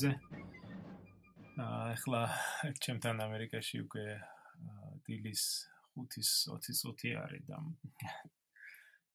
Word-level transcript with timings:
ხარაძე. 0.00 0.12
აა 1.60 1.92
ახლა 1.92 2.20
ჩემთან 2.80 3.20
ამერიკაში 3.20 3.84
უკვე 3.84 4.04
დილის 5.04 5.42
5-ის 5.96 6.30
20 6.48 6.80
წუთი 6.80 7.10
არის 7.20 7.44
და 7.44 7.58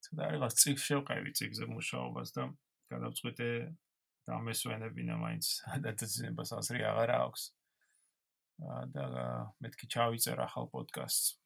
ცოტა 0.06 0.24
რაღაც 0.30 0.54
წიგ 0.62 0.78
შევყევი 0.86 1.32
წიგზე 1.40 1.66
მუშაობას 1.74 2.30
და 2.38 2.44
გადავწყვიტე 2.94 3.50
და 4.30 4.34
მესვენებინა 4.46 5.16
მაინც 5.26 5.46
დაწესებას 5.86 6.54
ასრი 6.60 6.86
აღარ 6.86 7.10
აქვს. 7.18 7.44
და 8.94 9.06
მეთქი 9.60 9.86
ჩავიწერ 9.92 10.38
ახალ 10.46 10.70
პოდკასტს. 10.72 11.45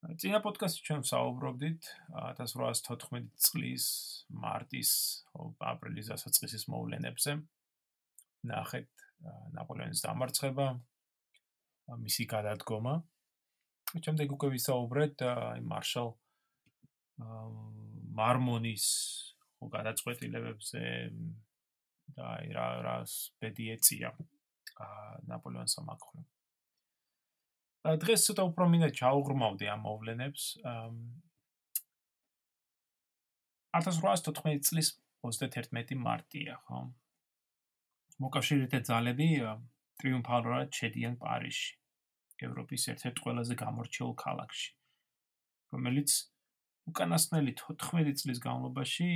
წინა 0.00 0.38
პოდკასტში 0.40 0.84
ჩვენ 0.86 1.02
საუბრობდით 1.04 1.88
1814 2.16 3.26
წლის 3.36 3.88
მარტის 4.32 4.92
აპრილის 5.70 6.08
დასაწყისის 6.12 6.64
მოვლენებზე. 6.72 7.34
ნახეთ 8.48 8.88
ნაპოლეონის 9.58 10.00
დამარცხება, 10.06 10.66
მისი 12.00 12.24
გადადგომა. 12.32 12.94
შემდეგ 14.06 14.32
უკვე 14.38 14.48
ვისაუბრეთ 14.56 15.22
აი 15.28 15.60
მარშალ 15.68 16.08
მარმონის 18.16 18.86
გადაწყვეტილებებზე 19.76 20.84
და 22.16 22.24
აი 22.40 22.52
რა 22.56 22.68
რას 22.88 23.12
ბედი 23.36 23.68
ეწია 23.76 24.16
ნაპოლეონის 25.28 25.76
სამახრობ. 25.76 26.39
დღეს 27.80 28.26
ცოტა 28.28 28.44
უფრო 28.50 28.64
მინდა 28.68 28.88
ჩაუღრმავდი 28.92 29.68
ამ 29.72 29.80
მოვლენებს. 29.88 30.42
1814 33.72 34.66
წლის 34.68 34.88
31 35.24 35.96
მარტია, 36.04 36.56
ხო? 36.66 36.80
მოკავშირეთა 38.20 38.80
ძალები 38.84 39.28
ტრიუმფალურად 40.00 40.68
შედიან 40.76 41.16
პარიზში, 41.22 41.72
ევროპის 42.44 42.84
ერთ-ერთ 42.92 43.16
ყველაზე 43.24 43.56
გამორჩეულ 43.62 44.14
ქალაქში, 44.24 44.70
რომელიც 45.72 46.10
უკანასკნელი 46.92 47.52
14 47.64 48.16
წლის 48.20 48.38
განმავლობაში 48.44 49.08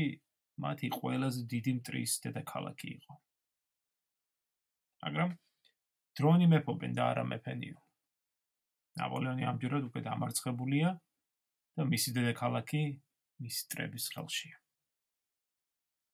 მათი 0.65 0.89
ყველაზე 0.97 1.41
დიდი 1.53 1.73
მტრის 1.81 2.13
დედაქალაქი 2.25 2.89
იყო. 2.97 3.15
მაგრამ 5.05 5.31
დრონი 6.17 6.47
მეფობენ 6.55 6.93
და 6.97 7.03
არა 7.13 7.25
მეფენიო. 7.29 7.84
ნაპოლეონი 9.01 9.47
ამჯერად 9.51 9.89
უკვე 9.89 10.01
დამარცხებულია 10.09 10.91
და 11.75 11.87
მისი 11.91 12.11
დედაქალაქი 12.19 12.83
მის 13.43 13.57
ტრების 13.71 14.05
ხელშია. 14.15 14.57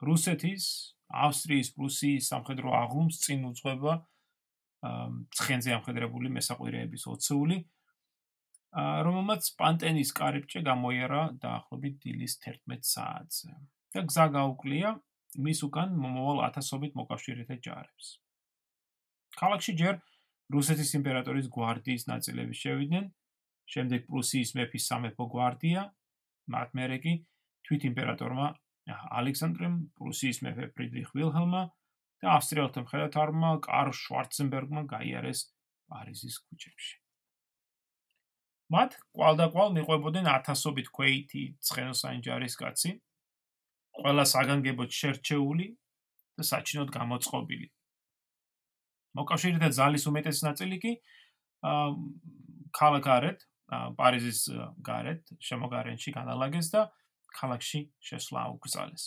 რუსეთის, 0.01 0.65
ავსტრიის, 1.13 1.69
პრუსიის 1.77 2.31
სამხედრო 2.33 2.73
აღლუმს 2.81 3.21
წინ 3.25 3.45
უძღვება 3.51 3.95
ცხენზე 5.37 5.75
ამხედრებული 5.77 6.33
მესაყვირეების 6.33 7.05
ოცეული, 7.13 7.59
რომელმაც 9.07 9.51
პანტენის 9.61 10.11
კარიბჭე 10.17 10.63
გამოიერა 10.65 11.21
დაახლოებით 11.43 12.01
დილის 12.01 12.39
11 12.47 12.89
საათზე. 12.95 13.53
და 13.91 14.07
გზა 14.07 14.27
გაუკლია 14.31 14.91
მის 15.45 15.61
უკან 15.67 15.95
მომავალ 15.99 16.47
ათასობით 16.47 16.95
მოკავშირეთა 16.95 17.57
ჯარებს. 17.59 18.07
ქალაქში 19.35 19.73
ჯერ 19.81 19.99
რუსეთის 20.51 20.91
იმპერატორის 20.99 21.49
გვარდიის 21.55 22.07
ნაწილები 22.11 22.55
შევიდნენ, 22.61 23.05
შემდეგ 23.71 24.07
პრუსიის 24.11 24.51
მეფის 24.59 24.87
სამეფო 24.91 25.27
გვარდია, 25.35 25.83
მათ 26.51 26.75
მერე 26.79 26.97
კი 27.05 27.13
თვით 27.67 27.87
იმპერატორმა 27.91 28.47
ალექსანდრემ 29.21 29.77
პრუსიის 30.01 30.43
მეფე 30.47 30.67
ფრიდრიხ 30.75 31.13
ვილჰელმა 31.15 31.63
და 32.21 32.33
ავსტრიელთა 32.37 32.83
მხედართმთავარმა 32.87 33.51
კარლ 33.67 33.93
შვარცენბერგმა 34.01 34.83
გაიარეს 34.91 35.41
პარიზის 35.91 36.37
ქუჩებში. 36.47 36.97
მათ 38.71 38.91
ყვალდაყვალ 39.15 39.73
მიყვებოდნენ 39.77 40.27
ათასობით 40.31 40.91
ქვეითი 40.95 41.43
ცხენოსანი 41.69 42.21
ჯარისკაცი, 42.27 42.91
ყველა 44.01 44.25
საგანგებოდ 44.33 44.91
შერჩეული 45.01 45.67
და 46.39 46.43
საჩინოდ 46.51 46.91
გამოწყობილი. 46.95 47.67
მოკავშირეთა 49.19 49.69
ძალის 49.75 50.05
უმეტესი 50.11 50.43
ნაწილი 50.47 50.77
კი 50.83 50.93
აა 51.67 51.87
ქალაქარეთ, 52.71 53.39
პარიზის 53.99 54.41
გარეთ, 54.87 55.33
შემოგარენში 55.43 56.15
განალაგეს 56.15 56.71
და 56.75 56.83
ქალაქში 57.35 57.81
შესვლა 58.03 58.47
უკრძალეს. 58.55 59.05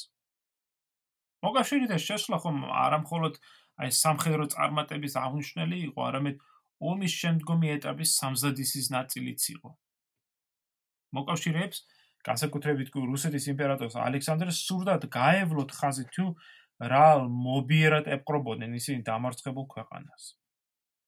მოკავშირეთა 1.44 1.98
შესვლა 2.00 2.38
ხომ 2.44 2.60
არამხოლოდ 2.72 3.40
აი 3.84 3.90
სამხედრო 4.00 4.46
წარმატების 4.54 5.14
აღნიშნელი 5.20 5.78
იყო, 5.92 6.00
არამედ 6.08 6.36
ომის 6.92 7.14
შემდგომი 7.24 7.68
ეტაპის 7.78 8.16
სამზადისის 8.20 8.88
ნაწილიც 8.96 9.42
იყო. 9.56 9.70
მოკავშირეებს 11.14 11.78
განსაკუთრებით 12.24 12.90
კი 12.94 13.04
რუსეთის 13.04 13.46
იმპერატორს 13.52 13.96
ალექსანდრეს 14.00 14.58
სურდათ 14.68 15.08
გაევლოთ 15.12 15.72
ხაზი 15.76 16.06
თუ 16.16 16.26
რა 16.80 17.28
მობიერად 17.30 18.08
ეპყრობოდნენ 18.18 18.74
ისინი 18.80 19.04
დამარცხებულ 19.08 19.68
ქვეყანას. 19.70 20.36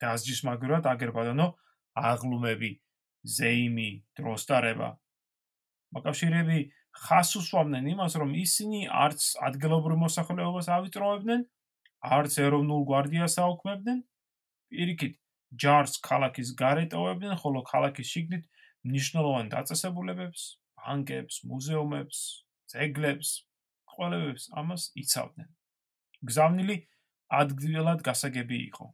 დასჯის 0.02 0.44
მაგრად 0.46 0.86
აგერბადანო 0.92 1.48
აღლუმები, 1.96 2.72
ზეიმი, 3.26 4.04
დროსტარება. 4.20 4.90
მოკავშირეები 5.96 6.60
ხას 6.96 7.36
უსვამდნენ 7.40 7.88
იმას, 7.96 8.16
რომ 8.20 8.36
ისინი 8.36 8.88
არც 8.88 9.22
ადგილობრივ 9.48 9.98
მოსახლეობას 10.04 10.68
ავიწროებდნენ, 10.78 11.42
არც 12.04 12.34
ეროვნულ 12.46 12.82
გვარდიას 12.90 13.40
აუქმებდნენ. 13.40 14.04
პირიქით, 14.70 15.16
ჯარს 15.56 16.00
ქალაქის 16.04 16.52
გარეტოვებდნენ, 16.60 17.36
ხოლო 17.40 17.64
ქალაქის 17.64 18.08
შიგნით 18.12 18.44
მნიშვნელოვან 18.86 19.50
დაწესებულებებს, 19.50 20.42
ბანკებს, 20.76 21.36
მუზეუმებს, 21.48 22.20
ძეგლებს, 22.70 23.45
ყოლებებს 23.96 24.50
ამას 24.60 24.92
იცავდნენ. 25.02 25.50
გზავნილი 26.26 26.78
ადგილად 27.42 28.00
გასაგები 28.06 28.58
იყო. 28.70 28.88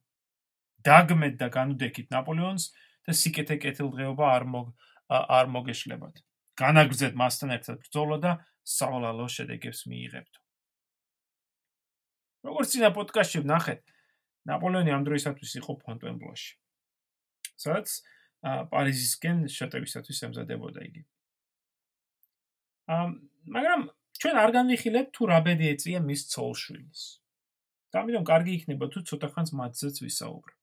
დაგმეთ 0.86 1.36
და 1.38 1.48
განუდექით 1.54 2.08
ნაპოლეონს 2.14 2.64
და 3.06 3.12
სიკეთე 3.14 3.58
კეთილდღეობა 3.62 4.26
არ 4.36 4.46
მოგ 4.54 4.68
არ 5.12 5.46
მოგეშლებათ. 5.52 6.16
განაგრძეთ 6.62 7.14
მასთან 7.20 7.50
ერთად 7.58 7.78
ბრძოლა 7.84 8.18
და 8.24 8.32
სავალალო 8.64 9.28
შედეგებს 9.28 9.86
მიიღებთ. 9.90 10.34
როგორც 12.48 12.68
წინა 12.74 12.90
პოდკასტში 12.96 13.40
ვნახეთ, 13.46 13.82
ნაპოლეონი 14.50 14.92
ამ 14.96 15.04
დროისათვის 15.06 15.52
იყო 15.62 15.72
ფონტენბლოში. 15.84 16.52
სადაც 17.62 17.88
პარიზისკენ 18.42 19.46
შეტევისათვის 19.54 20.20
ემზადებოდა 20.28 20.80
იგი. 20.88 21.02
ამ 22.90 23.10
მაგრამ 23.46 23.82
ჩვენ 24.20 24.36
არ 24.44 24.52
განვიხილებთ 24.58 25.12
თუ 25.16 25.24
რა 25.32 25.40
ბედი 25.46 25.66
ეწია 25.74 26.00
მის 26.04 26.22
ცოლშვილს. 26.32 27.02
გამიტომ 27.96 28.24
კარგი 28.32 28.52
იქნება 28.58 28.86
თუ 28.92 29.00
ცოტა 29.08 29.28
ხანს 29.34 29.52
მათზეც 29.60 29.96
ვისაუბრებთ. 30.04 30.60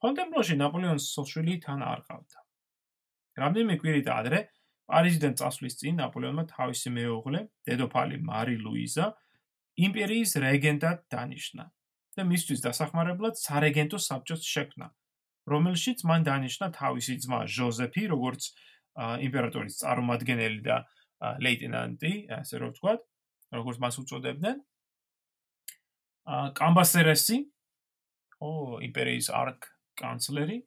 ფონტენბლოში 0.00 0.54
ნაპოლეონის 0.60 1.06
ცოლშვილი 1.14 1.54
თან 1.64 1.80
არ 1.84 2.00
ყავდა. 2.08 2.38
რამდენიმე 3.40 3.74
კვირით 3.80 4.08
ადრე 4.08 4.38
პარიზიდან 4.90 5.34
წასვლის 5.40 5.74
წინ 5.80 6.00
ნაპოლეონმა 6.02 6.44
თავისი 6.50 6.88
მეუღლე, 6.96 7.40
დედოფალი 7.68 8.16
მარი 8.26 8.56
ლუიზა, 8.64 9.06
იმპერიის 9.86 10.32
რეგენტად 10.44 10.98
დანიშნა 11.14 11.64
და 12.16 12.22
მისთვის 12.26 12.60
დასახმარებლად 12.66 13.34
სარეგენტო 13.38 13.98
საბჭოს 14.06 14.42
შექმნა, 14.54 14.88
რომელშიც 15.52 15.98
მან 16.10 16.26
დანიშნა 16.26 16.66
თავისი 16.80 17.14
ძმა 17.22 17.40
ჟოზეფი, 17.46 18.02
როგორც 18.14 18.42
იმპერატორის 18.98 19.78
წარმომადგენელი 19.80 20.60
და 20.66 20.76
ლეიტენანტი, 21.20 22.12
ასე 22.40 22.60
რომ 22.62 22.72
ვთქვათ, 22.74 23.00
როგორც 23.56 23.78
მას 23.84 23.96
უწოდებდნენ. 24.02 24.58
აა 26.30 26.48
კამბასერესი, 26.56 27.38
ო 28.40 28.50
იმპერიის 28.86 29.28
არქ 29.34 29.68
კანცლერი, 30.00 30.58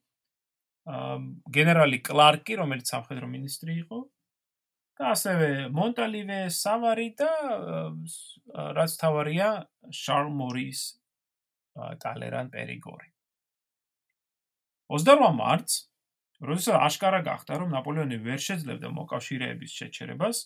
აა 0.94 1.16
გენერალი 1.58 2.00
კლარკი, 2.06 2.60
რომელიც 2.62 2.86
სამხედრო 2.94 3.30
მინისტრი 3.34 3.74
იყო, 3.86 4.00
და 5.00 5.14
ასევე 5.14 5.48
მონტალივე 5.74 6.40
სამარი 6.54 7.08
და 7.18 7.32
რაც 8.78 8.92
თავარია 9.02 9.50
შარლ 9.90 10.30
მორის 10.38 10.82
ტალერან 12.04 12.52
პერიგორი. 12.54 13.10
28 14.94 15.34
მარტს 15.40 15.80
როდესაც 16.44 16.76
აშკარა 16.88 17.22
გახდა, 17.24 17.58
რომ 17.62 17.70
ნაპოლეონი 17.76 18.18
ვერ 18.26 18.40
შეძლებდა 18.44 18.90
მოკავშირეების 19.00 19.72
შეჩერებას, 19.80 20.38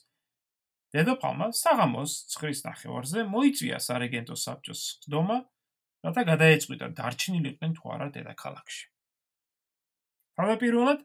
დედოფალმა 0.93 1.47
საღამოს 1.57 2.11
ცხრის 2.31 2.59
ნახევარზე 2.67 3.25
მოიწვია 3.33 3.77
სარეგენტო 3.87 4.35
საბჭოს 4.43 4.81
ხდომა, 5.03 5.37
რათა 6.05 6.23
გადაეწყვიტა 6.31 6.87
დარჩენილიყვნენ 6.99 7.71
თუ 7.77 7.83
არა 7.97 8.07
დედაქალაქში. 8.17 8.85
თავდაპირველად 10.37 10.99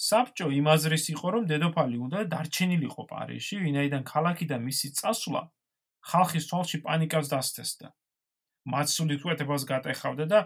საბჭო 0.00 0.46
იმაზრის 0.56 1.04
იყო, 1.14 1.26
რომ 1.36 1.42
დედოფალი 1.52 1.96
უნდა 2.06 2.20
დარჩენილიყო 2.34 3.02
პარიზში, 3.12 3.56
ვინაიდან 3.64 4.02
ქალაქი 4.08 4.46
და 4.48 4.56
მისი 4.56 4.88
წასვლა 4.98 5.42
ხალხის 6.10 6.44
თვალში 6.48 6.78
პანიკას 6.86 7.26
დასთესდა. 7.28 7.88
მათ 8.72 8.88
სულ 8.92 9.10
იკვეთებას 9.16 9.62
გატეხავდა 9.68 10.24
და 10.32 10.40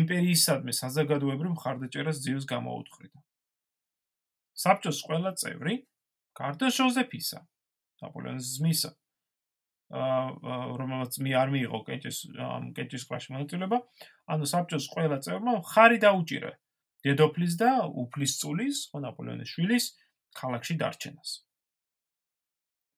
იმპერიისადმი 0.00 0.72
საზოგადოებრივ 0.82 1.50
მხარდაჭერას 1.56 2.20
ძიებს 2.24 2.44
გამოუთხრიდა. 2.52 3.18
საბჭოს 4.58 4.98
ყველა 5.06 5.32
წევრი, 5.38 5.74
გარდა 6.38 6.68
ჟოზეფისა, 6.74 7.40
ნაპოლეონის 8.02 8.48
ძმისა, 8.58 8.90
აა 9.98 10.56
რომელსაც 10.78 11.14
მე 11.24 11.32
არ 11.42 11.48
მიიღო 11.54 11.78
კენჭის 11.88 12.18
კენჭის 12.76 13.04
კლასში 13.08 13.30
მონაწილეობა, 13.34 13.78
ანუ 14.34 14.44
საბჭოს 14.52 14.86
ყველა 14.92 15.18
წევრმა 15.24 15.52
ხარი 15.72 15.98
დაუჭირა 16.04 16.52
დედოფლის 17.06 17.54
და 17.62 17.70
უფლისწულის, 18.04 18.76
ხო 18.90 18.98
ნაპოლეონის 19.06 19.48
შვილის 19.54 19.84
ქალაქში 20.38 20.74
დარჩენას. 20.82 21.30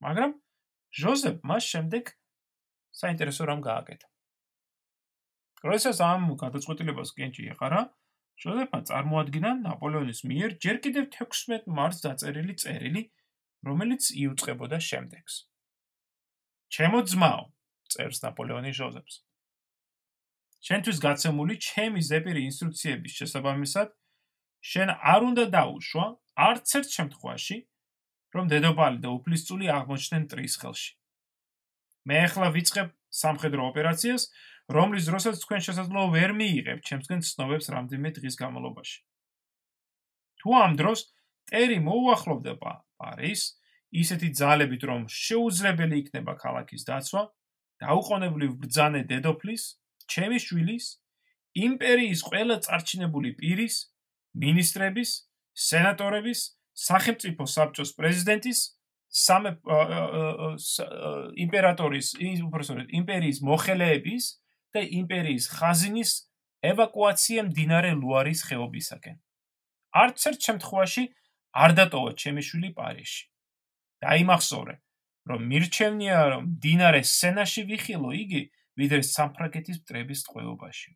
მაგრამ 0.01 0.33
ჟოზეფ 1.01 1.45
მას 1.47 1.65
შემდეგ 1.73 2.05
საინტერესო 3.01 3.45
რამ 3.47 3.61
გააკეთა. 3.63 4.09
როდესაც 5.61 5.97
ამ 6.01 6.23
გადაწყვეტილებას 6.41 7.11
კენჭი 7.17 7.53
ეყარა, 7.53 7.81
ჟოზეფმა 8.41 8.81
წარმოადგინა 8.89 9.51
ნაპოლეონის 9.65 10.21
მიერ 10.31 10.51
ჯერ 10.65 10.77
კიდევ 10.85 11.05
16 11.13 11.67
მარტს 11.79 12.01
დაწერილი 12.07 12.55
წერილი, 12.63 13.03
რომელიც 13.69 14.03
იუწყებოდა 14.17 14.79
შემდეგს. 14.81 15.35
ჩემო 16.73 17.01
ძმაო, 17.11 17.43
წერს 17.93 18.23
ნაპოლეონი 18.25 18.73
ჟოზეფს. 18.79 19.15
შენთვის 20.65 20.99
გაცემული 21.05 21.55
ჩემი 21.61 22.01
ზეპირი 22.01 22.41
ინსტრუქციების 22.49 23.13
შესაბამისად, 23.21 23.89
შენ 24.61 24.89
არ 25.13 25.21
უნდა 25.31 25.45
დაუშვა 25.57 26.07
არც 26.49 26.69
ერთ 26.81 26.89
შემთხვევაში, 26.97 27.57
რომ 28.37 28.45
დედოფალი 28.53 28.99
და 29.05 29.09
უფლისწული 29.21 29.67
აღმოჩნდნენ 29.77 30.25
ტრის 30.31 30.55
ხელში. 30.61 30.93
მე 32.09 32.17
ახლა 32.25 32.49
ვიწყებ 32.57 32.89
სამხედრო 33.11 33.63
ოპერაციას, 33.69 34.23
რომლის 34.70 35.05
დროსაც 35.11 35.40
თქვენ 35.43 35.61
შესაძლოა 35.67 36.06
ვერ 36.14 36.32
მიიღებთ 36.38 36.82
ჩემსგან 36.87 37.20
ცნობებს 37.26 37.67
რამდენიმე 37.75 38.11
დღის 38.17 38.34
განმავლობაში. 38.38 38.99
თუ 40.40 40.49
ამ 40.64 40.72
დროს 40.78 41.00
ტერი 41.50 41.78
მოუახლოვდება 41.82 42.72
პარის, 43.00 43.43
ისეთი 43.90 44.28
ძალებით, 44.38 44.82
რომ 44.87 45.00
შეუძლებელი 45.11 45.96
იქნება 46.06 46.32
ქალაქის 46.38 46.87
დაცვა, 46.87 47.22
დაუყოვნებლივ 47.82 48.50
ბრძანე 48.62 49.02
დედოფლის, 49.11 49.62
ჩემი 50.06 50.38
შვილის, 50.38 50.87
იმპერიის 51.58 52.20
ყველა 52.31 52.56
წარჩინებული 52.67 53.31
პირის, 53.40 53.90
მინისტრების, 54.38 55.11
სენატორების, 55.50 56.40
სახელმწიფო 56.87 57.44
საბჭოს 57.50 57.90
პრეზიდენტის 57.99 58.58
სამე 59.11 59.50
იმპერატორის, 61.44 62.14
უბრალოდ 62.46 62.94
იმპერიის 63.00 63.38
მოხელეების 63.43 64.25
და 64.75 64.81
იმპერიის 65.00 65.44
ხაზინის 65.56 66.12
ევაკუაცია 66.70 67.40
მდინარე 67.49 67.90
ლუარის 68.00 68.40
ხეობისაკენ. 68.49 69.17
არც 70.02 70.19
ერთ 70.31 70.40
შემთხვევაში 70.46 71.05
არ 71.64 71.70
დატოვა 71.78 72.12
ჩემი 72.22 72.43
შვილი 72.46 72.70
პარიზში. 72.78 73.25
დაიმახსოვრე, 74.00 74.75
რომ 75.31 75.40
მირჩენია, 75.50 76.19
რომ 76.32 76.43
მდინარე 76.56 77.02
სენაში 77.05 77.62
ვიხილო 77.70 78.11
იგი, 78.22 78.43
ვიდრე 78.81 79.02
სამფრაგეთის 79.05 79.76
მტრების 79.82 80.20
ტყვეობაში. 80.26 80.90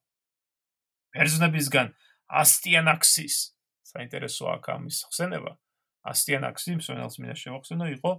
პერსონებისგან 1.15 1.87
ასტიანაქსის 2.41 3.37
საინტერესო 3.91 4.45
აქ 4.55 4.65
ამის 4.75 4.97
ხსენება. 5.11 5.53
ასტიანაქსი 6.05 6.77
მსვენელს 6.81 7.17
მინდა 7.21 7.37
შევახსენო 7.43 7.87
იყო 7.97 8.13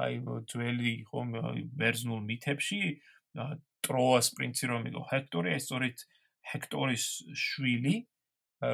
აი 0.00 0.14
ძველი 0.50 0.90
იყო 1.06 1.18
ბერძნულ 1.78 2.20
მითებში 2.26 2.80
ტროას 3.86 4.34
პრინცი 4.36 4.64
რომ 4.72 4.82
იყო 4.90 5.02
ჰექტორი, 5.12 5.54
ეს 5.56 5.62
სწორედ 5.70 5.96
ჰექტორის 6.52 7.04
შვილი, 7.46 7.96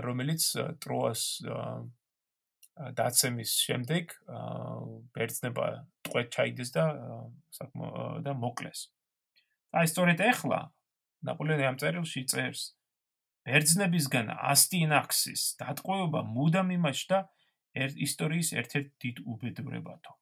რომელიც 0.07 0.43
ტროას 0.83 1.23
დაცემის 2.97 3.53
შემდეგ 3.69 4.15
ბერძნება 5.13 5.65
ტყვეთ 6.09 6.29
ჩაიდეს 6.33 6.71
და 6.73 6.85
საკმო 7.53 7.89
და 8.25 8.33
მოკლეს. 8.33 8.89
აი 9.77 9.87
სწორედ 9.93 10.23
ახლა 10.25 10.61
ნაპოლეონი 11.29 11.65
ამ 11.69 11.77
წერილში 11.83 12.25
წერს 12.33 12.63
ბერძნებისგან 13.45 14.33
ასტინაქსის 14.33 15.43
დატყვევება 15.61 16.21
მუდამ 16.33 16.73
იმაშდა 16.79 17.19
ისტორიის 18.07 18.49
ერთ-ერთ 18.63 18.89
დიდ 19.05 19.17
უბედურებათო. 19.33 20.13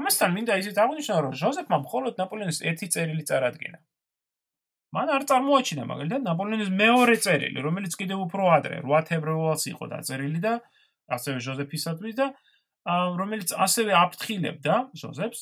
ამასთან 0.00 0.30
მინდა 0.36 0.54
ისიც 0.62 0.76
აღნიშნო, 0.84 1.16
რომ 1.24 1.34
ჟოზეფმა 1.40 1.78
მხოლოდ 1.84 2.14
ნაპოლეონის 2.20 2.58
ერთი 2.70 2.86
წერილი 2.94 3.24
წარადგინა. 3.30 3.78
მან 4.94 5.08
არ 5.10 5.22
წარმოაჩინა 5.30 5.84
მაგალითად 5.90 6.22
ნაპოლეონის 6.28 6.70
მეორე 6.82 7.16
წერილი, 7.24 7.58
რომელიც 7.66 7.94
კიდევ 7.98 8.18
უფრო 8.26 8.42
ადრე, 8.56 8.76
8 8.82 9.06
თებერვალს 9.10 9.64
იყო 9.70 9.84
დაწერილი 9.94 10.40
და 10.46 10.52
ასევე 11.16 11.38
ჟოზეფისადმი 11.46 12.12
და 12.20 12.26
რომელიც 13.20 13.50
ასევე 13.66 13.92
აფრთხილებდა 14.04 14.74
ჟოზეფს, 15.02 15.40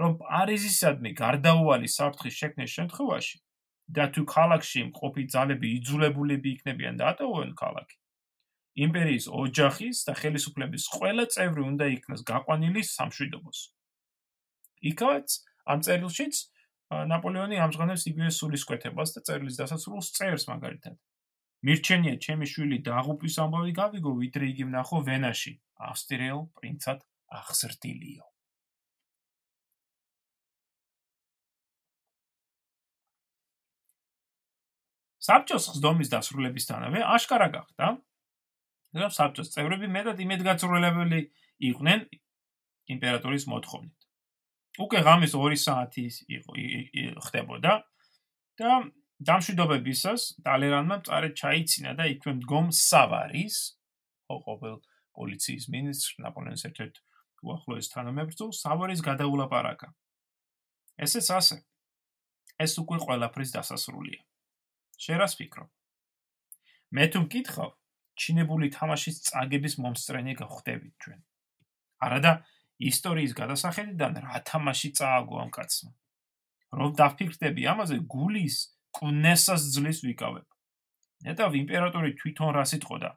რომ 0.00 0.12
პარიზისადმი 0.22 1.10
გარდაუვალი 1.22 1.88
საფრთხის 1.88 2.38
შექმნის 2.42 2.70
შემთხვევაში 2.78 3.36
და 3.96 4.04
თუ 4.14 4.22
ქალაქში 4.24 4.80
მყოფი 4.88 5.24
ძალები 5.34 5.68
იძულებულები 5.78 6.48
იქნებიან 6.56 6.96
დატოვონ 7.02 7.50
ქალაქი, 7.58 7.96
იმპერიის 8.86 9.26
ოჯახის 9.28 10.04
და 10.08 10.12
ხელისუფლების 10.20 10.84
ყველა 10.96 11.24
წევრი 11.34 11.62
უნდა 11.70 11.86
იქნას 11.96 12.22
გაყვანილი 12.30 12.82
სამშვიდობოს. 12.88 13.60
იქაც 14.90 15.38
ამ 15.72 15.84
წერილშიც 15.86 16.34
ნაპოლეონი 17.12 17.60
ამჟღავნებს 17.64 18.04
იგივე 18.10 18.30
სულისკვეთებას 18.36 19.14
და 19.16 19.20
წერილის 19.28 19.58
დასასრულს 19.60 20.10
წერს 20.16 20.44
მაგალითად. 20.50 20.98
მირჩენია 21.62 22.18
ჩემი 22.24 22.46
შვილი 22.52 22.78
დაღუპვის 22.88 23.38
ამბავი 23.44 23.72
გავიგო, 23.78 24.12
ვიდრე 24.18 24.44
იგი 24.52 24.64
ვნახო 24.68 24.98
ვენაში, 25.06 25.52
ავსტრიელ 25.88 26.40
პრინცად 26.58 27.06
აღზრდილიო. 27.38 28.26
საბჭოს 35.22 35.68
ხდომის 35.78 36.08
დასრულებისთანავე 36.10 37.00
აშკარა 37.14 37.48
გახდა, 37.54 37.86
რომ 38.98 39.10
საბჭოს 39.16 39.54
წევრები 39.54 39.86
მეტად 39.96 40.18
იმედგაცრუებელი 40.26 41.20
იყვნენ 41.70 42.00
იმპერატორის 42.90 43.46
მოთხოვნით. 43.46 44.01
უკვე 44.80 44.98
ღამის 45.04 45.34
2 45.36 45.56
საათი 45.60 46.04
იყო 46.32 46.52
ხდებოდა 47.26 47.72
და 48.60 48.72
დამშვიდობებისას 49.22 50.22
ტალერანმა 50.46 50.96
წარე 51.06 51.30
ჩაიცინა 51.36 51.92
და 51.98 52.08
იქვე 52.14 52.32
მდგომ 52.40 52.70
სავარის 52.72 53.56
ოყობელ 54.32 54.76
პოლიციის 55.18 55.68
მინისტრ 55.74 56.24
ნაპოლეონის 56.24 56.64
ერთ-ერთ 56.70 57.00
უახლოეს 57.42 57.90
თანამებრძოლ 57.92 58.50
სავარის 58.56 59.02
გადაულაპარაკა. 59.04 59.92
ესეც 61.04 61.28
ასე. 61.36 61.56
ეს 62.62 62.72
უკვე 62.78 62.98
ყველაფრის 63.04 63.50
დასასრულია. 63.56 64.20
შერას 65.02 65.34
ფიქრო. 65.38 65.66
მე 66.94 67.04
თუ 67.12 67.18
მკითხავ, 67.26 67.70
ჩინებული 68.16 68.68
თამაშის 68.70 69.16
წაგების 69.26 69.74
მომსწრენი 69.82 70.32
გახდებით 70.40 70.94
ჩვენ. 71.02 71.20
არადა 72.06 72.32
ისტორიის 72.90 73.32
გადასახედიდან 73.40 74.12
რა 74.26 74.38
თამაში 74.50 74.88
წააგო 74.98 75.34
ამ 75.44 75.50
კაცმა. 75.56 75.92
რომ 76.72 76.90
დაფიქრდები 76.98 77.62
ამაზე 77.72 77.96
გულის 78.14 78.56
კუნესას 78.96 79.62
ძლის 79.74 79.98
ვიკავებ. 80.06 80.46
ნეტავ 81.26 81.50
იმპერატორი 81.62 82.10
თვითონ 82.20 82.50
რა 82.56 82.64
სიტყოდა 82.72 83.10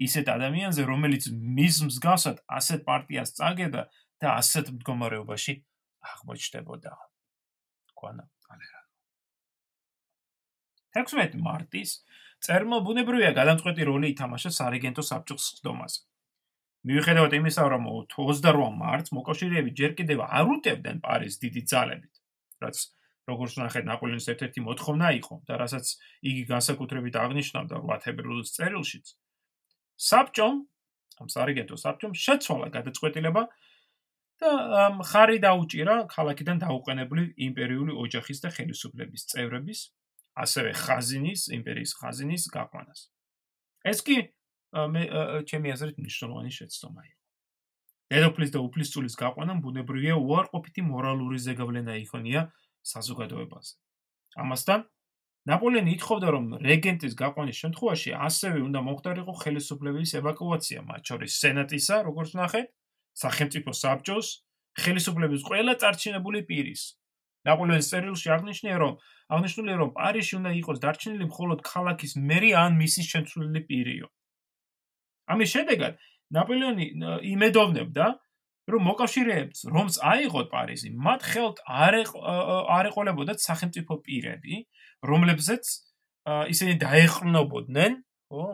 ისეთ 0.00 0.30
ადამიანზე 0.32 0.82
რომელიც 0.88 1.28
მის 1.56 1.76
მსგავსად 1.88 2.38
ასეთ 2.58 2.84
პარტიას 2.88 3.32
წაგებდა 3.36 3.82
და 4.20 4.28
ასეთ 4.40 4.72
მდგომარეობაში 4.76 5.54
აღმოჩნდებოდა. 6.12 6.92
კვანა 8.00 8.24
ალერა. 8.52 8.80
16 10.96 11.36
მარტის 11.44 11.90
წერმო 12.40 12.80
ბუნებრივია 12.86 13.32
გადამწყვეტი 13.36 13.88
როლი 13.90 14.12
ითამაშა 14.16 14.50
სარეგენტო 14.56 15.02
საბჭოს 15.04 15.48
ხდომაზე. 15.60 16.00
მიუხედავად 16.88 17.32
იმისა, 17.36 17.64
რომ 17.74 17.84
28 18.08 18.78
მარტს 18.80 19.12
მოკავშირეები 19.12 19.70
ჯერ 19.76 19.92
კიდევ 19.98 20.24
არ 20.24 20.52
უტევდნენ 20.54 20.98
პარიზს 21.04 21.40
დიდი 21.44 21.62
ძალებით, 21.68 22.14
რაც 22.64 22.76
როგორც 23.28 23.52
ნახეთ 23.60 23.84
ნაპოლეონის 23.90 24.28
ერთ-ერთი 24.32 24.60
მოთხოვნა 24.64 25.08
იყო 25.20 25.34
და 25.44 25.54
რასაც 25.60 25.86
იგი 26.24 26.42
განსაკუთრებით 26.50 27.14
აღნიშნავდა 27.20 27.74
8 27.84 28.00
თებერვალის 28.04 28.54
წერილშიც. 28.56 29.06
საბჭომ, 30.00 30.54
ამ 31.20 31.28
სარეგენტო 31.28 31.76
საბჭომ 31.84 32.12
შეცვალა 32.16 32.68
გადაწყვეტილება 32.76 33.42
და 34.40 34.50
ხარი 35.04 35.38
დაუჭირა 35.44 35.96
ქალაქიდან 36.08 36.64
დაუყენებლი 36.64 37.24
იმპერიული 37.44 37.92
ოჯახის 37.92 38.38
და 38.40 38.48
ხელისუფლების 38.56 39.22
წევრების, 39.28 39.80
ასევე 40.40 40.70
ხაზინის, 40.80 41.40
იმპერიის 41.60 41.92
ხაზინის 42.00 42.44
გაყვანას. 42.56 43.00
ეს 43.84 44.00
კი 44.00 44.16
მე 44.70 45.02
ჩემი 45.50 45.68
აზრით 45.74 45.96
მნიშვნელოვანი 45.98 46.50
შეცდომა 46.54 47.02
იყო. 47.08 47.18
დედოფლის 48.10 48.50
და 48.54 48.60
უფლისწულის 48.66 49.14
გაყვანა 49.18 49.54
ბუნებრივია 49.62 50.14
უარყოფითი 50.18 50.82
მორალური 50.82 51.38
ზეგავლენა 51.46 51.94
იქონია 52.04 52.40
საზოგადოებაზე. 52.92 53.74
ამასთან 54.42 54.80
ნაპოლეონი 55.50 55.90
ითხოვდა, 55.96 56.28
რომ 56.34 56.44
რეგენტის 56.62 57.14
გაყვანის 57.22 57.60
შემთხვევაში 57.62 58.10
ასევე 58.28 58.58
უნდა 58.66 58.80
მოხდარიყო 58.86 59.34
ხელისუფლების 59.42 60.10
ევაკუაცია, 60.20 60.78
მათ 60.90 61.02
შორის 61.10 61.32
სენატისა, 61.42 61.96
როგორც 62.06 62.30
ნახეთ, 62.40 62.66
სახელმწიფო 63.22 63.70
საბჭოს, 63.82 64.28
ხელისუფლების 64.84 65.40
ყველა 65.48 65.74
წარჩინებული 65.82 66.40
პირის. 66.50 66.82
ნაპოლეონის 67.48 67.88
წერილში 67.90 68.28
აღნიშნია, 68.36 68.76
რომ 68.82 68.92
აღნიშნულია, 69.32 69.76
რომ 69.80 69.90
პარიზში 69.96 70.34
უნდა 70.40 70.50
იყოს 70.60 70.78
დარჩენილი 70.84 71.24
მხოლოდ 71.30 71.58
ქალაქის 71.64 72.12
მერი 72.20 72.50
ან 72.62 72.76
მისი 72.76 73.02
შემცვლელი 73.10 73.60
პირიო. 73.70 74.06
ამის 75.34 75.52
შედეგად 75.54 75.98
ნაპოლეონი 76.34 76.86
იმედოვნებდა, 77.30 78.06
რომ 78.70 78.86
მოკავშირეებს, 78.86 79.64
რომს 79.74 79.98
აიღოთ 80.04 80.46
პარიზი, 80.50 80.92
მათ 80.94 81.20
ხელთ 81.26 81.56
არ 81.66 81.94
არ 82.76 82.88
ეყოლებოდათ 82.90 83.42
სახელმწიფო 83.42 83.98
პირები, 84.06 84.62
რომლებზეც 85.10 85.64
ისინი 86.54 86.76
დაეყრნობოდნენ, 86.84 87.92
ხო, 88.30 88.44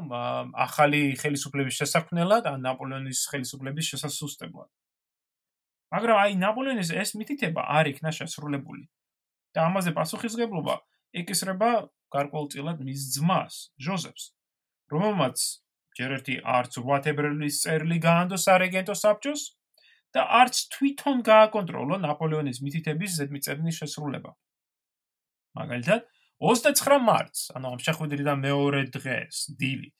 ახალი 0.56 1.02
ხელისუფლების 1.20 1.78
შესაქმნელად 1.82 2.48
ან 2.48 2.64
ნაპოლეონის 2.64 3.20
ხელისუფლების 3.28 3.90
შესასუსტებლად. 3.92 4.70
მაგრამ 5.92 6.16
აი 6.22 6.32
ნაპოლეონის 6.40 6.90
ეს 6.96 7.12
მითითება 7.20 7.60
არ 7.76 7.92
იქნა 7.92 8.10
შესრულებული. 8.10 8.88
და 9.56 9.72
ამაზე 9.72 9.96
პასუხისგებლობა 9.96 10.74
ეკისრება 11.16 11.88
გარკვეულწილად 12.12 12.82
მის 12.84 13.00
ძმას, 13.16 13.54
ჟოზეფს, 13.80 14.24
რომელმაც 14.92 15.36
ჯერ 15.96 16.10
ერთი 16.18 16.34
არც 16.44 16.76
8 16.82 17.04
თებერვლის 17.06 17.58
წერილი 17.64 17.96
გაანდო 18.04 18.36
სარეგენტო 18.36 18.94
საბჭოს 19.00 19.42
და 20.16 20.24
არც 20.40 20.58
თვითონ 20.74 21.22
გააკონტროლო 21.28 21.96
ნაპოლეონის 22.04 22.60
მითითების 22.64 23.16
ზედმიწევნის 23.20 23.78
შესრულება. 23.80 24.32
მაგალითად, 25.56 26.04
29 26.44 27.00
მარტს, 27.00 27.40
ანუ 27.56 27.66
ამ 27.72 27.80
შეხვედრიდან 27.86 28.38
მეორე 28.44 28.82
დღეს, 28.92 29.36
დილით, 29.56 29.94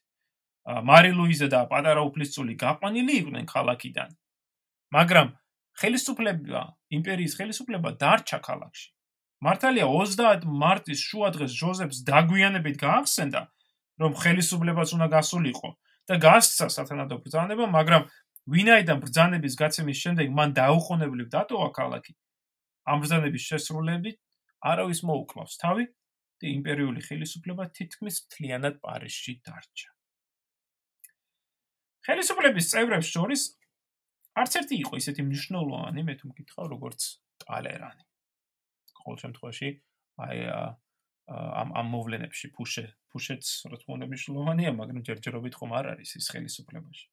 მარი 0.85 1.13
ლუიზა 1.17 1.49
და 1.49 1.61
პატარა 1.73 2.03
უფლისწული 2.05 2.55
გაყვანილი 2.61 3.13
იყვნენ 3.23 3.49
ქალაქიდან. 3.49 4.11
მაგრამ 4.93 5.29
ხელისუფლება, 5.81 6.63
იმპერიის 6.99 7.37
ხელისუფლება 7.41 7.97
დარჩა 7.97 8.39
ქალაქში. 8.45 8.89
მართალია 9.41 9.87
30 9.89 10.45
მარტის 10.45 11.01
შუადღეს 11.09 11.53
ჟოზეფს 11.57 11.99
დაგვიანებით 12.09 12.77
გაახსენდა, 12.85 13.43
რომ 14.01 14.13
ხელისუფლებას 14.21 14.93
უნდა 14.97 15.09
გასულიყო 15.17 15.71
და 16.07 16.15
გასცა 16.23 16.69
სათანადო 16.71 17.19
ბრძანება, 17.25 17.67
მაგრამ 17.67 18.07
ვინაიდან 18.47 19.03
ბრძანების 19.03 19.55
გაცემის 19.59 19.99
შემდეგ 20.05 20.31
მან 20.39 20.55
დაუყოვნებლივ 20.55 21.29
დატოვა 21.35 21.69
ქალაქი 21.75 22.15
ამ 22.87 23.03
ბრძანების 23.03 23.47
შესრულებით 23.51 24.17
არავის 24.71 25.03
მოუკლავს 25.09 25.59
თავი 25.63 25.85
და 26.43 26.47
იმპერიული 26.53 27.03
ხელისუფლება 27.03 27.67
თითქმის 27.75 28.17
მთლიანად 28.27 28.79
პარიზში 28.87 29.33
დარჩა. 29.47 29.89
ხელისუფლების 32.07 32.71
წევრებს 32.71 33.09
შორის 33.11 33.43
არც 34.39 34.53
ერთი 34.63 34.77
იყო 34.85 35.01
ისეთი 35.03 35.23
მნიშვნელოვანი 35.27 36.03
მე 36.07 36.15
თუ 36.21 36.31
მკითხავ 36.31 36.67
როგორც 36.71 37.01
ტალერანი. 37.43 38.05
ყოველ 39.03 39.19
შემთხვევაში 39.23 39.69
აი 40.23 40.39
ამ 41.27 41.69
ამ 41.75 41.87
მოვლენებში 41.91 42.53
ფუშე 42.55 42.87
ფუშეც 43.11 43.45
რა 43.71 43.77
თქმა 43.83 43.93
უნდა 43.99 44.07
მნიშვნელოვანია 44.11 44.71
მაგრამ 44.79 45.07
ჯერჯერობით 45.11 45.55
ხომ 45.59 45.71
არ 45.79 45.87
არის 45.97 46.11
ის 46.23 46.27
ხელისუფლებაში 46.33 47.07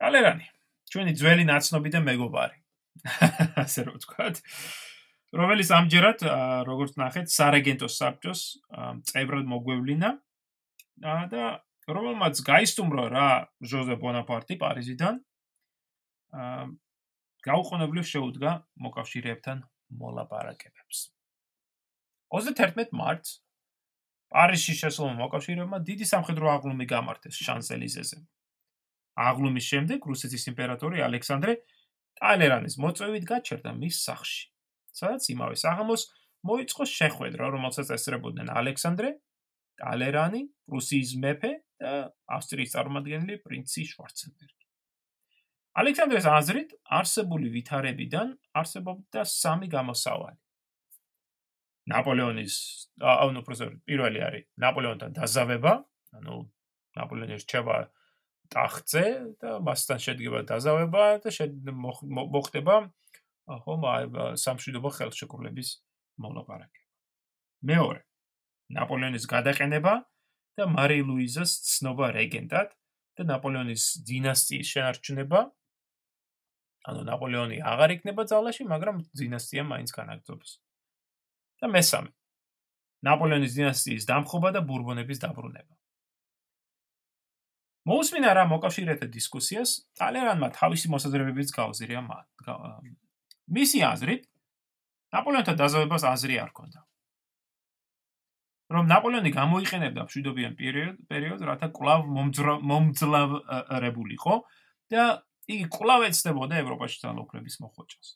ტალერანი 0.00 0.46
ჩვენი 0.90 1.12
ძველი 1.18 1.44
ნაცნობი 1.48 1.90
და 1.94 2.00
მეგობარი. 2.04 2.58
ასე 3.64 3.80
რომ 3.86 3.98
ვთქვათ. 3.98 4.36
რომელიც 5.36 5.68
ამჯერად 5.76 6.18
როგორც 6.68 6.92
ნახეთ 6.96 7.26
სარეგენტო 7.32 7.88
საბჭოს 7.90 8.42
წევრად 9.10 9.44
მოგვევლინა. 9.50 10.10
და 11.32 11.42
რომელმაც 11.86 12.40
გაისტუმრო 12.40 13.04
რა 13.12 13.28
ჟოზე 13.60 13.94
ბონაპარტი 14.00 14.56
პარიზიდან 14.62 15.20
გაუყოვნებლივ 17.46 18.06
შეუდგა 18.12 18.52
მოკავშირეებთან 18.86 19.58
მოლაპარაკებებს 20.00 21.15
31 22.34 22.96
მარტს 22.96 23.42
პარიზში 24.34 24.74
შესულმა 24.82 25.14
მოკავშირეებმა 25.22 25.78
დიდი 25.90 26.06
სამხედრო 26.12 26.50
აღლუმი 26.56 26.86
გამართეს 26.90 27.38
შანსელიზეზე 27.46 28.18
აღლუმის 29.16 29.66
შემდეგ 29.72 30.06
რუსეთის 30.10 30.44
იმპერატორი 30.52 31.02
ალექსანდრე 31.06 31.54
ტალერანის 32.20 32.76
მოწვევით 32.82 33.24
გაჩერდა 33.28 33.72
მის 33.76 34.00
სახლში. 34.08 34.44
სადაც 34.96 35.28
იმავე 35.32 35.56
საღამოს 35.60 36.02
მოიწყო 36.48 36.84
შეხვედრა, 36.88 37.48
რომელსაც 37.52 37.88
ესწრებოდნენ 37.96 38.48
ალექსანდრე, 38.60 39.10
ტალერანი, 39.80 40.42
რუსიის 40.72 41.10
მეფე 41.24 41.52
და 41.82 41.92
ავსტრიის 42.36 42.72
წარმომადგენელი 42.76 43.36
პრინცი 43.44 43.82
შვარცენბერგი. 43.92 44.64
ალექსანდრეს 45.80 46.26
აზრით, 46.32 46.70
არსებული 47.00 47.52
ვითარებიდან 47.56 48.32
არსებობდა 48.60 49.24
სამი 49.28 49.68
გამოსავალი. 49.76 50.40
ნაპოლეონის, 51.90 52.54
ანუ 52.98 53.42
პროფესორ 53.46 53.70
პირველი 53.86 54.20
არის 54.26 54.44
ნაპოლეონთან 54.58 55.10
დაზავება, 55.16 55.72
ანუ 56.18 56.34
ნაპოლეონი 56.98 57.36
რჩება 57.42 57.76
ტახტზე 58.50 59.04
და 59.42 59.58
მასთან 59.66 59.98
შედგება 60.02 60.40
დაზავება 60.50 61.04
და 61.22 61.30
მოხდება 61.76 62.76
ხომ 63.46 63.82
სამშვიდობო 64.42 64.90
ხელშეკრულების 64.98 65.70
მოლაპარაკება. 66.22 66.86
მეორე 67.66 68.02
ნაპოლეონის 68.76 69.24
გადაყენება 69.30 69.94
და 70.58 70.64
მარი 70.66 70.98
ლუიზას 71.06 71.52
ცნობა 71.70 72.10
რეგენტად 72.16 72.74
და 73.16 73.22
ნაპოლეონის 73.30 73.84
დინასტიის 74.08 74.66
შენარჩუნება. 74.74 75.40
ანუ 76.86 77.00
ნაპოლეონი 77.06 77.58
აღარ 77.62 77.90
იქნება 77.98 78.22
ძალაში, 78.30 78.66
მაგრამ 78.66 78.96
დინასტია 79.14 79.62
მაინც 79.66 79.90
განაგრძობს. 79.94 80.50
და 81.62 81.66
მესამე 81.72 82.10
ნაპოლეონის 83.06 83.56
დინასტიის 83.56 84.06
დამხობა 84.08 84.52
და 84.56 84.60
ბურბონების 84.66 85.20
დაბრუნება. 85.22 85.74
მოусმინა 87.86 88.30
რა 88.34 88.44
მოკავშირეთა 88.50 89.06
დისკუსიას, 89.14 89.70
ტალერანმა 89.94 90.48
თავისი 90.56 90.90
მოსაზრებებიც 90.90 91.52
გაუზრია 91.54 92.00
მათ. 92.02 92.26
მისი 93.46 93.78
აზრით, 93.86 94.26
ნაპოლეონთან 95.14 95.56
დაზავებას 95.62 96.02
აზრი 96.10 96.34
არ 96.42 96.50
ჰქონდა. 96.50 96.80
რომ 98.66 98.88
ნაპოლეონი 98.90 99.30
გამოიყენებდა 99.30 100.04
მშვიდობიან 100.10 100.54
პერიოდ 100.58 100.96
პერიოდს, 101.06 101.42
რათა 101.46 101.68
კლავ 101.70 102.00
მომძლავრებულიყო 102.66 104.34
და 104.90 105.04
იგი 105.46 105.66
კლავ 105.70 106.10
ეცდებოდა 106.10 106.58
ევროპაში 106.58 106.98
ძალაუფლების 107.06 107.62
მოხვეჭას. 107.62 108.08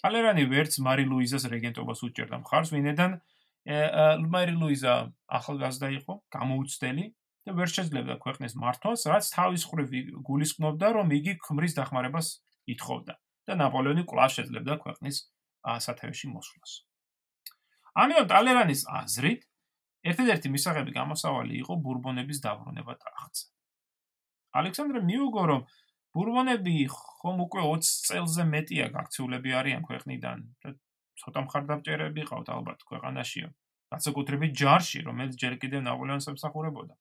ტალერანი 0.00 0.44
ვერც 0.48 0.80
მარი 0.80 1.04
ლუიზას 1.08 1.44
რეგენტობას 1.52 2.00
უჭერდა 2.08 2.36
მხარს, 2.40 2.72
ვინედან 2.72 3.20
მარი 4.32 4.54
ლუიზა 4.56 4.92
ახალგაზრდა 5.28 5.88
იყო, 6.00 6.12
გამოუცდელი 6.32 7.04
და 7.44 7.50
ვერ 7.56 7.68
შეძლებდა 7.68 8.14
ქვეყნის 8.24 8.52
მართვას, 8.56 9.00
რაც 9.12 9.24
თავის 9.36 9.62
ხრივ 9.68 9.88
გულისხმობდა, 10.24 10.86
რომ 10.96 11.12
იგი 11.20 11.32
ქმრის 11.44 11.76
დახმარებას 11.76 12.26
ითხოვდა 12.72 13.14
და 13.20 13.52
ნაპოლეონი 13.60 14.04
კვლავ 14.08 14.30
შეძლებდა 14.36 14.74
ქვეყნის 14.80 15.16
სათავეში 15.84 16.26
მოსვლას. 16.32 16.72
ამიტომ 18.00 18.26
ტალერანის 18.32 18.82
აზრით, 18.88 19.40
ერთადერთი 20.00 20.48
მისაღები 20.48 20.90
გამოსავალი 20.96 21.54
იყო 21.60 21.74
ბურბონების 21.84 22.38
დაბრუნება 22.40 22.92
ტახტზე. 22.96 23.46
ალექსანდრე 24.56 25.00
მიუგო, 25.04 25.42
რომ 25.50 25.60
ბურბონები 26.16 26.74
ხომ 26.90 27.42
უკვე 27.46 27.62
20 27.70 27.90
წელზე 28.06 28.44
მეტია 28.50 28.86
გაქცეულები 28.94 29.50
არიან 29.60 29.82
ქვეყნიდან 29.86 30.38
და 30.64 30.74
ცოტა 31.20 31.40
მხარდამჭერები 31.46 32.22
ყავთ 32.30 32.48
ალბათ 32.56 32.80
ქვეყანაშიო. 32.90 33.48
განსაკუთრებით 33.90 34.52
ჯარში, 34.54 35.00
რომელიც 35.06 35.34
ჯერ 35.42 35.54
კიდევ 35.62 35.80
ნაპოლეონს 35.86 36.26
ემსახურებოდა. 36.30 36.94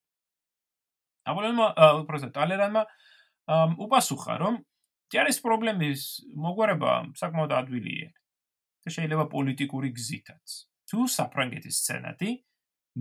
ნაპოლეონმა 1.29 1.67
უბრალოდ 2.01 2.33
ტალერანმა 2.37 2.83
უპასუხა, 3.85 4.33
რომ 4.43 4.53
ჯარის 5.13 5.37
პრობლემის 5.45 6.01
მოგვარება 6.45 6.91
საკმაოდ 7.21 7.51
ადვილია 7.59 8.09
და 8.85 8.89
შეიძლება 8.93 9.25
პოლიტიკური 9.33 9.89
გზითაც. 9.93 10.47
თუ 10.89 11.05
საფრანგეთის 11.17 11.77
სენატი 11.85 12.29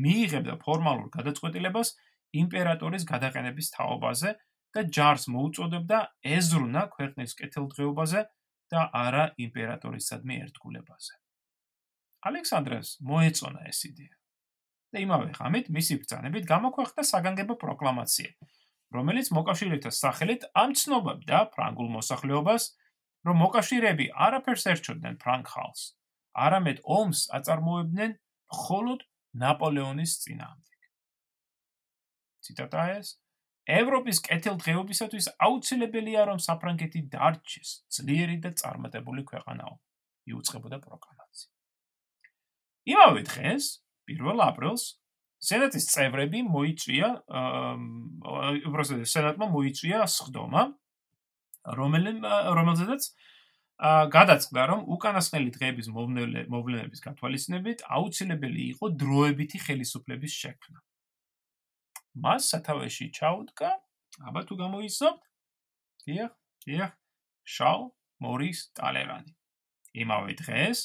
მიიღებდა 0.05 0.55
ფორმალურ 0.65 1.09
გადაწყვეტილებას 1.17 1.89
იმპერატორის 2.37 3.05
გადაყენების 3.09 3.73
თაობაზე 3.77 4.31
და 4.79 4.85
ჯარს 4.95 5.25
მოუწოდებდა 5.35 5.99
ეზრუნა 6.39 6.83
ქვეყნის 6.95 7.35
კეთილდღეობაზე 7.39 8.21
და 8.71 8.85
არა 8.95 9.25
იმპერატორისადმი 9.43 10.39
ერთგულებაზე. 10.45 11.15
ალექსანდრეს 12.31 12.89
მოეწონა 13.11 13.67
ეს 13.73 13.81
იდეა. 13.91 14.15
და 14.89 15.01
იმავე 15.05 15.33
ღამით 15.37 15.67
მისი 15.77 15.95
ბრძანებით 16.01 16.45
გამოქვეყნდა 16.49 17.03
საგანგებო 17.05 17.55
პროკლამაცია, 17.61 18.31
რომელიც 18.97 19.27
მოკავშირეთა 19.37 19.91
სახელით 19.93 20.47
ამცნობებდა 20.63 21.39
ფრანგულ 21.53 21.89
მოსახლეობას, 21.99 22.65
რომ 23.29 23.37
მოკავშირეები 23.45 24.07
არაფერს 24.27 24.65
ერჩოდნენ 24.73 25.21
ფრანგ 25.21 25.45
ხალხს, 25.53 25.83
არამედ 26.47 26.81
ომს 26.99 27.21
აწარმოებდნენ 27.37 28.17
მხოლოდ 28.55 29.05
ნაპოლეონის 29.45 30.13
წინააღმდეგ. 30.25 30.81
ციტატა 32.49 32.83
ეს 32.97 33.09
ევროპის 33.69 34.19
კეთილდღეობისათვის 34.25 35.27
აუცილებელია 35.45 36.25
რომ 36.33 36.39
საფრანგეთი 36.41 37.01
დარჩეს 37.13 37.71
ძლიერი 37.93 38.39
და 38.41 38.51
წარმატებული 38.57 39.23
ქვეყანაო. 39.29 39.75
იუწყებოდა 40.29 40.79
პროკლამაცია. 40.85 41.51
იმავე 42.89 43.21
დღეს, 43.29 43.65
1 44.09 44.41
აპრილს, 44.49 44.85
სენატის 45.39 45.85
წევრები 45.93 46.41
მოიწვია, 46.49 47.09
უბრალოდ 48.69 49.05
სენატმა 49.13 49.47
მოიწვია 49.53 49.99
სხდომა, 50.09 50.63
რომელზედაც 52.59 53.03
გადაწყდა, 54.17 54.63
რომ 54.73 54.81
უკანასკნელი 54.97 55.51
დღეების 55.55 55.87
მოვლენების 55.95 57.01
გათვალისწინებით 57.05 57.85
აუცილებელი 57.87 58.63
იყო 58.75 58.87
დროებითი 58.99 59.59
ხელისუფლების 59.69 60.33
შექმნა. 60.43 60.79
მას 62.25 62.51
სათავეში 62.53 63.07
ჩაუდგა, 63.19 63.71
აბა 64.29 64.41
თუ 64.49 64.55
გამოიცნობთ, 64.63 65.23
დიახ, 66.05 66.33
დიახ, 66.67 66.93
შალ 67.55 67.81
მორის 68.23 68.59
ტალერანი. 68.79 69.33
იმავე 70.03 70.33
დღეს 70.43 70.79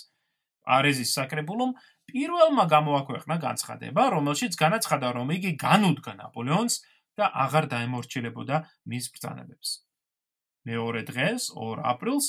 პარიზის 0.63 1.11
საკრებულომ 1.17 1.73
პირველმა 2.09 2.65
გამოაქვეყნა 2.71 3.35
განცხადება, 3.43 4.03
რომელშიც 4.15 4.53
განაცხადა, 4.59 5.07
რომ 5.17 5.33
იგი 5.37 5.51
განუდგა 5.59 6.13
ნაპოლეონს 6.19 6.75
და 7.19 7.25
აღარ 7.45 7.65
დაემორჩილებოდა 7.73 8.57
მის 8.89 9.05
ბრძანებებს. 9.13 9.69
მეორე 10.63 11.01
დღეს, 11.09 11.51
2 11.57 11.83
აპრილს, 11.83 12.27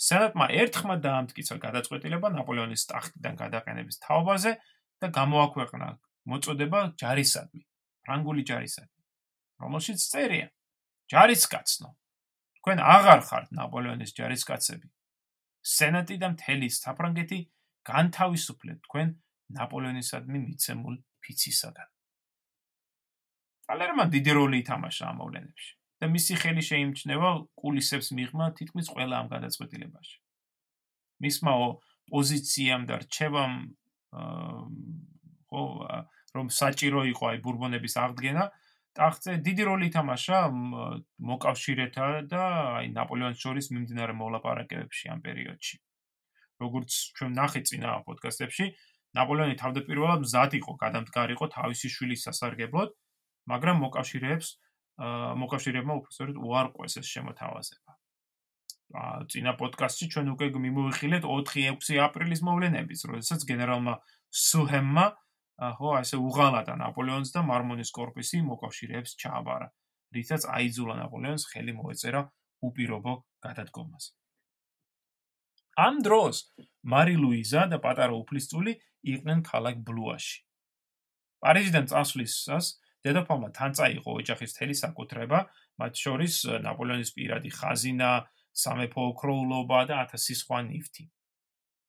სენატმა 0.00 0.46
ერთხმად 0.62 1.00
დაამტკიცა 1.04 1.56
გადაწყვეტილება 1.60 2.28
ნაპოლეონის 2.34 2.86
ტახტიდან 2.90 3.34
გადაყენების 3.42 4.00
თაობაზე 4.04 4.52
და 5.04 5.06
გამოაქვეყნა 5.18 5.88
მოწოდება 6.32 6.80
ჯარისადმი, 7.00 7.62
ფრანგული 8.04 8.42
ჯარისადმი, 8.48 9.02
რომელშიც 9.64 9.98
წერია: 10.12 10.48
ჯარისკაცნო, 11.12 11.90
თქვენ 12.60 12.78
აღარ 12.80 13.20
ხართ 13.28 13.48
ნაპოლეონის 13.58 14.10
ჯარისკაცები. 14.18 14.88
სენატი 15.64 16.16
და 16.20 16.28
მთელი 16.34 16.68
საფრანგეთი 16.68 17.38
განთავისუფლეთ 17.88 18.78
თქვენ 18.84 19.08
ნაპოლეონისადმი 19.56 20.38
მიცემულ 20.44 20.94
ფიცისაგან. 21.24 21.88
ტალერმან 23.64 24.08
დიდი 24.12 24.32
როლი 24.36 24.60
ითამაშა 24.60 25.04
ამ 25.08 25.16
მოვლენებში 25.24 25.72
და 26.00 26.06
მისი 26.12 26.34
ხელი 26.40 26.62
შეიმჩნევა 26.68 27.30
კულისებს 27.60 28.08
მიღმა 28.18 28.46
თითქმის 28.60 28.86
ყველა 28.92 29.14
ამ 29.24 29.26
გადაწყვეტილებაში. 29.32 30.16
მისმა 31.24 31.52
პოზიციამ 32.12 32.82
და 32.88 32.94
რჩევამ 33.04 33.54
ხო 35.48 35.62
რომ 36.34 36.46
საჭირო 36.50 37.00
იყო 37.14 37.24
აი 37.30 37.38
ბურბონების 37.44 37.94
აღდგენა 38.04 38.44
ტახტზე 38.94 39.32
დიდი 39.46 39.62
როლი 39.66 39.86
ითამაშა 39.90 40.38
მოკავშირეთა 41.30 42.06
და 42.30 42.42
აი 42.78 42.90
ნაპოლეონის 42.94 43.40
შორის 43.42 43.66
მიმდინარე 43.74 44.14
მოლაპარაკებებში 44.22 45.10
ამ 45.14 45.20
პერიოდში. 45.26 45.76
როგორც 46.62 46.90
ჩვენ 47.18 47.32
ნახე 47.34 47.60
წინა 47.66 47.90
პოდკასტებში, 48.06 48.66
ნაპოლეონი 49.18 49.56
თავდაპირველად 49.58 50.20
მზად 50.22 50.52
იყო 50.58 50.72
გადამდგარიყო 50.78 51.46
თავისი 51.50 51.88
შვილის 51.90 52.20
სასარგებლოდ, 52.30 52.94
მაგრამ 53.50 53.76
მოკავშირეებს 53.84 54.48
მოკავშირეებმა 55.42 55.94
უბრალოდ 55.98 56.38
უარყვეს 56.38 56.94
ეს 57.02 57.06
შემოთავაზება. 57.10 57.92
აა 58.94 59.26
წინა 59.26 59.52
პოდკასტში 59.58 60.06
ჩვენ 60.14 60.26
უკვე 60.38 60.46
მიმოიხილეთ 60.54 61.24
4-6 61.26 61.98
აპრილის 62.06 62.40
მოვლენების, 62.46 63.00
როდესაც 63.10 63.40
გენერალმა 63.50 63.94
სუჰემმა 64.30 65.06
ხო, 65.54 65.90
ასე 66.02 66.18
უღალატა 66.18 66.74
ნაპოლეონს 66.80 67.30
და 67.34 67.42
მარმონის 67.46 67.90
კორპუსი 67.94 68.42
მოკავშირეებს 68.42 69.14
ჩააბარა, 69.22 69.68
რითაც 70.14 70.46
აიძულა 70.50 70.94
ნაპოლეონს 70.98 71.46
ხელი 71.50 71.72
მოეწერა 71.78 72.22
უპირობო 72.66 73.14
გადადგომას. 73.46 74.04
ამ 75.78 76.02
დროს 76.06 76.54
მარი 76.86 77.14
ლუიზა 77.18 77.62
და 77.70 77.78
პატარა 77.82 78.14
უფლისწული 78.18 78.72
იყვნენ 79.14 79.42
ქალაქ 79.46 79.78
ბლუაში. 79.86 80.42
პარიზიდან 81.42 81.86
წასვლისას 81.90 82.66
დედოფალმა 83.04 83.48
თან 83.54 83.72
წაიღო 83.78 84.10
ოჯახის 84.20 84.54
თელი 84.56 84.74
საკუთრება, 84.74 85.38
მათ 85.78 85.92
შორის 86.02 86.34
ნაპოლეონის 86.66 87.10
პირადი 87.14 87.50
ხაზინა, 87.52 88.10
სამეფო 88.54 89.02
ოქროულობა 89.12 89.80
და 89.90 89.96
1000 90.14 90.38
სხვა 90.40 90.58
ნივთი. 90.70 91.04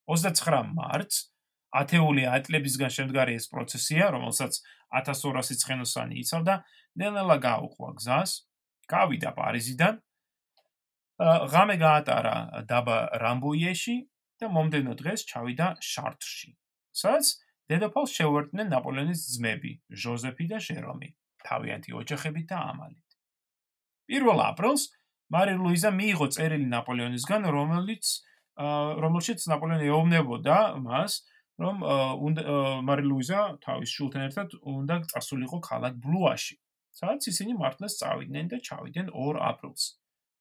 29 0.09 0.73
მარტს 0.75 1.34
ათეული 1.81 2.23
ატლებისგან 2.29 2.91
შემდგარი 2.97 3.35
ეს 3.39 3.45
პროცესია, 3.51 4.09
რომელსაც 4.15 4.59
1200 4.95 5.59
ცხენოსანი 5.61 6.19
იცავდა, 6.23 6.55
ნელ-ნელა 6.95 7.37
გაუყვა 7.43 7.89
გზას, 7.99 8.31
გავიდა 8.87 9.31
პარიზიდან. 9.35 9.93
ღამე 11.51 11.75
გაატარა 11.79 12.35
დაბა 12.69 12.97
რამბოიეში 13.23 13.97
და 14.39 14.47
მომდენო 14.51 14.93
დღეს 14.99 15.21
ჩავიდა 15.31 15.67
შარტრში. 15.79 16.49
სადაც 16.95 17.27
დედოფალს 17.71 18.11
შეუერთდნენ 18.19 18.67
ნაპოლეონის 18.71 19.21
ძმები, 19.35 19.71
ჟოზეფი 19.91 20.45
და 20.51 20.57
ჟერომი, 20.63 21.09
თავიანთი 21.47 21.91
ოჯახებით 22.01 22.45
და 22.51 22.57
ამალით. 22.71 23.09
1 24.07 24.43
აპრილს 24.49 24.83
მარი 25.33 25.53
ლუიზა 25.59 25.91
მიიღო 25.99 26.27
წერილი 26.35 26.67
ნაპოლეონისგან, 26.71 27.41
რომელიც 27.57 28.05
რომელშიც 29.03 29.39
ნაპოლეონი 29.51 29.87
ეუბნებოდა 29.91 30.57
მას, 30.85 31.25
რომ 31.61 31.75
მარი 32.87 33.03
ლუიზა 33.09 33.41
თავის 33.65 33.89
შულთან 33.95 34.23
ერთად 34.29 34.55
უნდა 34.61 34.95
წასულიყო 35.11 35.59
ქალაქ 35.69 35.93
ბლუაში, 36.03 36.55
სადაც 36.99 37.27
ისინი 37.31 37.53
მართლაც 37.61 37.93
წავიდნენ 38.01 38.45
და 38.51 38.57
ჩავიდნენ 38.67 39.07
2 39.15 39.39
აპრილს. 39.51 39.83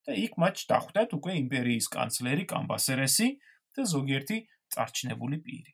და 0.05 0.13
იქ 0.21 0.37
მათ 0.37 0.55
დახვდათ 0.69 1.13
უკვე 1.17 1.33
იმპერიის 1.41 1.85
კანცლერი 1.89 2.43
კამბასერესი 2.45 3.27
და 3.73 3.81
ზოგიერთი 3.89 4.37
წარჩინებული 4.75 5.37
პირი. 5.41 5.71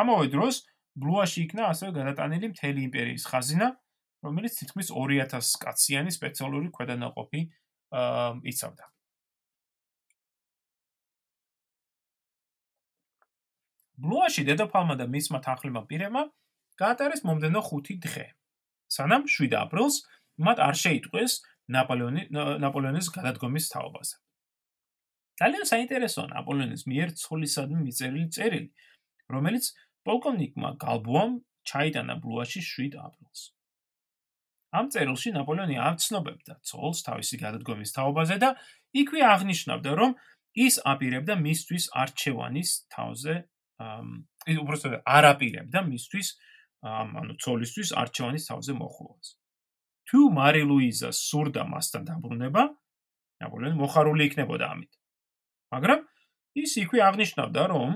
ამავე 0.00 0.26
დროს 0.32 0.64
ბლუაში 0.96 1.38
იქნა 1.44 1.62
ასევე 1.72 1.90
გადატანილი 1.98 2.46
მთელი 2.56 2.80
იმპერიის 2.88 3.24
ხაზინა, 3.28 3.68
რომელიც 4.24 4.52
თითქმის 4.60 4.88
2000 4.96 5.60
კაციანი 5.60 6.10
სპეციალური 6.16 6.68
ქვედანაყოფი 6.72 7.40
იცავდა. 8.48 8.84
ბლუაში 14.02 14.42
დედოფალმა 14.48 14.94
და 15.00 15.06
მისმა 15.14 15.38
თანხმლივმა 15.46 15.82
პირებმა 15.90 16.22
გაატარეს 16.82 17.22
მომდენო 17.28 17.60
5 17.68 17.98
დღე. 18.06 18.26
სანამ 18.96 19.28
7 19.34 19.54
აპრილს 19.62 19.96
მათ 20.46 20.58
არ 20.66 20.76
შეიტყვეს 20.82 21.32
ნაპოლეონი 21.76 22.22
ნაპოლეონის 22.64 23.08
გადადგომის 23.16 23.70
თაობაზე. 23.72 24.16
ძალიან 25.40 25.64
საინტერესოა 25.72 26.26
ნაპოლეონის 26.34 26.82
მიერ 26.90 27.08
ცოლისადმი 27.22 27.80
მიწერილი 27.86 28.28
წერილი, 28.36 28.68
რომელიც 29.32 29.64
პოლკოვნიკმა 30.06 30.70
გალბუამ 30.82 31.32
ჩაიტანა 31.70 32.14
ბლუაში 32.22 32.60
7 32.68 32.98
აპრილს. 33.06 33.40
ამ 34.72 34.86
წერილში 34.92 35.30
ნაპოლეონი 35.36 35.76
ამცნობებდა 35.88 36.54
ცოლს 36.68 37.04
თავისი 37.06 37.36
გადადგომის 37.44 37.90
თაობაზე 37.96 38.36
და 38.44 38.50
იქვე 39.02 39.20
აღნიშნავდა, 39.34 39.90
რომ 40.00 40.10
ის 40.66 40.74
აპირებდა 40.92 41.34
მისთვის 41.46 41.84
არჩევანის 42.02 42.70
თავზე 42.92 43.34
ის 43.80 44.56
უბრალოდ 44.62 44.94
არ 45.06 45.24
აპირებდა 45.32 45.80
მისთვის 45.88 46.28
ანუ 46.82 47.36
ცოლისთვის 47.42 47.90
არჩევანის 48.02 48.46
თავზე 48.50 48.72
მოხულას. 48.78 49.28
თუ 50.08 50.20
მარი 50.34 50.62
ლუიზა 50.66 51.10
სურდა 51.14 51.62
მასთან 51.72 52.02
დაბრუნება, 52.10 52.62
ნაპოლეონი 53.42 53.76
მოხარული 53.78 54.22
იქნებოდა 54.28 54.66
ამით. 54.74 54.92
მაგრამ 55.72 56.00
ის 56.62 56.72
იქვე 56.82 56.98
აღნიშნავდა, 57.08 57.62
რომ 57.72 57.90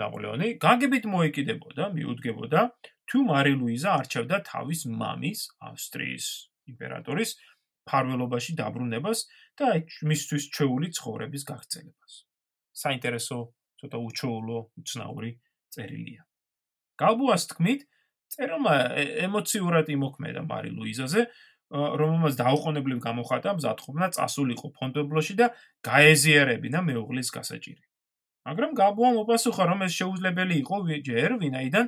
ნაპოლეონი 0.00 0.48
გაგებით 0.64 1.04
მოეკიდებოდა, 1.12 1.84
მიუდგებოდა, 1.96 2.60
თუ 3.04 3.18
მარი 3.28 3.52
ლუიზა 3.60 3.90
არჩევდა 4.00 4.36
თავის 4.48 4.80
მამის, 4.88 5.40
ავსტრიის 5.70 6.26
იმპერატორის 6.72 7.30
ფარველობაში 7.84 8.52
დაბრუნებას 8.58 9.18
და 9.60 9.66
მისთვის 10.08 10.44
ჩვეული 10.56 10.88
ცხოვრების 10.96 11.42
გაგრძელებას. 11.52 12.12
საინტერესო, 12.74 13.38
ცოტა 13.84 13.98
უჩვეულო, 14.00 14.58
უცნაური 14.80 15.30
წერილია. 15.68 16.24
გალბუას 16.96 17.44
თქმით, 17.52 17.80
წერილმა 18.32 18.74
ემოციურად 19.28 19.90
იმოქმედა 19.92 20.42
მარი 20.48 20.70
ლუიზაზე, 20.72 21.22
რომელმაც 21.74 22.34
დაუყოვნებლივ 22.38 22.98
გამოხატა 23.04 23.50
მზადყოფნა 23.58 24.06
წასულიყო 24.16 24.68
ფონტებლოში 24.78 25.34
და 25.40 25.46
გაეზიარებინა 25.84 26.80
მეუღლის 26.88 27.28
გასაჭირი. 27.34 27.82
მაგრამ 28.44 28.70
გაბუამ 28.78 29.16
უპასუხა, 29.24 29.64
რომ 29.70 29.78
ეს 29.88 29.92
შეუძლებელი 30.00 30.54
იყო 30.62 30.76
ჯერ, 31.08 31.30
ვინაიდან 31.40 31.86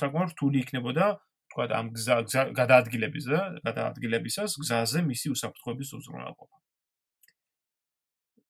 საკმაოდ 0.00 0.30
რთული 0.34 0.56
იქნებოდა 0.64 1.06
თქვა 1.48 1.64
ამ 1.78 1.86
გზა 1.96 2.16
გადაადგილების 2.52 3.24
და 3.32 3.40
გადაადგილებისას 3.64 4.56
გზაზე 4.60 5.00
მისი 5.08 5.26
უსაფრთხოების 5.34 5.88
უზრუნველყოფა. 5.98 6.56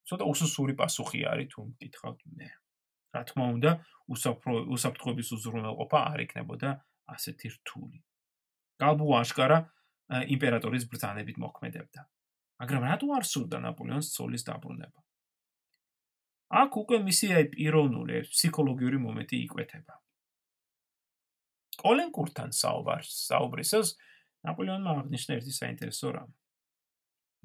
ცოტა 0.09 0.25
უსუსური 0.33 0.75
პასუხი 0.81 1.21
არის 1.29 1.49
თუ 1.53 1.61
მკითხავთ 1.69 2.21
მე. 2.37 2.49
რა 3.15 3.23
თქმა 3.29 3.45
უნდა, 3.57 3.71
უსაფრთხო 4.09 4.55
უსაფრთხოების 4.75 5.29
უზრუნველყოფა 5.37 5.99
არ 6.13 6.21
იქნებოდა 6.25 6.71
ასეთი 7.15 7.49
რთული. 7.57 7.99
გალბუ 8.81 9.07
აშკარა 9.21 9.59
იმპერატორის 10.35 10.85
ბრძანებით 10.89 11.37
მოქმედებდა. 11.45 12.01
მაგრამ 12.59 12.83
რატო 12.89 13.07
არ 13.17 13.25
სურდა 13.33 13.59
ნაპოლეონის 13.65 14.09
ცოლის 14.17 14.43
დაბრუნება? 14.49 15.01
აქ 16.49 16.73
უკვე 16.81 16.99
მისი 17.05 17.27
აი 17.37 17.45
პიროვნული 17.53 18.15
ფსიქოლოგიური 18.33 18.99
მომენტი 19.05 19.37
იკვეთება. 19.45 19.95
კოლენკურთან 21.79 22.51
საუბარს 22.57 23.11
საუბრისას 23.29 23.89
ნაპოლეონმა 24.49 24.91
აღნიშნა 25.05 25.33
ერთი 25.39 25.53
საინტერესო 25.61 26.09
რამ. 26.17 26.31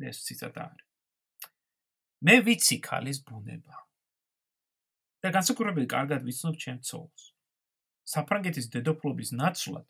ეს 0.09 0.17
ციტატა 0.25 0.61
არის. 0.71 0.82
მე 2.23 2.35
ვიცი 2.47 2.77
ქალის 2.87 3.19
ბუნება. 3.27 3.75
და 5.23 5.31
განსაკუთრებით 5.31 5.87
კარგად 5.95 6.21
ვიცნობ 6.27 6.55
ჩემ 6.63 6.79
ცოლს. 6.83 7.23
საფრანგეთის 8.13 8.67
დედოფლობის 8.73 9.29
ნაცვლად 9.39 9.87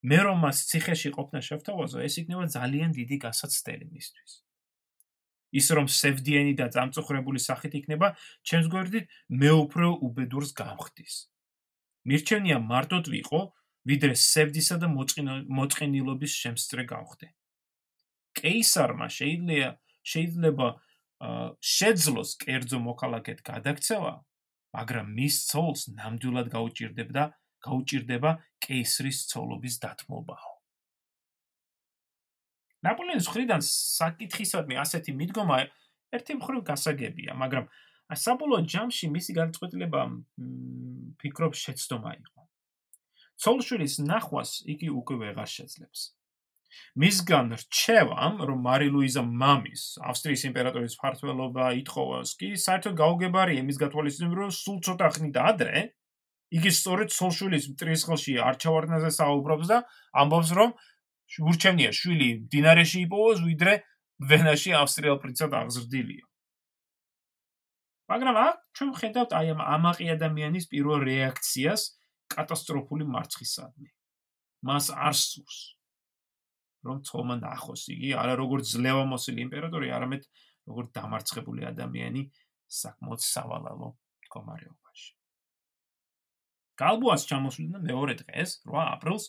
მე 0.00 0.18
რომ 0.24 0.38
მას 0.44 0.64
ციხეში 0.68 1.10
ყოფნა 1.12 1.40
შევთავაზო, 1.44 2.00
ეს 2.00 2.14
იქნება 2.24 2.44
ძალიან 2.56 2.90
დიდი 2.96 3.16
გასაცდელი 3.24 3.86
მისთვის. 3.92 4.32
ის 5.50 5.66
რომ 5.76 5.86
სევდიენი 5.90 6.54
და 6.60 6.66
წამწუხრებული 6.74 7.40
სახით 7.42 7.72
იქნება, 7.80 8.14
ჩემს 8.46 8.66
გვერდით 8.72 9.04
მე 9.40 9.50
უფრო 9.66 9.88
უბედურს 10.06 10.50
გამხდის. 10.54 11.14
მირჩენია 12.06 12.58
მარტოდ 12.70 13.04
ვიყო, 13.12 13.40
ვიდრე 13.90 14.14
სევდისა 14.14 14.76
და 14.80 14.88
მოწყინილობის 15.58 16.32
შემსწრე 16.42 16.82
გავხდე. 16.92 17.26
კეისარმა 18.40 19.06
შეიძლება 19.10 19.70
შეიძლება 20.00 20.66
შეძლოს 21.20 22.30
კერძო 22.40 22.78
მოქალაქედ 22.80 23.42
გადაქცევა, 23.44 24.12
მაგრამ 24.76 25.06
მის 25.18 25.36
ცოლს 25.50 25.82
ნამდვილად 25.98 26.48
გაუჭirdებდა 26.54 27.24
გაუჭirdება 27.60 28.30
კეისრის 28.64 29.28
ცოლობის 29.28 29.74
დათმობაო. 29.84 30.52
ნაპოლეონის 32.80 33.28
ხრიდან 33.28 33.60
საკითხისადმი 33.60 34.80
ასეთი 34.80 35.12
მიდგომა 35.20 35.56
ერთი 36.16 36.32
მხრივ 36.40 36.62
გასაგებია, 36.64 37.36
მაგრამ 37.36 37.68
საბოლოო 38.10 38.64
ჯამში 38.64 39.12
მისი 39.12 39.32
განწყობილება 39.36 40.00
ფიქრობ 41.20 41.52
შეცდომა 41.54 42.12
იყო. 42.16 42.40
ცოლშვილის 43.40 43.94
ნახვას 44.08 44.50
იგი 44.72 44.88
უკვე 45.00 45.16
ვეღარ 45.20 45.48
შეძლებს. 45.48 46.00
მისგან 47.02 47.54
რჩევამ, 47.60 48.40
რომ 48.48 48.58
მარი 48.66 48.88
ლუიზა 48.94 49.22
მამის 49.42 49.82
ავსტრიის 50.10 50.42
იმპერატორის 50.50 50.96
ფართველობა 51.02 51.66
ითხოვოს 51.80 52.34
კი, 52.40 52.48
საერთოდ 52.64 52.94
გაუგებარია 53.00 53.62
იმის 53.64 53.80
გათვალისწინებით, 53.82 54.38
რომ 54.42 54.52
სულ 54.58 54.78
ცოტა 54.86 55.08
ხნით 55.16 55.36
ადრე 55.40 55.84
იგი 56.50 56.70
სწორედ 56.74 57.14
სოლშვილის 57.14 57.68
მტრისხლში 57.74 58.32
არჩევარდნაზე 58.50 59.10
საუბრობს 59.20 59.66
და 59.70 59.78
ამბობს, 60.22 60.50
რომ 60.58 60.74
ურჩენია 61.50 61.90
შვილი 61.94 62.30
დინარეში 62.50 62.98
იპოვოს, 63.06 63.38
ვიდრე 63.46 63.74
ვენაში 64.30 64.74
ავსტრიელ 64.80 65.16
პრინცად 65.22 65.54
აღზრდილიო. 65.60 66.26
მაგრამ 68.10 68.36
აქ 68.42 68.56
ჩვენ 68.74 68.90
ხედავთ 69.00 69.32
აი 69.38 69.46
ამ 69.54 69.60
ამაყი 69.62 70.06
ადამიანის 70.18 70.66
პირველ 70.72 71.06
რეაქციას 71.06 71.82
კატასტროფული 72.34 73.06
მარცხისადმი. 73.06 73.90
მას 74.66 74.90
არ 74.92 75.14
სურს 75.16 75.58
რომ 76.86 77.02
თომა 77.04 77.36
ნახოს 77.40 77.82
იგი 77.92 78.10
არა 78.16 78.34
როგორც 78.40 78.64
ძლევამოსილი 78.74 79.40
იმპერატორი, 79.46 79.88
არამედ 79.96 80.22
როგორც 80.70 80.88
დამარცხებული 80.96 81.66
ადამიანი 81.70 82.22
საკმაოდ 82.80 83.20
სავალალო 83.26 83.88
მდგომარეობაში. 84.24 85.10
გალბუას 86.80 87.22
ჩამოსვლიდან 87.28 87.82
მეორე 87.84 88.14
დღეს, 88.24 88.50
8 88.64 88.88
აპრილს, 88.96 89.24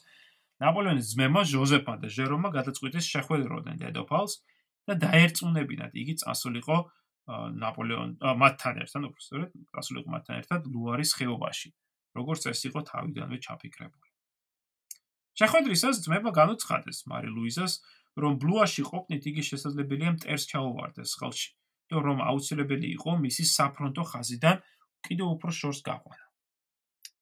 ნაპოლეონის 0.62 1.08
ძმებმა 1.12 1.42
ჟოზეფმა 1.52 1.96
და 2.00 2.08
ჟერომა 2.16 2.50
გადაწყვიტეს 2.56 3.06
შეხვედროდნენ 3.12 3.78
დედოფალს 3.82 4.34
და 4.88 4.94
დაერწმუნებინათ 5.04 5.92
იგი 6.02 6.14
წასულიყო 6.22 6.78
ნაპოლეონ 7.32 8.10
მათთან 8.44 8.80
ერთად, 8.86 9.02
უბრალოდ 9.10 9.52
წასულიყო 9.74 10.10
მათთან 10.16 10.36
ერთად 10.42 10.70
ლუარის 10.74 11.12
ხეობაში, 11.18 11.70
როგორც 12.18 12.48
ეს 12.52 12.62
იყო 12.70 12.80
თავიდანვე 12.92 13.38
ჩაფიქრებული. 13.46 14.11
შეხვედრისას 15.40 16.02
ძმებმა 16.06 16.32
განუცხადეს 16.36 17.08
მარი 17.12 17.30
ლუიზას, 17.36 17.74
რომ 18.22 18.40
ბლუაში 18.44 18.84
ყოფნით 18.84 19.24
იგი 19.32 19.44
შესაძლებელია 19.50 20.12
მტერს 20.18 20.44
ჩაუვარდეს 20.52 21.12
ხელში 21.20 21.50
და 21.92 22.04
რომ 22.08 22.20
აუცილებელი 22.24 22.88
იყო 22.98 23.12
მისი 23.24 23.44
საფრონტო 23.52 24.04
ხაზიდან 24.12 24.58
კიდევ 25.08 25.28
უფრო 25.36 25.52
შორს 25.60 25.80
გაყვანა. 25.88 26.26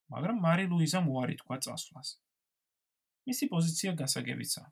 მაგრამ 0.09 0.37
მარი 0.45 0.65
ლუიზამ 0.73 1.05
უარი 1.13 1.35
თქვა 1.41 1.57
წასვლას. 1.65 2.09
მისი 3.29 3.45
პოზიცია 3.53 3.91
გასაგებიცა. 4.01 4.63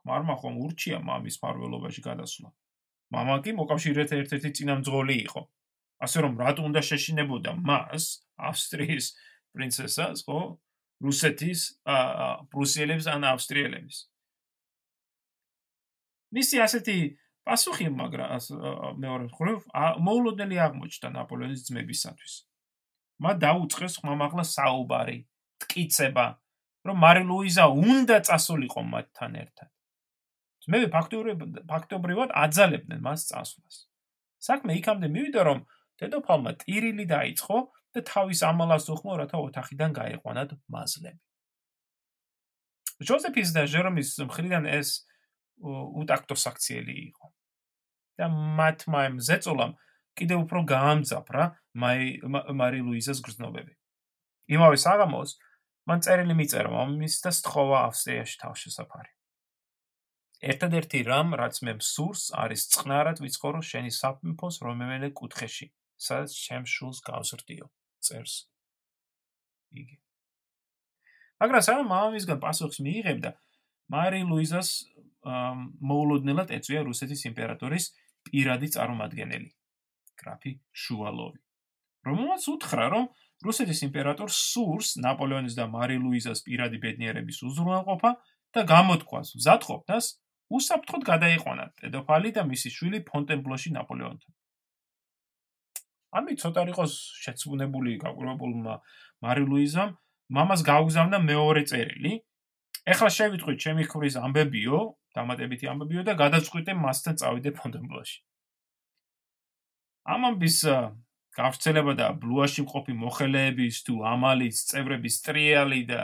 ქმარმა 0.00 0.34
ხომ 0.40 0.56
ურჩია 0.64 0.98
მამის 1.04 1.36
მრავლობაში 1.40 2.00
გადასვლა. 2.08 2.48
მამა 3.12 3.36
კი 3.44 3.50
მოკავშირეთა 3.60 4.14
ერთ-ერთი 4.22 4.50
წინამძღოლი 4.56 5.16
იყო. 5.28 5.42
ასე 6.04 6.18
რომ 6.24 6.34
რატო 6.40 6.60
უნდა 6.68 6.80
შეშინებოდა 6.88 7.50
მას, 7.68 8.04
ავსტრიის 8.36 9.06
პრინცესას, 9.54 10.24
ხო? 10.26 10.40
რუსეთის 11.02 11.60
პრუსიელებს 12.52 13.06
ან 13.10 13.26
ავსტრიელებს. 13.34 13.96
მისი 16.34 16.56
ასეთი 16.66 16.96
პასუხი 17.44 17.86
მაგრამ 17.94 18.30
მეორე 19.04 19.24
მხრივ 19.30 19.58
მოულოდნელი 20.06 20.56
აღმოჩნდა 20.66 21.08
ნაპოლეონის 21.18 21.64
ძმებისათვის. 21.68 22.34
მათ 23.24 23.36
დაუწყეს 23.46 23.94
ხმამაღლა 24.00 24.44
საუბარი, 24.48 25.18
ტკიცება, 25.62 26.26
რომ 26.84 26.96
მარი 27.04 27.22
ლუიზა 27.30 27.64
უნდა 27.68 28.16
წასულიყო 28.28 28.80
მათთან 28.94 29.32
ერთად. 29.44 29.70
ძმები 30.64 30.86
ფაქტობრივად 30.96 31.60
ფაქტობრივად 31.68 32.30
აძალებდნენ 32.32 33.00
მას 33.04 33.20
წასვლას. 33.28 33.76
საქმე 34.40 34.72
იქამდე 34.80 35.08
მივიდა, 35.14 35.40
რომ 35.48 35.58
დედოფალმა 36.00 36.52
ტირილი 36.64 37.04
დაიწყო 37.14 37.56
და 37.94 38.00
თავის 38.02 38.40
ამალას 38.42 38.90
უხმო, 38.90 39.12
რათა 39.22 39.38
ოთახიდან 39.38 39.90
გაეყვანათ 39.94 40.50
მაზლები. 40.66 41.20
ჯოზეფის 43.06 43.50
და 43.54 43.62
ჟერომის 43.70 44.10
მხრიდან 44.26 44.66
ეს 44.70 45.06
უტაქტო 46.02 46.34
საქციელი 46.34 46.94
იყო. 47.10 47.26
და 48.14 48.30
მათ 48.30 48.86
მაიმ 48.94 49.16
ზეწოლამ 49.26 49.72
კიდევ 50.14 50.38
უფრო 50.46 50.60
გაამძაფრა 50.70 51.44
მაი 51.82 52.02
მარი 52.54 52.80
ლუიზას 52.86 53.18
გრძნობები. 53.26 53.74
იმავე 54.54 54.78
საღამოს 54.78 55.34
მან 55.90 55.98
წერილი 56.06 56.34
მიწერა 56.38 56.70
მამის 56.70 57.14
და 57.24 57.30
სთხოვა 57.34 57.78
ავსტრიაში 57.90 58.36
თავშესაფარი. 58.38 59.10
ერთადერთი 60.44 60.98
რამ, 61.08 61.34
რაც 61.40 61.58
მე 61.66 61.72
მსურს, 61.80 62.22
არის 62.38 62.62
წყნარად 62.70 63.18
ვიცხოვრო 63.24 63.60
შენი 63.64 63.90
საფმფოს 63.90 64.62
რომელიმე 64.62 65.10
კუთხეში, 65.18 65.66
სადაც 65.98 66.30
ჩემ 66.36 66.64
შულს 66.68 67.00
გავზრდიო. 67.08 67.66
წერს 68.08 68.34
იგი. 69.80 69.96
მაგრამ 71.42 71.64
სანამ 71.66 71.88
მამისგან 71.92 72.38
პასუხს 72.44 72.78
მიიღებდა, 72.86 73.30
მარი 73.94 74.20
ლუიზას 74.30 74.68
მოულოდნელად 75.90 76.52
ეწვია 76.56 76.84
რუსეთის 76.88 77.24
იმპერატორის 77.30 77.84
პირადი 78.28 78.68
წარმომადგენელი, 78.76 79.50
გრაფი 80.20 80.52
შუალოვი. 80.84 81.40
რომელმაც 82.04 82.42
უთხრა, 82.52 82.86
რომ 82.92 83.04
რუსეთის 83.44 83.80
იმპერატორს 83.88 84.36
სურს 84.52 84.88
ნაპოლეონის 85.04 85.56
და 85.56 85.64
მარი 85.72 85.96
ლუიზას 86.04 86.44
პირადი 86.44 86.78
ბედნიერების 86.84 87.38
უზრუნველყოფა 87.48 88.10
და 88.54 88.60
გამოთქვას 88.68 89.28
მზადყოფნას 89.40 90.06
უსაფრთხოდ 90.58 91.02
გადაიყვანა 91.08 91.64
დედოფალი 91.80 92.30
და 92.36 92.42
მისი 92.52 92.68
შვილი 92.76 93.00
ფონტენბლოში 93.08 93.72
ნაპოლეონთან. 93.76 94.32
ამით 96.18 96.36
ცოტა 96.44 96.62
იყოს 96.72 96.92
შეცვუნებული 97.24 97.96
გაყურებულმა 98.04 98.74
მარი 99.24 99.44
ლუიზამ 99.50 99.90
მამას 100.34 100.60
გაუგზავნა 100.64 101.18
მეორე 101.30 101.62
წერილი. 101.70 102.12
ეხლა 102.84 103.08
შევიტყვით 103.16 103.58
ჩემი 103.64 103.84
ხვრის 103.88 104.16
ამბებიო, 104.20 104.78
დამატებითი 105.16 105.68
ამბებიო 105.72 106.02
და 106.08 106.14
გადაწყვიტე 106.20 106.72
მასთან 106.84 107.14
წავიდე 107.20 107.50
ფონტენბლოში. 107.58 108.18
ამამბის 110.04 110.58
გავრცელება 111.34 111.92
და 111.98 112.06
ბლუაში 112.22 112.62
მყოფი 112.64 112.94
მოხელეების 112.94 113.76
თუ 113.86 113.94
ამალის 114.14 114.56
წევრების 114.70 115.16
ტრიალი 115.26 115.82
და 115.90 116.02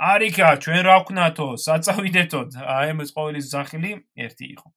არიქა 0.00 0.48
ჩვენ 0.64 0.80
რა 0.88 0.96
ვქნათო 1.02 1.48
საწავიდეთო 1.60 2.40
აი 2.76 2.94
ეს 3.04 3.10
ყოველის 3.16 3.50
ზახილი 3.52 3.90
ერთი 4.24 4.46
იყო 4.56 4.68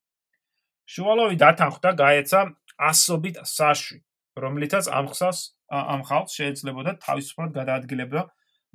შუალოვი 0.93 1.35
დათანხდა 1.43 1.89
გაეცა 2.03 2.41
ასობით 2.89 3.39
საშვი 3.47 3.99
რომლითაც 4.39 4.89
ამხსას 4.99 5.39
ამ 5.73 6.01
ხალხს 6.09 6.37
შეეძლებოდა 6.39 6.97
თავისუფლად 7.05 7.51
გადაადგილება 7.59 8.21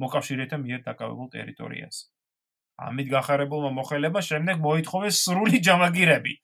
მოკავშირეთა 0.02 0.56
მიერ 0.62 0.80
დაკავებულ 0.86 1.28
ტერიტორიას 1.34 1.96
ამით 2.78 3.08
გახარებულმა 3.10 3.70
მოხელებმა 3.78 4.22
შემდეგ 4.22 4.60
მოითხოვეს 4.62 5.22
სრული 5.26 5.58
ჯამაგირები 5.66 6.34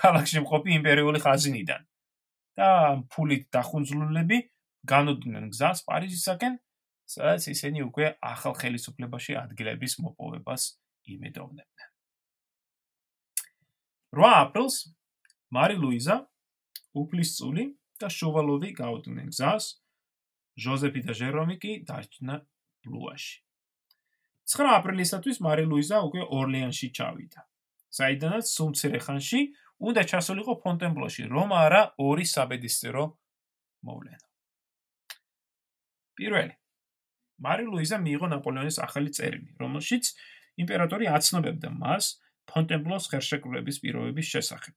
ქალაქში 0.00 0.42
მყოფი 0.44 0.70
იმპერიული 0.80 1.18
ხაზინიდან. 1.22 1.86
და 2.58 2.68
ფულით 3.14 3.46
დახუნძლულები 3.54 4.38
განოდნენ 4.84 5.48
გზას 5.54 5.86
პარიზისაკენ, 5.86 6.58
სადაც 7.08 7.46
ისინი 7.54 7.86
უკვე 7.88 8.18
ახალ 8.20 8.52
ხელისუფლებაში 8.58 9.38
ადგილების 9.38 9.92
მოპოვებას 10.02 10.62
იმედოვნებდნენ. 11.14 11.88
8 14.18 14.34
აპრილს 14.44 14.76
მარი 15.54 15.76
ლუიზა 15.78 16.16
უფლისწული 17.00 17.64
და 18.00 18.08
შოვალოვი 18.08 18.70
გაუდგნენ 18.80 19.28
გზას, 19.32 19.64
ჟოზეფი 20.60 21.00
და 21.06 21.12
ჟერომი 21.20 21.56
კი 21.62 21.72
დარჩნენ 21.88 22.40
ბლუაში. 22.84 23.36
9 24.50 24.72
აპრილისათვის 24.80 25.38
მარი 25.46 25.64
ლუიზა 25.70 25.98
უკვე 26.08 26.22
ორლეანში 26.38 26.88
ჩავიდა. 26.96 27.40
საიდანაც 27.90 28.46
სუმცირე 28.50 28.98
ხანში 29.04 29.40
უნდა 29.80 30.02
ჩასულიყო 30.10 30.54
ფონტენბლოში, 30.62 31.22
რომ 31.30 31.48
არა 31.54 31.82
ორი 31.98 32.26
საბედისწერო 32.26 33.04
მოვლენა. 33.86 34.26
პირველი 36.18 36.54
მარი 37.40 37.64
ლუიზა 37.72 37.96
მიიღო 38.04 38.26
ნაპოლეონის 38.34 38.76
ახალი 38.84 39.10
წერილი, 39.16 39.50
რომელშიც 39.62 40.04
იმპერატორი 40.60 41.06
აცნობებდა 41.16 41.68
მას 41.80 42.20
ფონტენბლოს 42.50 43.04
ხერშეკრულების 43.10 43.76
პირობების 43.80 44.26
შესახებ. 44.34 44.74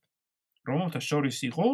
რომელთა 0.64 1.00
შორის 1.04 1.38
იყო, 1.52 1.68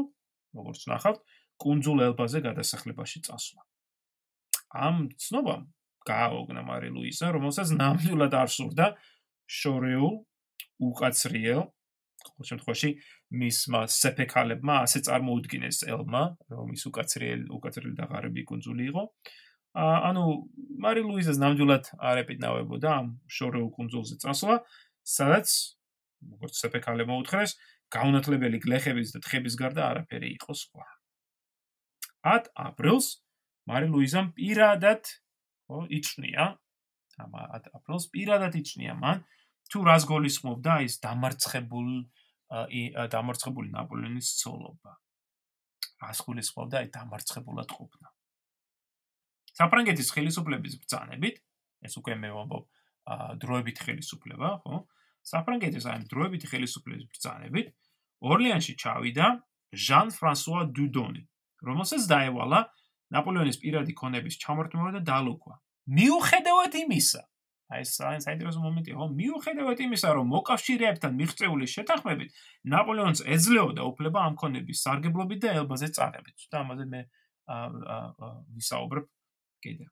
როგორც 0.58 0.82
ნახავთ, 0.90 1.20
კუნძულ 1.64 2.00
ელბაზე 2.08 2.40
გადასახლებაში 2.48 3.20
წასვლა. 3.28 3.62
ამ 4.70 5.10
ცნობამ 5.18 5.64
გააოგნა 6.08 6.62
მარი 6.64 6.90
ლუიზა, 6.96 7.28
რომელსაც 7.36 7.74
ნამდვილად 7.76 8.34
არ 8.42 8.50
სურდა 8.50 8.88
შორეულ 9.50 10.16
უკაცრიელ 10.80 11.64
ყოველ 12.20 12.48
შემთხვევაში 12.52 12.90
მისმა 13.42 13.82
სეფეკალებმა 13.96 14.76
ასე 14.86 15.00
წარმოუდგინეს 15.08 15.80
ელმა, 15.88 16.24
რომ 16.52 16.74
ის 16.76 16.84
უკაცრიელი 16.90 17.48
უკაცრიელი 17.58 17.96
დაღარები 18.00 18.44
კუნძული 18.50 18.84
იყო. 18.92 19.04
ანუ 19.80 20.24
მარი 20.84 21.02
ლუიზას 21.08 21.38
ნამდვილად 21.40 21.92
არ 22.10 22.24
ეპიდნავებოდა 22.24 22.90
ამ 23.00 23.08
შორეულ 23.30 23.70
კუნძულზე 23.78 24.16
წასვლა, 24.24 24.56
სადაც 25.06 25.48
როგორც 26.20 26.54
სეფეკალებმა 26.60 27.16
უთხრეს, 27.24 27.56
გაუნათლებელი 27.94 28.58
გლეხების 28.66 29.14
და 29.16 29.20
თხების 29.24 29.56
გარდა 29.62 29.82
არაფერი 29.94 30.30
იყო 30.36 30.52
სხვა. 30.54 30.99
10 32.28 32.52
აპრილს 32.68 33.08
მარი 33.70 33.88
ლუიზამ 33.94 34.34
პირადად 34.38 35.04
ხო 35.70 35.86
იწნია 36.00 36.46
ამ 37.24 37.36
10 37.36 37.70
აპრილს 37.80 38.06
პირადად 38.16 38.56
იწნია 38.60 38.96
მან 38.98 39.24
თუ 39.70 39.84
რას 39.86 40.04
გოლისხმობდა 40.10 40.74
ის 40.88 40.98
დამარცხებულ 41.04 41.90
დამარცხებული 42.50 43.70
ნაპოლეონის 43.70 44.30
ცოლობა. 44.42 44.98
რას 46.02 46.20
გოლისხმობდა 46.26 46.76
აი 46.82 46.88
დამარცხებულად 46.96 47.70
ყოფნა. 47.70 48.08
საფრანგეთის 49.60 50.10
ხელისუფლების 50.16 50.74
ბრძანებით, 50.82 51.36
ეს 51.84 51.94
უკვე 52.00 52.16
მე 52.16 52.30
ვამბობ, 52.34 52.66
დროებით 53.44 53.78
ხელისუფლება, 53.86 54.50
ხო? 54.64 54.78
საფრანგეთის 55.30 55.86
აი 55.86 56.08
დროებით 56.10 56.44
ხელისუფლების 56.50 57.06
ბრძანებით 57.12 57.68
ორლეანში 58.24 58.74
ჩავიდა 58.82 59.28
ჟან 59.70 60.08
ფრანსუა 60.18 60.62
დუდონი, 60.74 61.22
რომელსაც 61.66 62.06
დაევალა 62.10 62.60
ნაპოლეონის 63.16 63.58
პირადი 63.64 63.94
ქონების 63.98 64.38
ჩამორთმევა 64.44 64.92
და 64.98 65.02
დალუქვა. 65.10 65.56
მიუხედავად 65.90 66.74
იმისა, 66.86 67.22
აი 67.70 67.82
ეს 67.86 67.92
საინტერესო 67.98 68.62
მომენტია, 68.62 68.96
რომ 68.98 69.12
მიუხედავად 69.18 69.80
იმისა, 69.86 70.10
რომ 70.18 70.26
მოკავშირეებთან 70.34 71.12
მიღწეული 71.20 71.66
შეთანხმებით, 71.74 72.30
ნაპოლეონს 72.74 73.22
ეძლეოდა 73.36 73.84
უფლება 73.90 74.20
ამ 74.30 74.34
ქონების 74.42 74.82
სარგებლობით 74.86 75.40
და 75.46 75.50
ელბაზე 75.62 75.88
წარებით. 75.98 76.38
და 76.50 76.56
ამაზე 76.66 76.86
მე 76.94 77.02
აა 77.50 78.30
ვისაუბრებ 78.58 79.06
კიდე. 79.66 79.86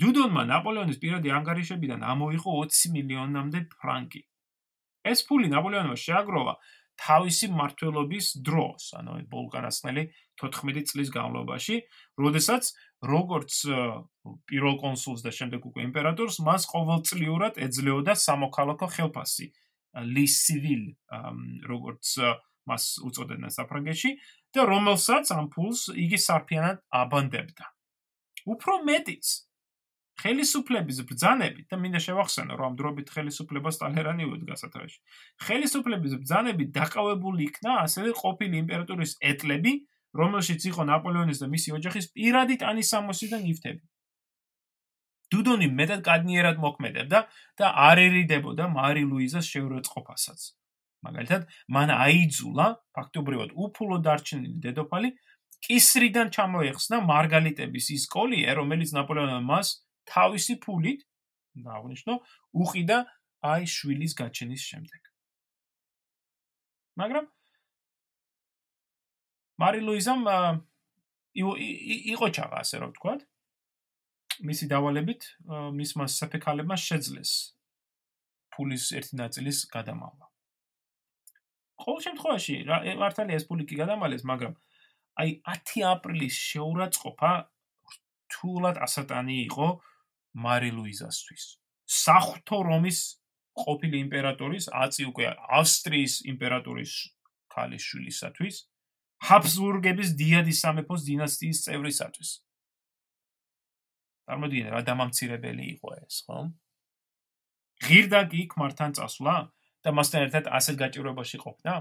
დუდონმა 0.00 0.42
ნაპოლეონის 0.52 0.98
პირადი 1.00 1.28
ანგარიშებიდან 1.32 2.00
ამოიღო 2.04 2.50
20 2.60 2.92
მილიონამდე 2.92 3.60
ფრანკი. 3.72 4.22
ეს 5.08 5.24
ფული 5.24 5.48
ნაპოლეონმა 5.48 5.96
შეაგროვა 5.96 6.54
თავისი 6.98 7.46
მართლობის 7.54 8.26
დროს, 8.44 8.92
ანუ 8.98 9.12
ბოლგარასნელი 9.32 10.02
14 10.40 10.90
წლის 10.90 11.10
განმავლობაში, 11.14 11.76
როდესაც 12.18 12.72
როგორც 13.02 13.52
პირველ 14.50 14.76
კონსულს 14.82 15.22
და 15.22 15.30
შემდეგ 15.34 15.66
უკვე 15.70 15.86
იმპერატორს 15.88 16.40
მას 16.46 16.66
ყოველწლიურად 16.72 17.58
ეძლეოდა 17.66 18.14
სამოქალაქო 18.18 18.88
ხელფასი 18.96 19.48
ლის 20.14 20.34
სივილ 20.46 20.84
როგორც 21.70 22.14
მას 22.68 22.84
უწოდებდნენ 23.08 23.52
საფრანგეთში 23.54 24.10
და 24.54 24.64
რომელსაც 24.68 25.32
ამ 25.34 25.48
ფულს 25.52 25.88
იგი 25.96 26.18
სარფიანად 26.20 26.82
აბანდებდა. 27.00 27.66
უფრო 28.48 28.74
მეტიც 28.88 29.26
ხელისუფლების 30.18 30.98
ბრძანებით 31.08 31.66
და 31.70 31.76
მინდა 31.78 32.00
შევახსენო 32.02 32.54
რომ 32.58 32.66
ამ 32.68 32.74
დროებით 32.80 33.08
ხელისუფლებას 33.14 33.78
ტალერანი 33.80 34.24
უდგა 34.26 34.56
სათავეში. 34.58 34.98
ხელისუფლების 35.46 36.12
ბრძანებით 36.22 36.68
დაყავებული 36.74 37.46
იქნა 37.48 37.72
ასევე 37.86 38.10
ყოფილი 38.18 38.54
იმპერატორის 38.64 39.12
ეტლები, 39.22 39.72
რომელშიც 40.16 40.60
იყო 40.70 40.82
ნაპოლეონის 40.88 41.40
და 41.42 41.46
მისი 41.52 41.74
ოჯახის 41.78 42.06
პირადი 42.16 42.56
ტანის 42.62 42.90
სამოსი 42.92 43.26
და 43.32 43.38
ნიფთები. 43.44 43.82
დუდონი 45.28 45.68
მეტად 45.78 46.00
კადნიერად 46.08 46.56
მოქმედებდა 46.64 47.18
და 47.60 47.66
არ 47.88 47.98
ერიდებოდა 48.08 48.64
მარი 48.72 49.04
ლუიზას 49.04 49.46
შეურაცხყოფასაც. 49.52 50.40
მაგალითად, 51.04 51.42
მან 51.68 51.88
აიძულა 51.94 52.66
ფაქტობრივად 52.96 53.50
უფულო 53.54 53.98
დარჩენილი 54.06 54.58
დედოფალი 54.64 55.10
კისრიდან 55.68 56.32
ჩამოეხსნა 56.34 56.96
მარგალიტების 57.04 57.86
ის 57.94 58.04
კოლიე, 58.14 58.50
რომელიც 58.58 58.90
ნაპოლეონმა 58.96 59.40
მას 59.52 59.68
თავისი 60.08 60.54
ფულით 60.64 61.04
დააღნიშნო 61.66 62.14
უყიდა 62.64 62.98
აი 63.52 63.62
შვილის 63.74 64.12
გაჩენის 64.18 64.62
შემდეგ. 64.70 65.02
მაგრამ 66.98 67.24
მარი 69.58 69.80
ლუიზამ 69.82 70.22
იყო 72.14 72.26
ჩაღა 72.36 72.56
ასე 72.62 72.76
რომ 72.82 72.90
ვთქვა. 72.94 73.14
მისი 74.48 74.64
დავალებით 74.70 75.22
მისმა 75.74 76.06
საფეკალებმა 76.06 76.76
შეძლეს 76.78 77.32
ფულის 78.54 78.84
ერთი 78.98 79.14
ნაწილის 79.18 79.58
გადამალვა. 79.74 80.26
ყოველ 81.78 82.00
შემთხვევაში 82.06 82.54
მართალია 83.02 83.38
ეს 83.38 83.44
ფული 83.50 83.64
კი 83.66 83.74
გადამალეს, 83.82 84.22
მაგრამ 84.30 84.54
აი 85.18 85.30
10 85.42 85.82
აპრილის 85.90 86.34
შეურაცხყოფა 86.38 87.32
რთულად 87.94 88.76
ასატანი 88.86 89.36
იყო 89.50 89.68
მარი 90.38 90.70
ლუიზასთვის. 90.78 91.44
სახთო 91.88 92.58
რომის 92.70 92.98
ყოფილი 93.58 93.96
იმპერატორის, 94.06 94.64
აწი 94.70 95.02
უკვე 95.10 95.26
ავსტრიის 95.58 96.14
იმპერატორის 96.30 96.92
ქალიშვილისათვის, 97.54 98.56
ჰაბსბურგების 99.26 100.14
დიადის 100.14 100.60
სამეფოს 100.62 101.02
დინასტიის 101.08 101.58
წევრისათვის. 101.66 102.30
წარმოგიდგენთ 104.28 104.74
რა 104.74 104.80
დამამცირებელი 104.86 105.64
იყო 105.74 105.88
ეს, 106.04 106.16
ხო? 106.28 106.38
ღირდა 107.82 108.20
კი 108.30 108.42
ქმართან 108.52 108.90
წასვლა 108.98 109.36
და 109.82 109.90
მასთან 109.96 110.20
ერთად 110.28 110.44
ასეთ 110.58 110.76
გაჭირვებაში 110.82 111.38
ყოფნა? 111.42 111.74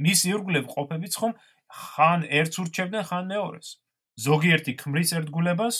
მის 0.00 0.20
ირგვლივ 0.32 0.64
ყოფებიც 0.74 1.12
ხომ 1.20 1.32
ხან 1.70 2.20
ერთს 2.40 2.56
ურჩევდნენ, 2.62 3.04
ხან 3.08 3.24
მეორეს. 3.30 3.68
ზოგიერთი 4.26 4.72
ქმრის 4.80 5.10
ერთგულებას 5.18 5.76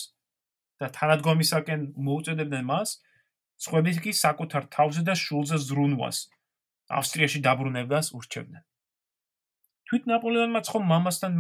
და 0.81 0.87
თანადგომისაკენ 0.97 1.81
მოუწოდებდნენ 1.99 2.65
მას, 2.65 2.89
სხვები 3.61 3.93
კი 4.05 4.13
საკუთარ 4.17 4.69
თავზე 4.73 5.03
და 5.09 5.15
შულზე 5.19 5.57
ზრუნვას 5.69 6.19
ავსტრიაში 6.91 7.41
დაბრუნებას 7.45 8.07
ურჩევდნენ. 8.17 8.65
თვით 9.91 10.05
ნაპოლეონმა 10.07 10.61
ცხო 10.63 10.81
მამასთან 10.87 11.35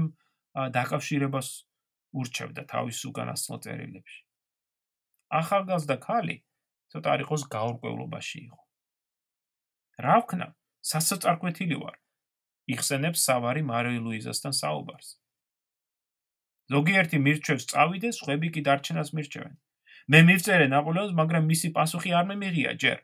დაკავშირებას 0.75 1.49
ურჩევდა 2.19 2.63
თავის 2.67 2.99
უკანასკნელ 3.07 3.59
წერილებში. 3.63 4.21
ახალგაზრდა 5.31 5.97
ქალი 6.03 6.37
ცოტა 6.91 7.13
არ 7.15 7.21
იყოს 7.25 7.43
გაურკვევლობაში 7.55 8.39
იყო. 8.51 8.61
რა 10.03 10.17
ვქნა, 10.27 10.47
სასოწარკვეთილი 10.91 11.77
ვარ. 11.79 11.97
იხსენებს 12.75 13.23
სავარი 13.31 13.63
მარი 13.71 14.03
ლუიზასთან 14.03 14.53
საუბარს. 14.59 15.09
ზოგიერთი 16.75 17.19
მირჩევს 17.27 17.65
წავიდეს, 17.71 18.17
ხვები 18.27 18.49
კი 18.55 18.61
დარჩენას 18.67 19.15
მირჩევენ. 19.15 19.55
მე 20.11 20.19
მივწერე 20.27 20.67
ნაპოლეონს, 20.75 21.15
მაგრამ 21.21 21.47
მისი 21.47 21.69
პასუხი 21.79 22.11
არ 22.19 22.27
მემიღია 22.31 22.75
ჯერ. 22.83 22.99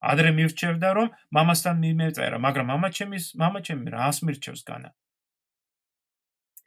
ადრე 0.00 0.30
მირჩევდა, 0.36 0.88
რომ 0.96 1.08
მამასთან 1.36 1.76
მიმეწერა, 1.84 2.38
მაგრამ 2.40 2.66
მამაჩემის 2.72 3.24
მამაჩემი 3.36 3.92
რას 3.92 4.22
მირჩევს 4.24 4.62
განა? 4.64 4.90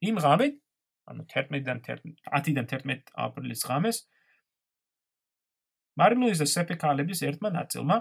იმ 0.03 0.15
ღამით, 0.23 0.55
ანუ 1.09 1.23
11-დან 1.27 1.79
10-დან 1.83 2.67
11 2.71 3.11
აპრილის 3.25 3.61
ღამეს 3.67 3.97
მარი 5.99 6.15
ლუიზა 6.21 6.47
სეფეკალების 6.53 7.21
ერთმა 7.27 7.49
ნაწილმა 7.57 7.97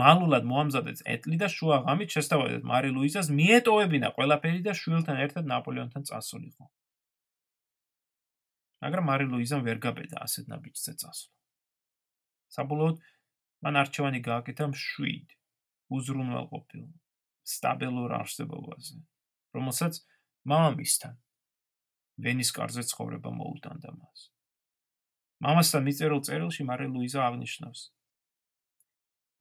მალულად 0.00 0.46
მოამზადეს 0.50 1.04
ეტლი 1.14 1.36
და 1.42 1.48
შუა 1.52 1.80
ღამით 1.86 2.14
შესთავაზეს 2.16 2.64
მარი 2.72 2.90
ლუიზას 2.96 3.30
მიეტოვებინა 3.36 4.12
ყველაფერი 4.16 4.60
და 4.66 4.74
შვილთან 4.80 5.22
ერთად 5.26 5.50
ნაპოლეონთან 5.50 6.06
წასულიყო. 6.10 6.64
მაგრამ 8.80 9.04
მარი 9.10 9.26
ლუიზამ 9.34 9.62
ვერ 9.66 9.78
გაბედა 9.84 10.22
ასეთ 10.24 10.44
ნაბიჯზე 10.52 10.92
წასვლა. 11.02 11.32
საბოლოოდ 12.54 12.96
მან 13.64 13.80
არჩევანი 13.82 14.20
გააკეთა 14.24 14.66
მშვიდ 14.72 15.34
უზრუნველყოფილ 15.96 16.84
სტაბილურ 17.50 18.14
არსებობაზე, 18.20 18.96
რომელსაც 19.56 20.00
მამამისთან 20.50 21.14
ვენის 22.24 22.50
კარზე 22.56 22.82
ცხოვრება 22.90 23.30
მოუტანდა 23.36 23.90
მას. 23.96 24.20
მამასთან 25.44 25.86
მიწერილ 25.88 26.20
წერილში 26.24 26.64
მარი 26.68 26.86
ლუიზა 26.94 27.20
აღნიშნავს: 27.28 27.80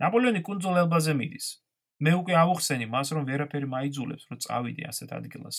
ნაპოლეონი 0.03 0.41
კუნძულ 0.47 0.83
ელბაზე 0.83 1.13
მიდის. 1.19 1.47
მე 1.99 2.11
უკვე 2.19 2.35
ავუხსენი 2.39 2.85
მას, 2.87 3.07
რომ 3.15 3.23
ვერაფერი 3.27 3.67
მაიძულებს, 3.75 4.23
რომ 4.31 4.37
წავიდე 4.43 4.83
ასეთ 4.87 5.09
ადგილას, 5.19 5.57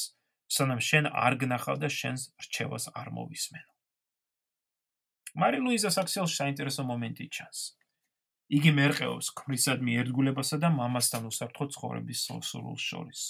სანამ 0.49 0.81
შენ 0.81 1.13
არ 1.13 1.37
გნახავ 1.43 1.77
და 1.83 1.89
შენს 1.93 2.23
რჩევას 2.41 2.89
არ 2.97 3.09
მოვისმენო. 3.17 3.73
მარი 5.41 5.59
ლუიზას 5.65 6.01
აქცელში 6.01 6.35
საინტერესო 6.41 6.83
მომენტი 6.89 7.27
ჩანს. 7.37 7.61
იგი 8.51 8.71
მერყეობს 8.75 9.29
ქმრისადმი 9.39 9.93
ერთგულებასა 10.03 10.57
და 10.63 10.71
მამასთან 10.75 11.27
უსაფრთხო 11.31 11.67
ცხოვრების 11.75 12.23
სულს 12.27 12.83
შორის. 12.83 13.21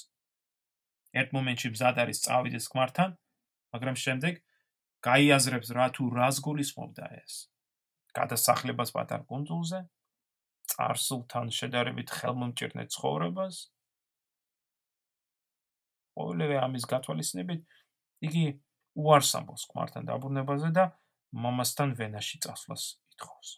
ერთ 1.21 1.35
მომენტში 1.37 1.69
მზად 1.75 2.01
არის 2.05 2.23
წავიდეს 2.25 2.69
ქმართან, 2.73 3.11
მაგრამ 3.75 3.97
შემდეგ 4.05 4.41
გაიაზრებს 5.05 5.69
რა 5.77 5.87
თუ 5.97 6.09
რას 6.17 6.41
გულისხმობდა 6.47 7.07
ეს. 7.21 7.35
გადასახლებას 8.17 8.91
პატარ 8.97 9.23
კონძულზე, 9.29 9.81
წარსულთან 10.73 11.53
შედარებით 11.59 12.09
ხელმომჭირნე 12.17 12.85
ცხოვრებას. 12.95 13.57
ყოველივე 16.17 16.57
ამის 16.65 16.85
გათვალისწინებით 16.91 17.61
იგი 18.29 18.45
უარს 18.97 19.33
ამბობს 19.39 19.65
ქმართან 19.71 20.09
დაბრუნებაზე 20.11 20.71
და 20.79 20.85
მამასთან 21.33 21.95
ვენაში 22.01 22.41
წასვლას 22.45 22.85
ითხოვს. 23.15 23.49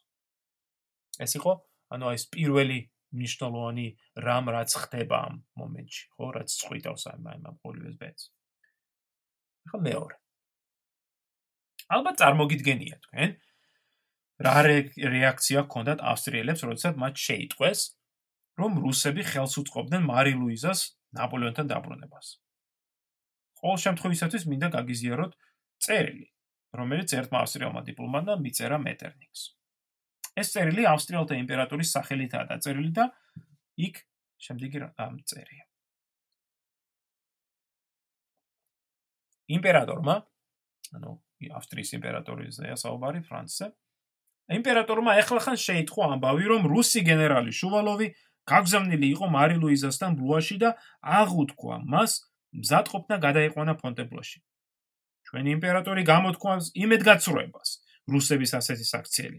ეს 1.25 1.33
იყო 1.39 1.53
ანუ 1.93 2.13
ეს 2.17 2.25
პირველი 2.33 2.79
ნიშნულოვანი 3.13 3.87
რამ 4.25 4.47
რაც 4.57 4.71
ხდება 4.83 5.17
ამ 5.29 5.35
მომენტში, 5.61 6.05
ხო, 6.17 6.27
რაც 6.37 6.49
წვითავს 6.49 7.03
ამ 7.13 7.27
ამ 7.29 7.57
ყოველივეს 7.61 7.97
ბედს. 8.01 8.23
ახლა 9.69 9.81
მეორე. 9.87 10.17
ალბათ 11.93 12.15
წარმოგიდგენია 12.23 12.97
თქვენ 13.05 13.31
რა 14.43 14.55
რეაქცია 14.67 15.61
ჰქონდათ 15.69 16.01
ავსტრიელებს, 16.03 16.65
როდესაც 16.67 16.95
მათ 16.99 17.15
შეიტყვეს, 17.27 17.81
რომ 18.59 18.73
რუსები 18.85 19.23
ხელს 19.23 19.55
უწყობდნენ 19.63 20.03
მარი 20.09 20.33
ლუიზას 20.41 20.81
ნაპოლეონთან 21.19 21.67
დაბრუნებას. 21.73 22.27
ყოველ 23.63 23.79
შემთხვევაში 23.85 24.49
მინდა 24.51 24.69
გაგიზიაროთ 24.77 25.33
წერილი, 25.79 26.27
რომელიც 26.75 27.09
ერთმა 27.15 27.39
ავსტრიელმა 27.45 27.83
დიპლომატმა 27.87 28.35
მიწერა 28.43 28.79
მეტერნიქს. 28.83 29.41
ეს 30.39 30.53
წერილი 30.55 30.87
ავსტრიელთა 30.89 31.37
იმპერატორის 31.43 31.93
სახელითაა 31.97 32.49
დაწერილი 32.53 32.93
და 32.97 33.05
იქ 33.89 34.01
შემდეგი 34.43 34.79
ამ 34.97 35.21
წერია. 35.29 35.65
იმპერატორმა, 39.53 40.15
ანუ 40.97 41.11
ავსტრიის 41.59 41.91
იმპერატორიზეა 41.99 42.77
საუბარი 42.79 43.21
ფრანცზე. 43.27 43.67
იმპერატორმა 44.59 45.13
ეხლახან 45.23 45.57
შეიტყო 45.59 46.03
ამბავი, 46.15 46.45
რომ 46.53 46.63
რუსი 46.73 47.01
გენერალი 47.07 47.53
შუვალოვი 47.53 48.07
გაგზავნილი 48.49 49.07
იყო 49.15 49.27
მარი 49.31 49.57
ლუიზასთან 49.63 50.17
ბლუაში 50.19 50.57
და 50.63 50.71
აღუთქვა 51.03 51.77
მას 51.93 52.13
მზადყოფნა 52.63 53.17
გადაიყვანა 53.23 53.75
ფონტებლოში. 53.83 54.39
ჩვენი 55.29 55.49
იმპერატორი 55.57 56.03
გამოთქვამს 56.13 56.67
იმედგაცრუებას 56.85 57.69
რუსების 58.13 58.53
ასეთი 58.59 58.87
საქციელი. 58.93 59.39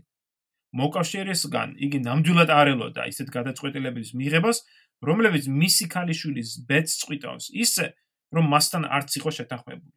მოკავშირესგან 0.74 1.76
იგი 1.86 2.00
ნამდვილად 2.08 2.50
არ 2.50 2.68
ელოდა 2.74 3.04
ისეთ 3.12 3.28
გადაწყვეტილების 3.34 4.14
მიღებას, 4.18 4.58
რომლებიც 5.06 5.46
მისი 5.50 5.86
ქალიშვილის 5.94 6.50
ბედს 6.70 6.98
წვითავს, 7.04 7.50
ისე 7.54 7.94
რომ 8.34 8.46
მასთან 8.54 8.88
არც 8.90 9.10
იყო 9.22 9.30
შეთანხმებული. 9.38 9.94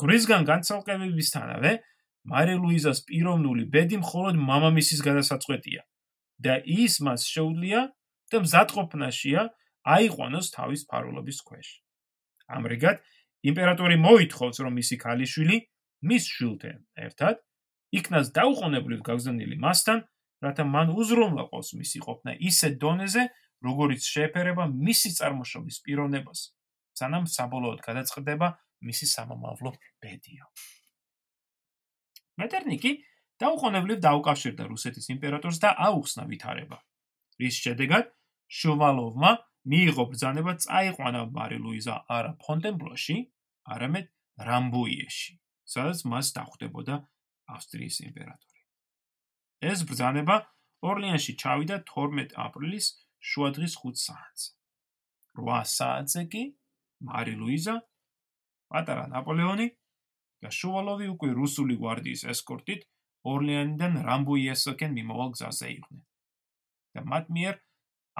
გრიზგან 0.00 0.42
განცალკევებისთანავე 0.48 1.72
მარი 2.24 2.54
ლუიზას 2.62 3.04
პიროვნული 3.08 3.68
ბედი 3.74 4.00
მხოლოდ 4.00 4.34
მამამისის 4.48 5.00
გადასაწყვეტია 5.04 5.82
და 6.44 6.54
ის 6.64 6.98
მას 7.04 7.28
შეუძლია 7.28 7.80
და 8.32 8.36
მზადყოფნაშია 8.44 9.42
აიყვანოს 9.84 10.46
თავის 10.56 10.82
ფარულობის 10.88 11.38
ქვეშ. 11.44 11.68
ამრიგად, 12.48 12.96
იმპერატორი 13.44 13.96
მოითხოვს, 14.00 14.56
რომ 14.64 14.72
მისი 14.80 14.96
ქალიშვილი 15.04 15.56
მის 16.08 16.24
შვილთან 16.32 16.78
ერთად 17.06 17.44
იქნას 17.98 18.32
დაუყოვნებლივ 18.34 19.00
გაგზავნილი 19.06 19.56
მასთან, 19.62 20.02
რათა 20.44 20.64
მან 20.74 20.92
უზრუნველყოს 20.98 21.68
მისი 21.78 21.98
ყოფნა 22.04 22.32
ისე 22.50 22.68
დონეზე, 22.82 23.22
როგორიც 23.64 24.02
შეეფერება 24.04 24.66
მისი 24.68 25.10
წარმოშობის 25.18 25.76
პიროვნებას, 25.84 26.40
სანამ 26.98 27.24
საბოლოოდ 27.30 27.80
გადაწყდება 27.86 28.48
მისი 28.84 29.06
სამომავლო 29.14 29.70
ბედია. 30.02 30.44
მეტერნიკი 32.40 32.92
დაუყოვნებლივ 33.40 33.98
დაუკავშირდა 34.04 34.64
რუსეთის 34.68 35.06
იმპერატორს 35.14 35.58
და 35.62 35.70
აუხსნა 35.86 36.24
ვითარება, 36.30 36.78
რის 37.40 37.56
შედეგად 37.64 38.10
შუვალოვმა 38.58 39.30
მიიღო 39.70 40.04
ბრძანება 40.10 40.52
წაიყვანა 40.64 41.22
მარი 41.34 41.58
ლუიზა 41.64 41.94
არა 42.16 42.32
ფონტენბლოში, 42.42 43.16
არამედ 43.74 44.06
რამბუიეში, 44.48 45.32
სადაც 45.64 45.98
მას 46.10 46.26
დახვდებოდა 46.36 46.94
ავსტრიის 47.54 48.00
იმპერატორი. 48.08 48.60
ეს 49.70 49.84
ბრძანება 49.88 50.36
ორლიანში 50.90 51.32
ჩავიდა 51.42 51.76
12 51.90 52.34
აპრილის 52.46 52.86
შუადღის 53.30 53.74
5 53.84 54.00
საათზე. 54.04 54.50
8 55.40 55.70
საათზე 55.74 56.22
კი 56.32 56.42
მარი 57.08 57.34
ლუიზა, 57.40 57.76
პატარა 58.72 59.06
ნაპოლეონი 59.14 59.68
და 60.44 60.50
შუვალოვი 60.58 61.06
უკვე 61.14 61.30
რუსული 61.40 61.76
გვარდიის 61.80 62.24
ესკორტით 62.34 62.84
ორლიანიდან 63.32 64.02
რამბუიესკენ 64.08 64.92
მიმოვალ 64.98 65.30
გზაზე 65.36 65.68
იყვნენ. 65.78 66.04
და 66.94 67.02
მათ 67.10 67.30
მიერ 67.36 67.54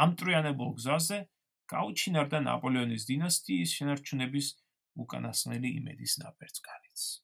ამტრიანებულ 0.04 0.70
გზაზე 0.78 1.18
გაუჩინარდა 1.70 2.38
ნაპოლეონის 2.46 3.06
დინასტიის 3.10 3.74
შენარჩუნების 3.78 4.48
უკანასკნელი 5.04 5.70
იმედის 5.80 6.18
ნაპერწკალიც. 6.24 7.23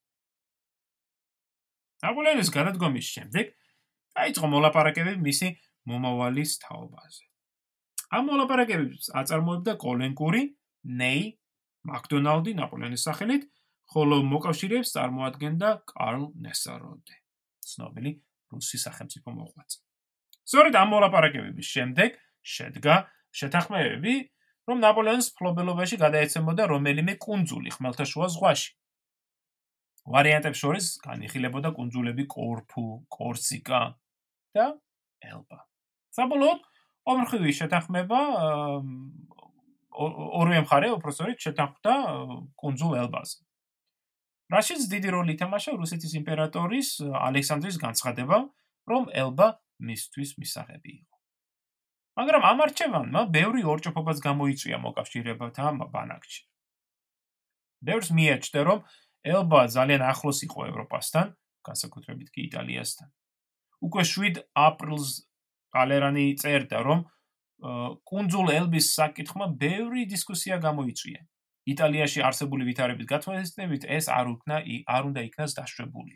ნაპოლეონის 2.04 2.50
გადადგომის 2.54 3.10
შემდეგ 3.16 3.50
დაიწყო 4.16 4.46
მოლაპარაკებები 4.54 5.20
მისი 5.24 5.48
მომავალის 5.90 6.56
თაობაზე. 6.64 7.24
ამ 8.10 8.24
მოლაპარაკებებს 8.30 9.12
აწარმოებდა 9.20 9.76
კოლენკური, 9.84 10.42
ნეი, 11.00 11.22
მაკდონალდი 11.86 12.54
ნაპოლეონის 12.60 13.04
სახელით, 13.06 13.46
ხოლო 13.90 14.16
მოკავშირეებს 14.32 14.92
წარმოადგენდა 14.96 15.68
კარლ 15.92 16.26
ნესაროდე, 16.46 17.16
ცნობილი 17.70 18.12
რუსი 18.54 18.78
სახელმწიფო 18.86 19.30
მოღვაწე. 19.30 19.78
სწორედ 20.50 20.74
ამ 20.82 20.88
მოლაპარაკებების 20.94 21.66
შემდეგ 21.74 22.18
შედგა 22.42 22.96
შეთანხმებები, 23.40 24.14
რომ 24.66 24.78
ნაპოლეონის 24.84 25.28
ფლობელობაში 25.38 25.96
გადაეცემოდა 26.00 26.66
რომელიმე 26.70 27.14
კუნძული 27.22 27.70
ხმელთაშუა 27.74 28.26
ზღვაში. 28.34 28.70
ვარიანტებს 30.08 30.58
შორის 30.60 30.86
განიხილებოდა 31.04 31.72
კუნძულები 31.76 32.24
კორფუ, 32.30 32.84
კორსიკა 33.12 33.82
და 34.56 34.66
ელბა. 35.20 35.58
საბოლოოდ 36.16 36.60
ომრხივი 37.10 37.52
შეთანხმება 37.60 38.20
ორივე 40.40 40.60
მხარე 40.64 40.88
უბრალოდ 40.96 41.38
შეთანხმდა 41.44 41.94
კუნძულ 42.56 42.92
ელბაზე. 43.04 43.38
რაშიც 44.50 44.82
დიდი 44.90 45.08
როლი 45.14 45.36
ითამაშა 45.36 45.76
რუსეთის 45.78 46.12
იმპერატორის 46.18 46.88
ალექსანდრის 47.06 47.76
განცხადება, 47.78 48.38
რომ 48.90 49.02
ელბა 49.14 49.48
მისთვის 49.78 50.30
მისაღები 50.42 50.90
იყო. 50.90 51.16
მაგრამ 52.18 52.42
ამ 52.50 52.58
არჩევანმა 52.66 53.20
ბევრი 53.30 53.62
ორჭოფობაც 53.72 54.18
გამოიწვია 54.26 54.78
მოკავშირეებთან 54.82 55.74
ბანაკში. 55.94 56.42
ბევრს 57.86 58.08
მიაჩნდა, 58.10 58.60
რომ 58.66 58.78
ელბა 59.24 59.66
ძალიან 59.76 60.02
ახლოს 60.02 60.38
იყო 60.48 60.60
ევროპასთან, 60.70 61.26
განსაკუთრებით 61.66 62.28
კი 62.32 62.40
იტალიასთან. 62.48 63.08
უკვე 63.84 64.02
7 64.04 64.40
აპრილს 64.54 65.08
კალერანი 65.72 66.26
წერდა, 66.40 66.78
რომ 66.84 67.00
კუნძულ 68.08 68.46
ელბის 68.56 68.86
საკითხმა 68.96 69.46
ბევრი 69.60 70.08
დისკუსია 70.08 70.56
გამოიწვია. 70.64 71.20
იტალიაში 71.68 72.20
არსებული 72.24 72.64
ვითარების 72.64 73.06
გათვალისწინებით 73.12 73.84
ეს 73.84 74.08
არ 74.08 74.26
უკნა 74.34 74.56
არ 74.88 75.02
უნდა 75.12 75.20
იქნას 75.28 75.52
დაშვებული. 75.60 76.14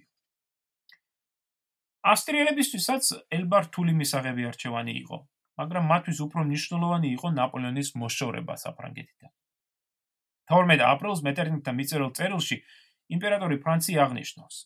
ავსტრიელებისთვისაც 2.04 3.04
ელბა 3.36 3.58
რთული 3.68 3.92
მისაღები 4.00 4.42
არჩევანი 4.50 4.92
იყო, 5.04 5.18
მაგრამ 5.60 5.84
მათთვის 5.92 6.18
უფრო 6.26 6.40
მნიშვნელოვანი 6.48 7.08
იყო 7.16 7.28
ნაპოლეონის 7.38 7.88
მოშორება 8.00 8.54
საფრანგეთიდან. 8.64 9.32
12 10.52 10.84
აპრილს 10.84 11.20
მეტერნიხთან 11.24 11.74
მიწერილ 11.80 12.10
წერილში 12.18 12.56
იმპერატორი 13.12 13.56
ფრანცი 13.64 13.98
აღნიშნავს: 14.04 14.56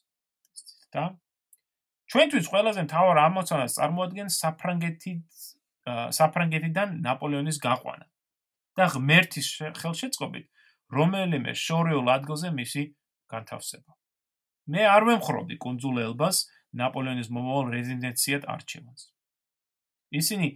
და 0.94 1.04
ჩვენთვის 2.08 2.46
ყველაზე 2.48 2.82
მთავარ 2.88 3.18
ამოცანას 3.28 3.74
წარმოადგენს 3.78 4.38
საფრანგეთის 4.42 5.48
საფრანგეთიდან 6.18 6.88
ნაპოლეონის 7.04 7.58
გაყვანა 7.64 8.06
და 8.78 8.84
ღმერთის 8.94 9.46
ხელშეწყობით 9.80 10.46
რომელიმე 10.88 11.52
შორეულ 11.52 12.08
ადგილზე 12.16 12.50
მისი 12.56 12.82
განთავსება. 13.28 13.92
მე 14.72 14.82
არ 14.88 15.02
ვემხრობდი 15.08 15.56
კონძულ 15.64 16.00
ელბას 16.04 16.36
ნაპოლეონის 16.80 17.28
მომავალ 17.32 17.72
რეზიდენციად 17.76 18.48
არჩევანს. 18.54 19.02
ისინი 20.20 20.48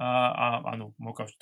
ანუ 0.00 0.86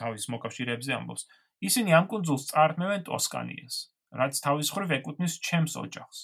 თავის 0.01 0.25
მოკავშირეებზე 0.33 0.93
ამბობს. 0.99 1.23
ისინი 1.69 1.91
ამ 1.99 2.07
კონძულს 2.09 2.49
წარქმევენ 2.51 3.01
ტოსკანიას, 3.09 3.77
რაც 4.15 4.41
თავის 4.45 4.69
ხრივ 4.75 4.91
ეკუთვნის 4.99 5.35
ჩემს 5.47 5.75
ოჯახს. 5.85 6.19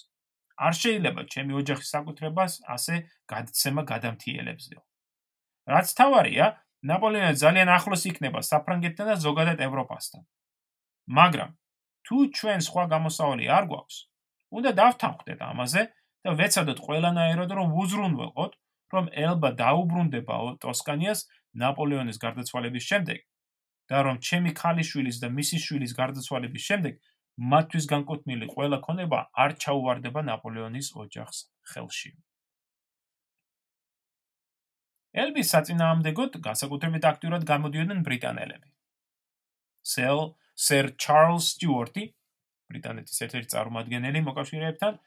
არ 0.55 0.75
შეიძლება 0.81 1.23
ჩემი 1.33 1.53
ოჯახის 1.61 1.89
საკუთრებას 1.95 2.53
ასე 2.75 2.95
გადაცემა 3.33 3.83
გადამთიელებზეო. 3.91 4.81
რაც 5.75 5.87
თავარია, 5.99 6.47
ნაპოლეონი 6.85 7.37
ძალიან 7.41 7.69
ახლოს 7.75 8.03
იქნება 8.11 8.41
საფრანგეთთან 8.45 9.07
და 9.11 9.17
ზოგადად 9.27 9.59
ევროპასთან. 9.67 10.23
მაგრამ 11.19 11.51
თუ 12.05 12.17
ჩვენ 12.39 12.61
სხვა 12.69 12.85
გამოსავალი 12.95 13.47
არ 13.57 13.65
გვაქვს, 13.71 13.97
უნდა 14.57 14.71
დავთანხმდეთ 14.81 15.41
ამაზე 15.51 15.83
და 16.25 16.31
ვეცადოთ 16.41 16.79
ყველანაირად 16.87 17.51
რომ 17.59 17.69
უზრუნველყოთ, 17.83 18.53
რომ 18.95 19.05
ელბა 19.27 19.51
დაუბრუნდება 19.59 20.35
ტოსკანიას 20.63 21.21
ნაპოლეონის 21.63 22.21
გარდაცვალების 22.25 22.85
შემდეგ 22.91 23.21
და 23.91 23.99
რომ 24.07 24.17
ჩემი 24.29 24.51
ქალიშვილის 24.61 25.17
და 25.23 25.29
მისი 25.39 25.59
შვილის 25.65 25.93
გარდაცვალების 25.99 26.63
შემდეგ 26.69 26.95
მათთვის 27.39 27.87
განკუთვნილი 27.91 28.47
ყველა 28.55 28.79
ქონება 28.85 29.19
არ 29.35 29.57
ჩაუვარდება 29.65 30.21
ნაპოლეონის 30.23 30.93
ოჯახს 30.95 31.39
ხელში. 31.73 32.13
ელბის 35.15 35.51
საწინააღმდეგოდ 35.55 36.39
განსაკუთრებით 36.47 37.05
აქტიურად 37.11 37.43
გამოდიოდნენ 37.51 38.01
ბრიტანელები. 38.07 38.69
სელ 39.83 40.35
სერ 40.55 40.95
ჩარლს 40.99 41.47
სტიუარტი, 41.55 42.05
ბრიტანეთის 42.71 43.19
ერთ-ერთი 43.27 43.49
წარმომადგენელი 43.55 44.21
მოკავშირეებთან, 44.29 44.99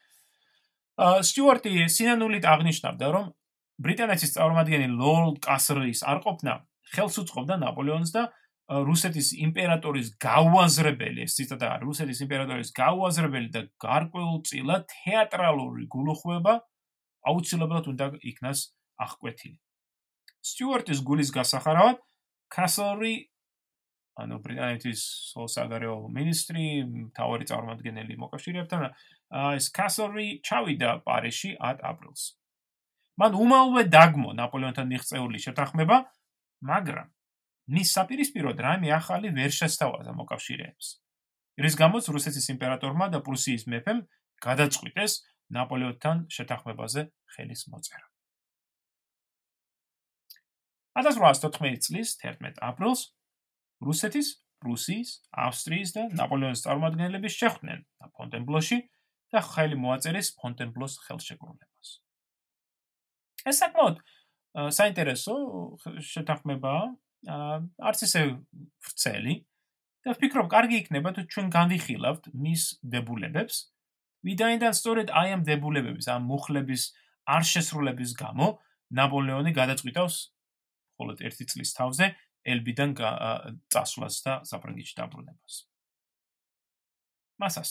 სტიუარტი 1.30 1.72
სინანულით 1.96 2.46
აღნიშნავდა, 2.54 3.08
რომ 3.16 3.26
ბრიტანეთის 3.88 4.34
წარმომადგენელი 4.36 4.96
ლორდ 5.00 5.40
კასრლის 5.48 6.04
არყოფნა 6.12 6.54
ხელს 6.94 7.16
უწყობდა 7.24 7.56
ნაპოლეონს 7.64 8.12
და 8.16 8.24
რუსეთის 8.68 9.32
იმპერატორის 9.40 10.12
გაუაზრებელი, 10.20 11.24
ეს 11.24 11.38
ციტატა 11.40 11.68
არის, 11.78 11.88
რუსეთის 11.88 12.20
იმპერატორის 12.26 12.70
გაუაზრებელი 12.76 13.50
და 13.56 13.62
გარკვეულწილად 13.80 14.84
თეატრალური 14.92 15.88
გულუხვება 15.88 16.54
აუცილებლად 17.32 17.86
უნდა 17.88 18.06
იქნას 18.28 18.60
აღკვეთილი. 19.08 19.58
სტიუარტის 20.48 21.00
გულის 21.08 21.32
გასახარავად 21.32 21.98
კასლრი 22.52 23.14
ანუ 24.18 24.40
ბრიტანეთის 24.42 25.02
საგარეო 25.38 25.96
მინისტრი, 26.10 26.64
თავარი 27.14 27.46
წარმომადგენელი 27.50 28.16
მოკავშირეებთან, 28.18 28.86
ეს 29.54 29.66
კასლრი 29.78 30.28
ჩავიდა 30.42 31.06
პარიზში 31.06 31.52
10 31.62 31.84
აპრილს. 31.86 32.24
მან 33.22 33.32
უმალვე 33.38 33.84
დაგმო 33.94 34.34
ნაპოლეონთან 34.42 34.90
მიღწეული 34.90 35.38
შეთანხმება, 35.46 35.98
მაგრამ 36.66 37.08
მის 37.68 37.92
საპირისპიროდ 37.98 38.62
რაიმე 38.64 38.92
ახალი 38.96 39.32
ვერ 39.36 39.52
შესთავაზა 39.52 40.14
მოკავშირეებს. 40.16 40.88
რის 41.58 41.76
გამოც 41.76 42.06
რუსეთის 42.16 42.48
იმპერატორმა 42.54 43.06
და 43.12 43.20
პრუსიის 43.26 43.68
მეფემ 43.68 44.00
გადაწყვიტეს 44.46 45.14
ნაპოლეონთან 45.58 46.18
შეთანხმებაზე 46.32 47.02
ხელის 47.34 47.62
მოწერა. 47.72 48.08
1814 50.98 51.86
წლის 51.86 52.10
11 52.24 52.62
აპრილს 52.62 53.02
რუსეთის, 53.86 54.28
პრუსიის, 54.58 55.10
ავსტრიის 55.46 55.90
და 55.94 56.04
ნაპოლეონის 56.18 56.64
წარმომადგენლები 56.66 57.30
შეხვდნენ 57.30 57.84
ფონტენბლოში 58.18 58.78
და 59.34 59.42
ხელი 59.46 59.78
მოაწერეს 59.78 60.34
ფონტენბლოს 60.40 60.94
ხელშეკრულებას. 61.06 61.90
ეს 63.48 63.58
საკმაოდ 63.62 64.02
საინტერესო 64.74 65.36
შეთანხმებაა, 66.02 66.86
არც 67.26 68.00
ისე 68.08 68.22
ვრცელი. 68.86 69.36
და 70.08 70.14
ვფიქრობ, 70.16 70.48
კარგი 70.48 70.76
იქნება 70.88 71.12
თუ 71.12 71.22
ჩვენ 71.28 71.48
განვიხილავთ 71.52 72.24
მის 72.32 72.64
დებულებებს, 72.80 73.56
ვიდაინდან 74.24 74.74
სწორედ 74.80 75.12
აი 75.12 75.30
ამ 75.36 75.42
დებულებების, 75.44 76.08
ამ 76.08 76.24
მუხლების 76.32 76.84
არ 77.28 77.44
შესრულების 77.44 78.12
გამო 78.16 78.48
ნაპოლეონი 78.96 79.52
გადაწყვიტავს 79.52 80.16
მხოლოდ 80.96 81.18
ერთი 81.28 81.46
წლის 81.52 81.76
თავზე 81.76 82.06
ელბიდან 82.48 82.96
წასვლას 83.68 84.16
და 84.24 84.34
საფრანგეთში 84.48 84.96
დაბრუნებას. 84.96 85.54
მასას. 87.44 87.70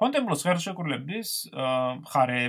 ფონტენბლოს 0.00 0.44
ხელშეკრულების 0.44 1.30
მხარე 2.04 2.42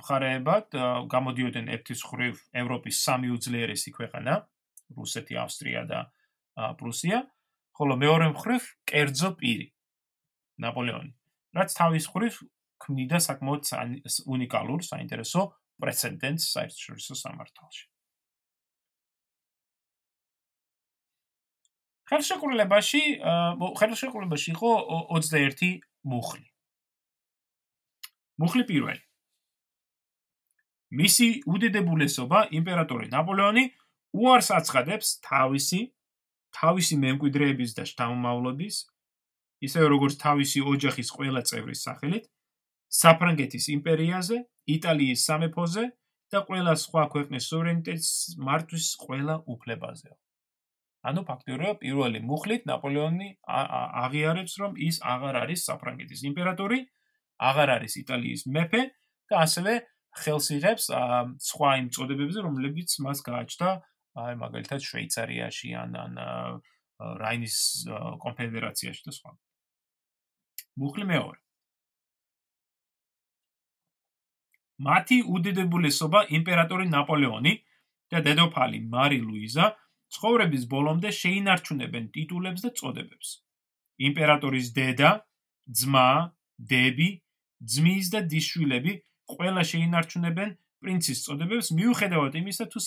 მხარეებად 0.00 0.66
გამოდიოდნენ 1.12 1.68
ერთის 1.76 2.00
ხრივ 2.08 2.40
ევროპის 2.60 2.96
სამი 3.04 3.28
უძლიერესი 3.36 3.92
ქვეყანა, 3.96 4.34
რუსეთი, 4.96 5.34
ავსტრია 5.44 5.82
და 5.90 6.00
პრუსია, 6.78 7.22
ხოლო 7.74 7.94
მეორე 7.98 8.26
მხრივ 8.34 8.62
კერძო 8.86 9.30
პირი, 9.38 9.68
ნაპოლეონი, 10.62 11.12
რაც 11.58 11.74
თავის 11.74 12.04
ხრივ 12.12 12.34
ქმნიდა 12.84 13.18
საკმაოდ 13.26 13.62
უნიკალურ, 14.30 14.80
საინტერესო 14.86 15.42
პრეცედენტს 15.82 16.44
საერთაშორისო 16.54 17.14
სამართალში. 17.18 17.84
ხელშეკრულებაში 22.04 23.02
ხელშეკრულებაში 23.80 24.50
იყო 24.54 24.70
21 25.16 25.80
მუხლი. 26.04 26.46
მუხლი 28.38 28.64
პირველი. 28.68 29.02
მისი 30.94 31.28
უდიდებულესობა 31.48 32.40
იმპერატორი 32.54 33.08
ნაპოლეონი 33.10 33.64
უარს 34.14 34.50
აცხადებს 34.54 35.18
თავისი 35.26 35.80
თავისი 36.54 36.96
მემკვიდრეების 37.02 37.74
და 37.74 37.84
შთამომავლობის 37.90 38.76
ისე 39.66 39.86
როგორც 39.90 40.18
თავისი 40.22 40.62
ოჯახის 40.70 41.08
ყველა 41.16 41.42
წევრის 41.50 41.82
სახელით 41.88 42.30
საფრანგეთის 42.94 43.64
იმპერიაზე, 43.74 44.36
იტალიის 44.74 45.24
სამეფოზე 45.28 45.84
და 46.34 46.42
ყველა 46.48 46.74
სხვა 46.84 47.02
ქვეყნის 47.14 47.48
სუვერენიტეტს 47.50 48.10
მართვის 48.46 48.86
ყველა 49.02 49.34
უფლებაზე. 49.54 50.10
ანუ 51.04 51.20
ფაქტობრივად 51.28 51.80
პირველი 51.82 52.20
მუხლით 52.28 52.62
ნაპოლეონი 52.70 53.28
აღიარებს 54.04 54.54
რომ 54.62 54.78
ის 54.88 55.00
აღარ 55.14 55.40
არის 55.42 55.64
საფრანგეთის 55.68 56.20
იმპერატორი, 56.30 56.78
აღარ 57.50 57.68
არის 57.76 57.94
იტალიის 58.02 58.42
მეფე 58.54 58.82
და 59.28 59.42
ასევე 59.44 59.74
ხელს 60.22 60.46
იღებს 60.54 60.86
სხვა 61.50 61.70
იმ 61.82 61.88
წოდებებზე, 61.94 62.38
რომლებიც 62.46 62.90
მას 63.04 63.18
გააჩნდა 63.26 63.70
აი 64.14 64.34
მაგალითად 64.40 64.80
შვეიცარიაში 64.86 65.74
ან 65.74 65.96
ან 65.98 66.12
რაინის 67.22 67.56
კონფედერაციაში 68.22 69.02
და 69.06 69.12
სხვა. 69.14 69.30
მუხლი 70.78 71.04
მეორე. 71.10 71.38
მათი 74.86 75.18
უდიდებულესობა 75.34 76.20
იმპერატორი 76.38 76.86
ნაპოლეონი 76.90 77.54
და 78.10 78.18
დედოფალი 78.26 78.78
მარი 78.94 79.18
ლუიზა 79.26 79.66
ცხოვრების 80.14 80.64
ბოლომდე 80.70 81.10
შეინარჩუნებენ 81.10 82.04
ტიტულებს 82.14 82.60
და 82.66 82.70
წოდებებს. 82.78 83.28
იმპერატორის 83.98 84.66
დედა, 84.74 85.10
ძმა, 85.70 86.34
დები, 86.58 87.08
ძმის 87.62 88.06
და 88.14 88.20
დისშვილები 88.26 88.92
ყველა 89.34 89.62
შეინარჩუნებენ 89.70 90.50
პრინცის 90.84 91.24
წოდებებს 91.26 91.72
მიუხედავად 91.78 92.36
იმისა 92.40 92.64
თუ 92.72 92.78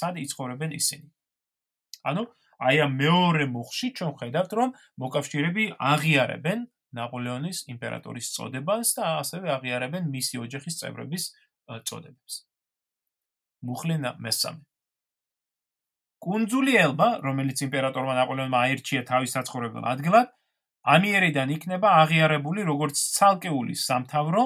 სად 0.00 0.20
იცხოვრებენ 0.24 0.70
ისინი. 0.80 1.08
ანუ 2.04 2.22
აი 2.60 2.76
ამ 2.84 2.92
მეორე 3.00 3.44
მუხში 3.56 3.88
ჩვენ 3.96 4.12
ხედავთ 4.20 4.52
რომ 4.60 4.70
მოკავშირეები 5.00 5.64
აღიარებენ 5.92 6.58
ნაპოლეონის 7.00 7.58
იმპერატორის 7.72 8.26
წოდებას 8.36 8.88
და 8.96 9.04
ასევე 9.24 9.46
აღიარებენ 9.56 10.10
მისი 10.16 10.42
ოჯახის 10.44 10.74
წევრების 10.80 11.24
წოდებებს. 11.88 12.34
მუხლინა 13.64 14.10
მესამე 14.20 14.70
კუნძული 16.20 16.76
ელბა, 16.76 17.08
რომელიც 17.24 17.62
იმპერატორმა 17.64 18.14
ნაპოლეონმა 18.20 18.58
აირჩია 18.68 19.02
თავის 19.08 19.34
საცხოვრებელ 19.36 19.84
ადგილად, 19.88 20.28
ამიერიდან 20.94 21.52
იქნება 21.56 21.88
აღიარებული 22.02 22.64
როგორც 22.68 23.00
ცალკეული 23.16 23.74
სამთავრო 23.80 24.42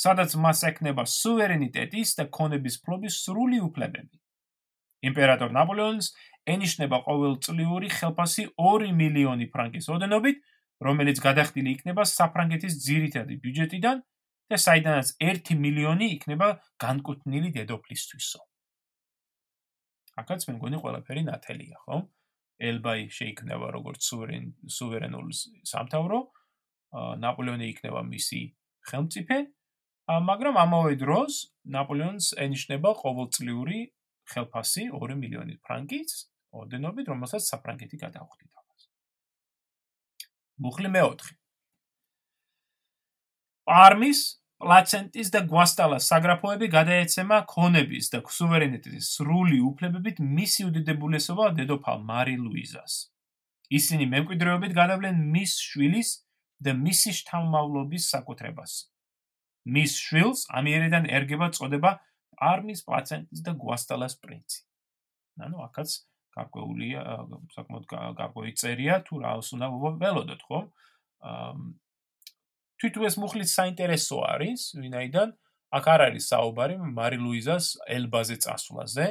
სადაც 0.00 0.34
მას 0.40 0.64
ეკნება 0.70 1.04
სუვერენიტეტის 1.04 2.16
და 2.18 2.24
ქონების 2.36 2.80
ფლობის 2.84 3.20
სრული 3.26 3.60
უფლებები. 3.66 4.16
იმპერატორ 5.10 5.52
ნაპოლეონს 5.56 6.12
ენიშნება 6.48 7.00
ყოველწლიური 7.04 7.88
ხელფასი 7.96 8.46
2 8.60 8.92
მილიონი 9.00 9.46
ფრანკის 9.52 9.88
ოდენობით, 9.92 10.40
რომელიც 10.80 11.20
გადახდილი 11.24 11.74
იქნება 11.76 12.04
საფრანგეთის 12.08 12.78
ძირითადი 12.84 13.36
ბიუჯეტიდან 13.44 14.00
და 14.50 14.56
საიდანაც 14.64 15.12
1 15.20 15.56
მილიონი 15.64 16.06
იქნება 16.16 16.48
განკუთვნილი 16.80 17.52
დედოფლისთვისო. 17.56 18.40
აქაც 20.20 20.48
მე 20.48 20.52
მგონი 20.56 20.80
ყველაფერი 20.80 21.22
ნათელია, 21.28 21.76
ხო? 21.84 21.98
ელბაი 22.60 23.08
შეიქმნება 23.08 23.70
როგორც 23.72 24.04
სუვერენ 24.04 24.44
სუვერენული 24.68 25.36
სამთავრო, 25.70 26.18
ნაპოლეონი 27.24 27.66
იქნება 27.72 28.02
მისი 28.04 28.40
ხელმწიფე, 28.90 29.38
მაგრამ 30.10 30.56
ამავე 30.64 30.96
დროს 30.98 31.54
ნაპოლეონს 31.70 32.34
ენიშნება 32.44 32.94
ყოველწლიური 33.02 33.80
ხელფასი 34.32 34.88
2 34.96 35.18
მილიონი 35.22 35.58
ფრანკის 35.62 36.12
ოდენობით, 36.50 37.06
რომელსაც 37.12 37.42
საფრანგეთი 37.50 37.96
გადაუხდიდა. 38.06 38.60
მუხლი 40.60 40.88
მეოთხე. 40.92 41.34
პარმის 43.70 44.20
პლაცენტის 44.60 45.28
და 45.34 45.40
გვასტალას 45.50 46.06
საგრაფოები 46.10 46.66
გადაეცემა 46.74 47.36
ქონების 47.52 48.10
და 48.12 48.18
სუვერენიტეტის 48.36 49.06
სრული 49.16 49.60
უფლებებით 49.70 50.20
მისი 50.20 50.66
უდიდებულესობა 50.68 51.46
დედოფალ 51.60 52.02
მარი 52.10 52.36
ლუიზას. 52.44 52.94
ისინი 53.78 54.04
მემკვიდრეობით 54.14 54.72
გადავლენ 54.80 55.16
მის 55.32 55.52
შვილის 55.64 56.08
და 56.60 56.76
მისი 56.76 57.10
შთამომავლობის 57.20 58.10
საკუთრებას. 58.12 58.72
მის 59.66 59.96
შვილს 60.00 60.46
ამიერიდან 60.60 61.04
ერგება 61.18 61.50
წოდება 61.56 61.90
პარმის 62.40 62.80
პლაცენტის 62.86 63.40
და 63.44 63.52
გვასტალას 63.60 64.14
პრინცი. 64.24 64.60
ანუ 65.40 65.56
აქაც 65.68 65.90
გარკვეულია 66.36 67.00
საკმაოდ 67.54 67.84
გარკვეული 68.20 68.52
წერია 68.60 69.00
თუ 69.04 69.20
რა 69.24 69.32
უნდა 69.40 69.66
ველოდოთ 70.00 70.42
ხო? 70.48 70.60
აა 71.30 71.54
თვითონ 72.80 73.04
ეს 73.04 73.16
მუხლის 73.20 73.50
საინტერესო 73.60 74.18
არის, 74.24 74.60
ვინაიდან 74.80 75.34
აქ 75.76 75.84
არ 75.94 76.00
არის 76.08 76.28
საუბარი 76.32 76.76
მარი 76.96 77.18
ლუიზას 77.20 77.66
ელბაზე 77.96 78.36
წასვლაზე, 78.44 79.06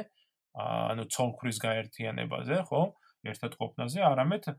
ანუ 0.58 1.04
ცოლქრის 1.14 1.58
გაერთიანებაზე, 1.62 2.56
ხო? 2.66 2.82
ერთად 3.30 3.54
ყოფნაზე, 3.60 4.02
არამედ 4.10 4.50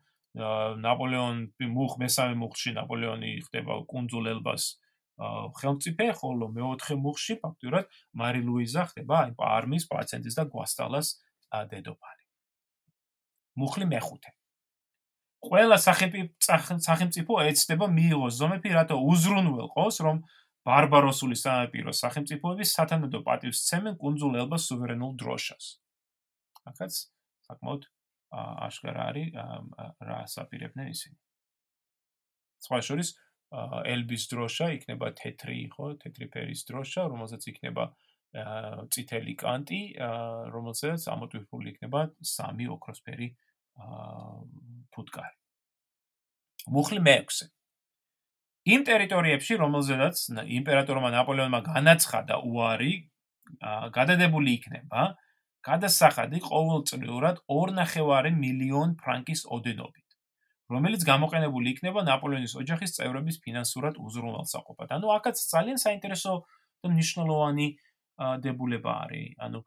ნაპოლეონ 0.86 1.38
მუხ 1.76 1.98
მესამე 2.00 2.36
მუხში 2.40 2.72
ნაპოლეონი 2.80 3.32
ხდება 3.52 3.84
კუნძულ 3.92 4.32
ელბას 4.32 4.80
ხელმწიფე, 5.22 6.08
ხოლო 6.18 6.46
მეოთხე 6.58 6.96
მუხში 6.98 7.34
ფაქტურად 7.44 7.86
მარი 8.18 8.42
ლუიზა 8.42 8.84
ხდება 8.90 9.16
აი 9.26 9.32
პარმის 9.38 9.86
პაცენტის 9.92 10.36
და 10.40 10.44
გვასტალას 10.50 11.08
დედოფალი. 11.72 12.24
მუხლი 13.62 13.86
მეხუთე. 13.94 14.32
ყველა 15.42 15.78
სახელმწიფო 16.88 17.34
ეცდება 17.50 17.86
მიიღოს 17.90 18.34
ზომები, 18.40 18.70
რატო 18.78 18.96
უზრუნველყოს, 18.98 19.96
რომ 20.06 20.18
ბარბაროსული 20.62 21.34
სამეფო 21.34 21.94
სახელმწიფოები 21.98 22.66
სათანადო 22.70 23.20
პატივს 23.26 23.66
ცემენ 23.66 23.98
კუნძულ 23.98 24.34
ელბას 24.46 24.70
სუვერენულ 24.70 25.18
დროშას. 25.18 25.66
ახაც 26.70 26.94
საკმაოდ 27.50 27.82
აშკარა 28.70 29.02
არის 29.10 29.28
რა 30.06 30.20
საპირებდნენ 30.30 30.88
ისინი. 30.94 31.18
სხვა 32.62 32.78
შორის 32.86 33.10
ელბის 33.52 34.24
დროშა 34.32 34.68
იქნება 34.78 35.12
თეთრი, 35.20 35.60
ხო, 35.76 35.88
თეთრი 36.02 36.28
ფერის 36.32 36.64
დროშა, 36.70 37.04
რომელსაც 37.12 37.48
იქნება 37.52 37.86
წითელი 38.96 39.34
კანტი, 39.36 39.82
რომელსაც 40.56 41.08
ამოტვიფრული 41.12 41.74
იქნება 41.76 42.04
სამი 42.24 42.68
ოქროსფერი 42.76 43.28
ფუტკარი. 44.96 45.36
მუხლი 46.72 47.02
მეექვსე. 47.04 47.46
იმ 48.72 48.82
ტერიტორიებში, 48.88 49.54
რომელზედაც 49.58 50.16
იმპერატორმა 50.62 51.10
ნაპოლეონმა 51.18 51.60
განაცხადა 51.66 52.40
უარი, 52.46 52.94
გადადებული 53.98 54.54
იქნება 54.62 55.18
გადასახადი 55.66 56.40
ყოველწლიურად 56.46 57.42
2.5 57.52 58.32
მილიონ 58.38 58.96
ფრანკის 59.02 59.44
ოდენობით, 59.50 60.08
რომელიც 60.72 61.04
გამოყენებული 61.08 61.68
იქნება 61.76 62.02
ნაპოლეონის 62.08 62.56
ოჯახის 62.62 62.96
წევრების 62.98 63.38
ფინანსურად 63.46 64.00
უზრუნველსაყოფად. 64.00 64.90
ანუ 64.96 65.08
აქაც 65.18 65.38
ძალიან 65.54 65.78
საინტერესო 65.84 66.34
და 66.82 66.88
მნიშვნელოვანი 66.92 67.68
დებულება 68.46 68.92
არის. 69.04 69.36
ანუ 69.46 69.60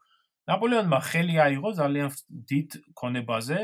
ნაპოლეონმა 0.50 0.98
ხელი 1.08 1.36
აიღო 1.46 1.70
ძალიან 1.80 2.10
დიდ 2.50 2.68
ქონებაზე 3.00 3.58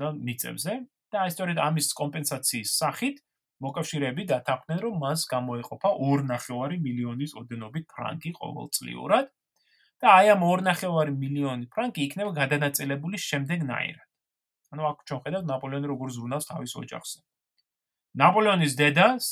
და 0.00 0.08
მიწებზე 0.16 0.74
და 1.12 1.16
აი 1.24 1.30
სწორედ 1.34 1.58
ამის 1.68 1.88
კომპენსაციის 2.00 2.72
სახით 2.80 3.16
მოკავშირეები 3.64 4.22
დათანხმდნენ 4.32 4.80
რომ 4.84 4.98
მას 5.04 5.24
გამოეყოფა 5.32 5.90
2.5 6.00 6.76
მილიონის 6.84 7.32
ოდენობით 7.40 7.84
ფრანკი 7.94 8.30
ყოველწლიურად 8.40 9.32
და 10.04 10.06
აი 10.18 10.26
ამ 10.34 10.44
2.5 10.50 11.16
მილიონი 11.22 11.64
ფრანკი 11.72 12.04
იქნება 12.08 12.32
გადანაწილებული 12.42 13.18
შემდეგნაირად. 13.28 14.07
ანუ 14.72 14.82
აქ 14.90 14.98
ჩვენ 15.08 15.20
ხედავთ 15.24 15.46
ნაპოლეონი 15.48 15.86
როგორ 15.92 16.08
ზრუნავს 16.16 16.48
თავის 16.50 16.72
ოჯახზე. 16.82 17.18
ნაპოლეონის 18.20 18.72
დედას 18.80 19.24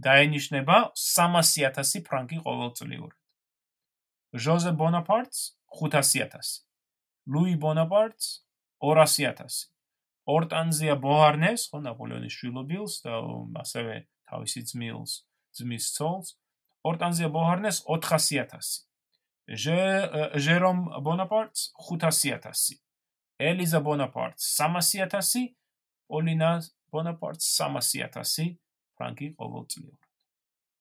დაენიშნება 0.00 0.76
300.000 0.94 2.04
ფრანკი 2.06 2.38
ყოველწლიურად. 2.44 3.16
ჟოზე 4.44 4.70
ბონაპარტს 4.80 5.38
500000. 5.74 6.64
ლუი 7.26 7.54
ბონაპარტს 7.62 8.26
200000. 8.80 9.70
ორტანზია 10.30 10.94
ბოარნეს, 11.02 11.66
ხო, 11.70 11.80
ნაპოლეონის 11.86 12.34
შვილობილს 12.38 12.94
და 13.04 13.18
ასევე 13.62 13.94
თავისი 14.30 14.60
ძმილს, 14.70 15.12
ძმის 15.56 15.84
ცოლს, 15.96 16.36
ორტანზია 16.86 17.28
ბოარნეს 17.34 17.82
400000. 17.88 18.86
ჟე 19.50 19.80
ჟერომ 20.38 20.78
ბონაპარტს 21.02 21.74
500000. 21.74 22.78
ელიზა 23.40 23.80
ბონაპარტს 23.86 24.44
300000. 24.60 25.56
პოლინა 26.10 26.50
ბონაპარტს 26.92 27.46
300000 27.56 28.58
ფრანკი 28.98 29.26
ყოველწლიურად. 29.40 30.00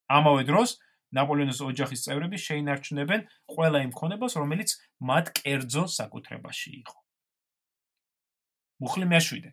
ამავე 0.09 0.43
დროს 0.49 0.69
ნაპოლეონის 1.15 1.59
ოჯახის 1.65 2.03
წევრები 2.05 2.37
შეინარჩუნებენ 2.37 3.21
ყველა 3.53 3.79
იმ 3.85 3.91
ქონებას, 3.99 4.33
რომელიც 4.41 4.69
მათ 4.99 5.25
კერძო 5.39 5.83
საკუთრებაში 5.87 6.69
იყო. 6.81 6.97
მუხლი 8.79 9.05
მეშვიდე. 9.13 9.51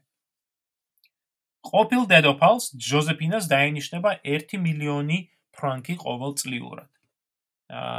ყოფილ 1.66 2.02
დედოფალს 2.12 2.64
ჯოზეფინას 2.88 3.44
დაენიშნება 3.50 4.10
1 4.22 4.58
მილიონი 4.66 5.18
ფრანკი 5.56 5.94
ყოველწლიურად. 6.04 6.90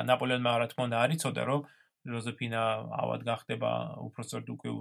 ნაპოლეონმა 0.08 0.52
რა 0.62 0.68
თქმა 0.72 0.84
უნდა 0.88 0.98
არიწოდა, 1.04 1.42
რომ 1.50 1.62
როზეფინა 2.08 2.62
ავად 3.04 3.26
გახდება 3.28 3.72
უფრო 4.08 4.24
სწორედ 4.24 4.50
უკვე 4.56 4.72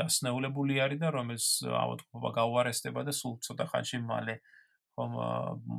დასნეულებული 0.00 0.80
არის 0.82 0.98
და 1.02 1.08
რომელს 1.14 1.46
ავადმყოფობა 1.68 2.30
გაუარესდება 2.38 3.04
და 3.06 3.12
სულ 3.14 3.38
ცოტა 3.46 3.66
ხანში 3.70 4.02
მალე 4.02 4.36
ხომ 4.98 5.12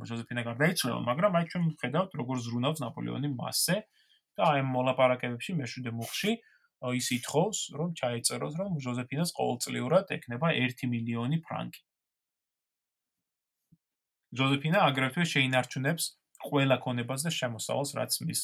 ჟოზეფინა 0.10 0.42
გარდაიცვალა, 0.48 1.00
მაგრამ 1.10 1.38
აი 1.38 1.46
ჩვენ 1.52 1.64
ვხედავთ 1.76 2.12
როგორ 2.18 2.38
ზრუნავს 2.48 2.80
ნაპოლეონი 2.84 3.30
მასზე 3.36 3.78
და 4.40 4.44
აი 4.54 4.62
მოლაპარაკებებში 4.74 5.52
მეშვიდე 5.60 5.92
მუხში 5.94 6.32
ის 6.84 7.08
ითხოვს, 7.16 7.60
რომ 7.80 7.90
ჩაეწეროს, 7.96 8.54
რომ 8.60 8.72
ჟოზეფინას 8.84 9.32
ყოველწლიურად 9.38 10.12
ეკნება 10.18 10.52
1 10.52 10.84
მილიონი 10.92 11.38
ფრანკი. 11.46 11.82
ჟოზეფინა 14.34 14.80
აგრეთვე 14.90 15.24
შეინარჩუნებს 15.30 16.04
ყველა 16.44 16.78
ქონებას 16.84 17.22
და 17.24 17.32
შემოსავალს, 17.32 17.92
რაც 17.96 18.14
მის 18.28 18.42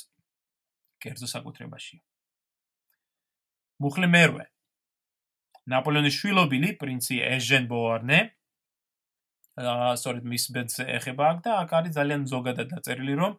კერძო 1.04 1.28
საკუთრებაშია. 1.28 2.00
მუხლი 3.84 4.08
მერვე. 4.12 4.46
ნაპოლეონის 5.70 6.16
შვილობილი 6.20 6.70
პრინცი 6.82 7.22
ეჟენ 7.36 7.68
ბოარნე 7.70 8.20
სწორედ 9.60 10.24
მის 10.32 10.46
ბედს 10.56 10.80
ეხება 10.84 11.26
აქ 11.34 11.40
და 11.46 11.52
აქ 11.64 11.72
არის 11.80 11.96
ძალიან 12.00 12.22
ზოგადად 12.32 12.68
დაწერილი 12.74 13.16
რომ 13.20 13.34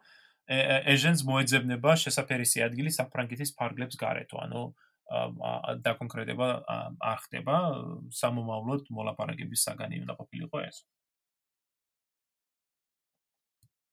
ეჟენს 0.93 1.23
მოეძებნება 1.27 1.95
შესაფერისი 2.03 2.63
ადგილი 2.67 2.91
საფრანგეთის 2.93 3.53
ფარგლებს 3.57 3.95
გარეთო. 3.97 4.37
ანუ 4.45 4.61
და 5.83 5.91
კონკრეტება 5.99 6.47
არ 7.11 7.19
ხდება 7.25 7.55
სამომავლოდ 8.15 8.91
მოლაპარაკების 8.95 9.63
საგანი 9.67 10.01
უნდა 10.03 10.13
ყოფილიყო 10.19 10.57
ეს. 10.67 10.77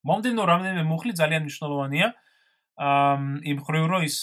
მომდენო 0.07 0.43
რამდენიმე 0.53 0.85
მუხლი 0.89 1.13
ძალიან 1.21 1.43
მნიშვნელოვანია. 1.47 2.09
იმ 3.51 3.59
ხრივ 3.67 3.85
რომ 3.93 4.03
ის 4.09 4.17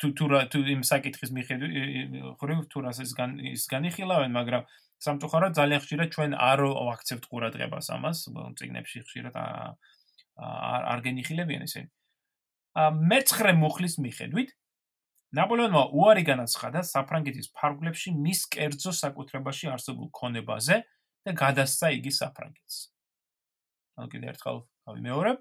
თუ 0.00 0.08
თუ 0.16 0.24
თუ 0.48 0.58
იმ 0.74 0.82
საკითხის 0.88 1.30
მიხედვით 1.36 2.68
თუ 2.72 2.78
რას 2.84 2.98
ის 3.04 3.12
გან 3.12 3.36
ის 3.52 3.64
განიხილავენ, 3.68 4.32
მაგრამ 4.32 4.62
სამწუხაროდ 5.04 5.52
ძალიან 5.60 5.80
ხშირად 5.84 6.08
ჩვენ 6.16 6.32
არ 6.40 6.60
ვაქცევთ 6.88 7.24
ყურადღებას 7.28 7.86
ამას, 7.92 8.18
წიგნებში 8.56 8.98
ხშირად 9.04 9.34
არ 9.36 10.82
არ 10.92 10.98
გენიხილებიან 11.04 11.62
ესე. 11.68 11.82
ა 12.80 12.88
მეცხრე 12.94 13.52
მუხლის 13.60 13.94
მიხედვით 14.00 14.50
ნაპოლეონმა 15.36 15.82
უარი 15.94 16.22
განაცხადა 16.26 16.80
საფრანგეთის 16.86 17.50
ფარგლებში 17.54 18.14
მის 18.14 18.40
კერძო 18.54 18.92
საკუთრებაში 18.94 19.70
არსებულ 19.74 20.08
ქონებაზე 20.14 20.76
და 21.26 21.30
გადასცა 21.34 21.86
იგი 21.98 22.12
საფრანგეთს. 22.14 22.76
ანუ 23.98 24.06
კიდევ 24.10 24.28
ერთხელ 24.32 24.58
ვიმეორებ, 24.90 25.38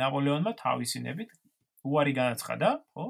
ნაპოლეონმა 0.00 0.52
თავისინებით 0.60 1.30
უარი 1.86 2.12
განაცხადა, 2.16 2.68
ხო, 2.96 3.06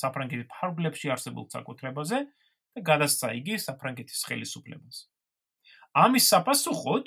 საფრანგეთის 0.00 0.48
ფარგლებში 0.52 1.12
არსებულ 1.14 1.46
საკუთრებაზე 1.54 2.18
და 2.74 2.80
გადასცა 2.90 3.28
იგი 3.40 3.54
საფრანგეთის 3.64 4.20
ხელისუფლებას. 4.28 4.96
ამის 5.94 6.24
საპასუხოდ 6.32 7.04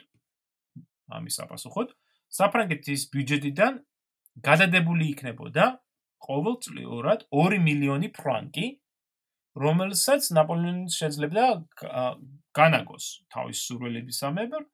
ამის 1.18 1.38
საპასუხოდ 1.40 1.94
საფრანგეთის 2.38 3.02
ბიუჯეტიდან 3.14 3.80
გადადებული 4.48 5.06
იქნებოდა 5.14 5.66
ყოველწლიურად 6.28 7.26
2 7.36 7.60
მილიონი 7.68 8.10
ფრანკი, 8.18 8.68
რომელსაც 9.58 10.32
ნაპოლეონის 10.38 10.98
შეძლებდა 11.02 11.46
განაგოს 12.58 13.06
თავის 13.34 13.62
სურვილების 13.68 14.20
ამებერ 14.30 14.66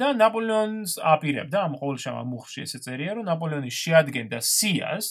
და 0.00 0.08
ნაპოლეონს 0.16 0.96
აპირებდა 1.12 1.64
ამ 1.68 1.74
ყოველშაბათ 1.80 2.26
მუხში 2.32 2.64
ესე 2.64 2.78
წერია, 2.84 3.16
რომ 3.18 3.28
ნაპოლეონი 3.28 3.72
შეადგენდა 3.76 4.38
სიას 4.40 5.08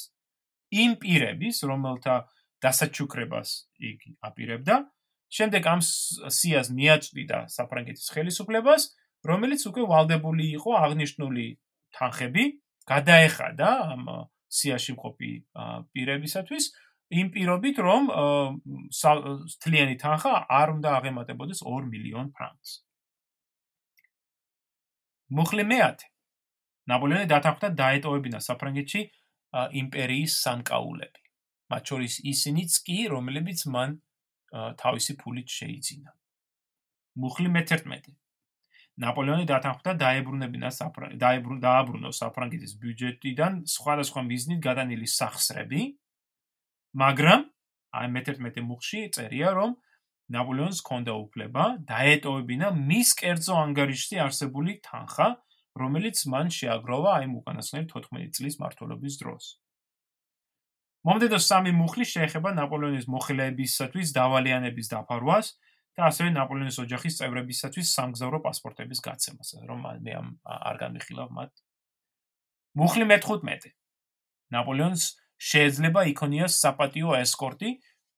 იმ 0.71 0.91
პირების, 1.01 1.57
რომელთა 1.67 2.15
დასაჩუქრებას 2.63 3.49
იგი 3.91 4.09
აპირებდა, 4.23 4.75
შემდეგ 5.31 5.63
ამ 5.71 5.81
სიას 5.83 6.67
მიაწვდიდა 6.75 7.39
საფრანგეთის 7.51 8.07
ხელისუფლებას, 8.15 8.81
რომელიც 9.27 9.61
უკვე 9.69 9.83
ვალდებული 9.91 10.45
იყო 10.57 10.71
აღნიშნული 10.85 11.45
თანხები 11.95 12.43
გადაეხადა 12.91 13.69
ამ 13.95 14.03
სიაში 14.51 14.91
მყოფი 14.95 15.31
პირებისათვის 15.95 16.65
იმ 17.11 17.27
პირობით, 17.35 17.75
რომ 17.83 18.03
თლიანი 19.63 19.95
თანხა 19.99 20.33
არ 20.47 20.67
უნდა 20.75 20.89
აღემატებოდეს 20.99 21.59
2 21.67 21.87
მილიონ 21.91 22.31
ფრანკს. 22.35 22.71
მუხლი 25.31 25.63
მეათე 25.63 26.07
ნაპოლეონი 26.91 27.27
დათანხმდა 27.31 27.69
დაეტოვებინა 27.81 28.39
საფრანგეთში 28.43 29.01
იმპერიის 29.51 30.31
სამკაულები. 30.45 31.21
მათ 31.71 31.83
შორის 31.91 32.13
ისინიც 32.31 32.71
კი, 32.87 32.97
რომლებიც 33.11 33.59
მან 33.73 33.99
თავისი 34.51 35.13
ფულით 35.21 35.47
შეიძინა. 35.47 36.11
მუხლი 37.21 37.49
მე-11. 37.55 38.15
ნაპოლეონი 39.01 39.45
დათანხმდა 39.47 39.91
დაებრუნებინა 40.03 40.69
საფრანგეთის 40.75 41.59
დააბრუნოს 41.63 42.19
საფრანგეთის 42.21 42.73
ბიუჯეტიდან 42.81 43.53
სხვადასხვა 43.75 44.21
მიზნით 44.27 44.59
გადანილი 44.67 45.07
სახსრები, 45.07 45.81
მაგრამ 47.03 47.41
აი 47.91 48.07
მე-11 48.15 48.67
მუხში 48.67 48.99
წერია, 49.15 49.49
რომ 49.55 49.71
ნაპოლეონს 50.31 50.79
ჰქონდა 50.83 51.13
უფლება 51.23 51.63
დაეტოვებინა 51.87 52.67
მის 52.75 53.09
კერძო 53.19 53.55
ანგარიშში 53.63 54.19
არსებული 54.25 54.79
თანხა, 54.85 55.27
რომელიც 55.79 56.17
მან 56.27 56.47
შეაგროვა 56.51 57.11
აი 57.21 57.27
უკანასკნელი 57.39 57.87
14 57.91 58.31
წლის 58.35 58.55
მართლობის 58.59 59.15
დროს. 59.21 59.45
მომდევნო 61.01 61.39
სამი 61.41 61.71
მუხლი 61.73 62.05
შეეხება 62.05 62.49
ნაპოლეონის 62.59 63.05
მოხელეებისათვის 63.09 64.07
დავალიანების 64.13 64.87
დაფარვას 64.93 65.47
და 65.97 66.01
ასევე 66.11 66.29
ნაპოლეონის 66.35 66.77
ოჯახის 66.83 67.17
წევრებისათვის 67.19 67.87
სამგზავრო 67.97 68.39
პასპორტების 68.45 68.99
გაცემას, 69.01 69.49
რომ 69.65 69.79
მე 70.05 70.13
ამ 70.21 70.27
არ 70.45 70.75
განვიხილავ 70.83 71.29
მათ. 71.37 71.51
მუხლი 72.77 73.05
მე-15. 73.11 73.73
ნაპოლეონს 74.53 75.03
შეიძლება 75.41 76.01
იქონიოს 76.13 76.53
საპატიო 76.61 77.17
ესკორტი 77.17 77.69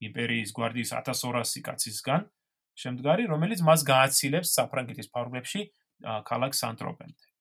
იმპერიის 0.04 0.50
გვარდიის 0.52 0.92
1200 0.92 1.64
კაცისგან 1.64 2.22
შემდგარი, 2.84 3.24
რომელიც 3.32 3.64
მას 3.64 3.86
გააცილებს 3.88 4.54
საფრანგეთის 4.58 5.08
ფარგლებში 5.14 5.62
ქალაქ 6.28 6.52
სანტროპენზე. 6.58 7.33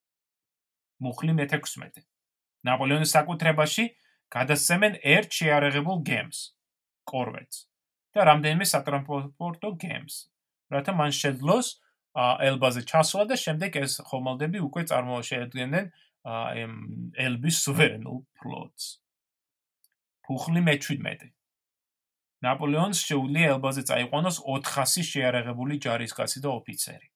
მუხლი 1.03 1.33
მე-16. 1.39 2.03
ნაპოლეონის 2.69 3.15
საკუთრებაში 3.17 3.85
გადასცემენ 4.33 4.99
ერთ 5.03 5.31
შეარაღებულ 5.39 5.99
გემს, 6.09 6.39
კორვეტს 7.11 7.59
და 8.15 8.27
რამდენიმე 8.29 8.67
სატრანსპორტო 8.73 9.71
გემს, 9.83 10.15
რათა 10.73 10.93
მან 10.97 11.13
შეძლოს 11.19 11.69
ელბაზე 12.49 12.83
ჩასვლა 12.89 13.25
და 13.29 13.37
შემდეგ 13.41 13.77
ეს 13.83 13.93
ხომალდები 14.09 14.59
უკვე 14.69 14.83
წარმოშედგენენ 14.91 15.87
ამ 16.23 16.75
ელბის 17.19 17.57
სუვერენულ 17.67 18.19
ფლოტს. 18.39 18.85
მუხლი 20.33 20.61
მე-17. 20.65 21.33
ნაპოლეონს 22.47 23.01
შეუძლია 23.09 23.49
ელბაზე 23.55 23.83
წაიყვანოს 23.89 24.37
400 24.49 25.05
შეარაღებული 25.13 25.77
ჯარისკაცი 25.85 26.39
და 26.45 26.49
ოფიცერი. 26.59 27.09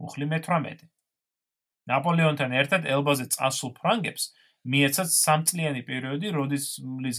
მუხლი 0.00 0.26
მე-18. 0.32 0.88
ნაპოლეონთან 1.88 2.54
ერთად 2.60 2.86
ელბაზე 2.88 3.26
წასულ 3.34 3.72
ფრანგებს 3.78 4.24
მიეცათ 4.68 5.08
სამწლიანი 5.14 5.82
პერიოდი, 5.88 6.28
როდის 6.34 6.64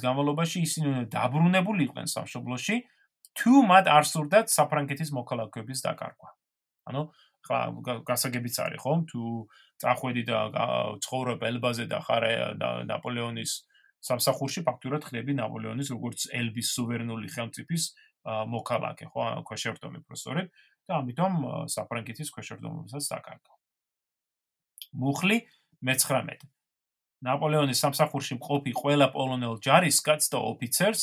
განმავლობაში 0.04 0.62
ისინი 0.68 0.88
უნდა 0.92 1.06
დაბრუნებულიყვნენ 1.16 2.08
სამშობლოში, 2.14 2.76
თუ 3.40 3.54
მათ 3.72 3.86
არ 3.90 4.06
სურდათ 4.10 4.52
საფრანგეთის 4.54 5.10
მოქალაქეობის 5.16 5.80
დაკარგვა. 5.86 6.30
ანუ 6.90 7.02
ხა 7.48 7.58
გასაგებიც 8.06 8.56
არის 8.66 8.82
ხომ, 8.84 9.00
თუ 9.10 9.22
წახვედი 9.82 10.24
და 10.30 10.40
ცხოვრობ 11.06 11.40
ელბაზე 11.50 11.86
და 11.90 12.00
ხარ 12.04 12.24
ნაპოლეონის 12.90 13.52
სამსახურში 14.04 14.64
ფაქტურად 14.68 15.08
ხდები 15.08 15.36
ნაპოლეონის 15.40 15.92
როგორც 15.96 16.28
ელბის 16.36 16.68
სუვერენული 16.76 17.28
ხელმწიფის 17.36 17.84
მოქალაქე, 18.28 19.06
ხო, 19.12 19.24
ქვეშევრდომი 19.48 20.04
პროფესორი 20.04 20.44
და 20.88 21.00
ამიტომ 21.00 21.34
საფრანგეთის 21.72 22.32
ქვეშევრდომობასაც 22.36 23.04
დაკარგა. 23.16 23.59
მუხლი 24.94 25.38
მე-19 25.86 26.50
ნაპოლეონის 27.26 27.82
სამსახურში 27.84 28.38
მყოფი 28.40 28.74
ყველა 28.80 29.08
პოლონელ 29.12 29.60
ჯარისკაცს 29.64 30.32
და 30.32 30.40
ოფიცერს 30.40 31.02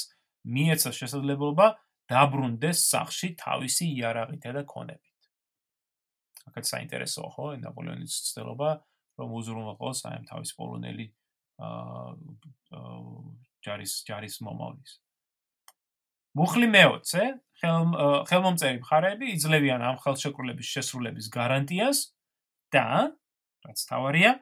მიეცა 0.48 0.90
შესაძლებლობა 0.96 1.66
დაბრუნდეს 2.08 2.78
სახში 2.88 3.28
თავისი 3.40 3.84
იარაღითა 3.98 4.50
და 4.56 4.62
ქონებით. 4.64 5.16
აქაც 6.46 6.64
საინტერესოა 6.72 7.30
ხო, 7.34 7.46
ნაპოლეონის 7.60 8.14
ცდილობა 8.30 8.70
რომ 9.20 9.34
უზრუნველყოს 9.40 9.98
აი 10.06 10.14
ამ 10.16 10.24
თავის 10.30 10.50
პოლონელი 10.56 11.06
აა 11.66 12.82
ჯარის 13.66 13.92
ჯარის 14.06 14.36
მომავლის. 14.46 14.92
მუხლი 16.36 16.66
მეოცე, 16.68 17.24
ხელ 17.60 17.92
ხელმომწერი 18.28 18.78
მხარეები 18.84 19.26
იძლევიან 19.36 19.80
ამ 19.82 19.96
ხელშეკრულების 20.04 20.68
შესრულების 20.76 21.26
გარანტიას 21.32 21.98
და 22.76 23.16
რაც 23.66 23.82
თავარია, 23.90 24.32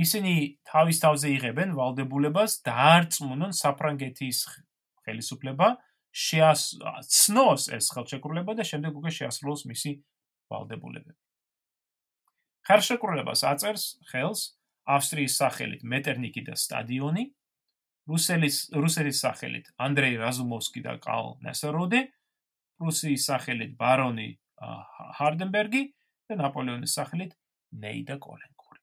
ისინი 0.00 0.34
თავის 0.64 0.98
თავზე 1.04 1.28
იღებენ 1.36 1.74
ვალდებულებას 1.76 2.60
დაარწმუნონ 2.64 3.52
საფრანგეთის 3.52 4.38
ხელისუფლება 5.04 5.68
შეაცნოს 6.12 7.68
ეს 7.76 7.90
ხელშეკრულება 7.92 8.56
და 8.56 8.64
შემდეგ 8.68 8.96
უკვე 9.00 9.10
შეასრულოს 9.16 9.62
მისი 9.68 9.92
ვალდებულებები. 10.52 11.20
ხელშეკრულებას 12.68 13.42
აწერს 13.52 13.84
ხელს 14.12 14.40
ავსტრიის 14.86 15.36
სახელით 15.40 15.82
მეტერნიკი 15.86 16.42
და 16.48 16.54
სტადიონი, 16.58 17.24
რუსელის 18.10 18.56
რუსეთის 18.74 19.18
სახელით 19.24 19.70
ანდრეი 19.78 20.16
რაზუმოვსკი 20.20 20.80
და 20.84 20.96
კალ 21.02 21.38
ნესეროდე, 21.46 22.00
პრუსიის 22.78 23.26
სახელით 23.30 23.76
ბარონი 23.78 24.28
ჰარდენბერგი 25.18 25.82
და 26.28 26.38
ნაპოლეონის 26.42 26.96
სახელით 26.98 27.36
ნეიდა 27.72 28.18
კოლენკური. 28.22 28.80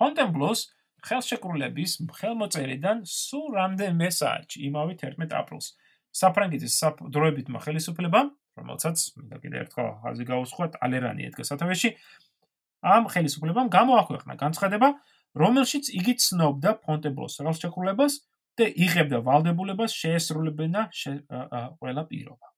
ფონტენბლოს 0.00 0.60
ხელშეკრულების 1.04 1.92
ხელმოწერიდან 2.16 3.04
სულ 3.04 3.46
რამდენიმე 3.58 4.08
საათში, 4.18 4.62
იმავე 4.68 4.96
11 5.02 5.34
აპრილს, 5.36 5.66
საფრანგეთის 6.14 6.78
დროებითმა 7.14 7.60
ხელისუფლებამ, 7.64 8.30
რომელსაც 8.58 8.96
მინდა 9.18 9.40
კიდევ 9.42 9.58
ერთხელ 9.64 9.90
აზრი 10.10 10.24
გაუსხვა, 10.30 10.66
ტალერანი 10.78 11.28
ედგა 11.28 11.44
სათავეში, 11.50 11.90
ამ 12.94 13.08
ხელისუფლებამ 13.12 13.68
გამოაქვეყნა 13.74 14.34
განცხადება, 14.40 14.88
რომელშიც 15.34 15.90
იგი 15.98 16.14
ცნობდა 16.24 16.78
ფონტენბლოს 16.86 17.38
ხელშეკრულებას 17.42 18.22
და 18.54 18.70
იღებდა 18.70 19.18
ვალდებულებას 19.26 19.92
შეესრულებინა 19.98 20.88
ყველა 21.80 22.02
პირობა. 22.10 22.53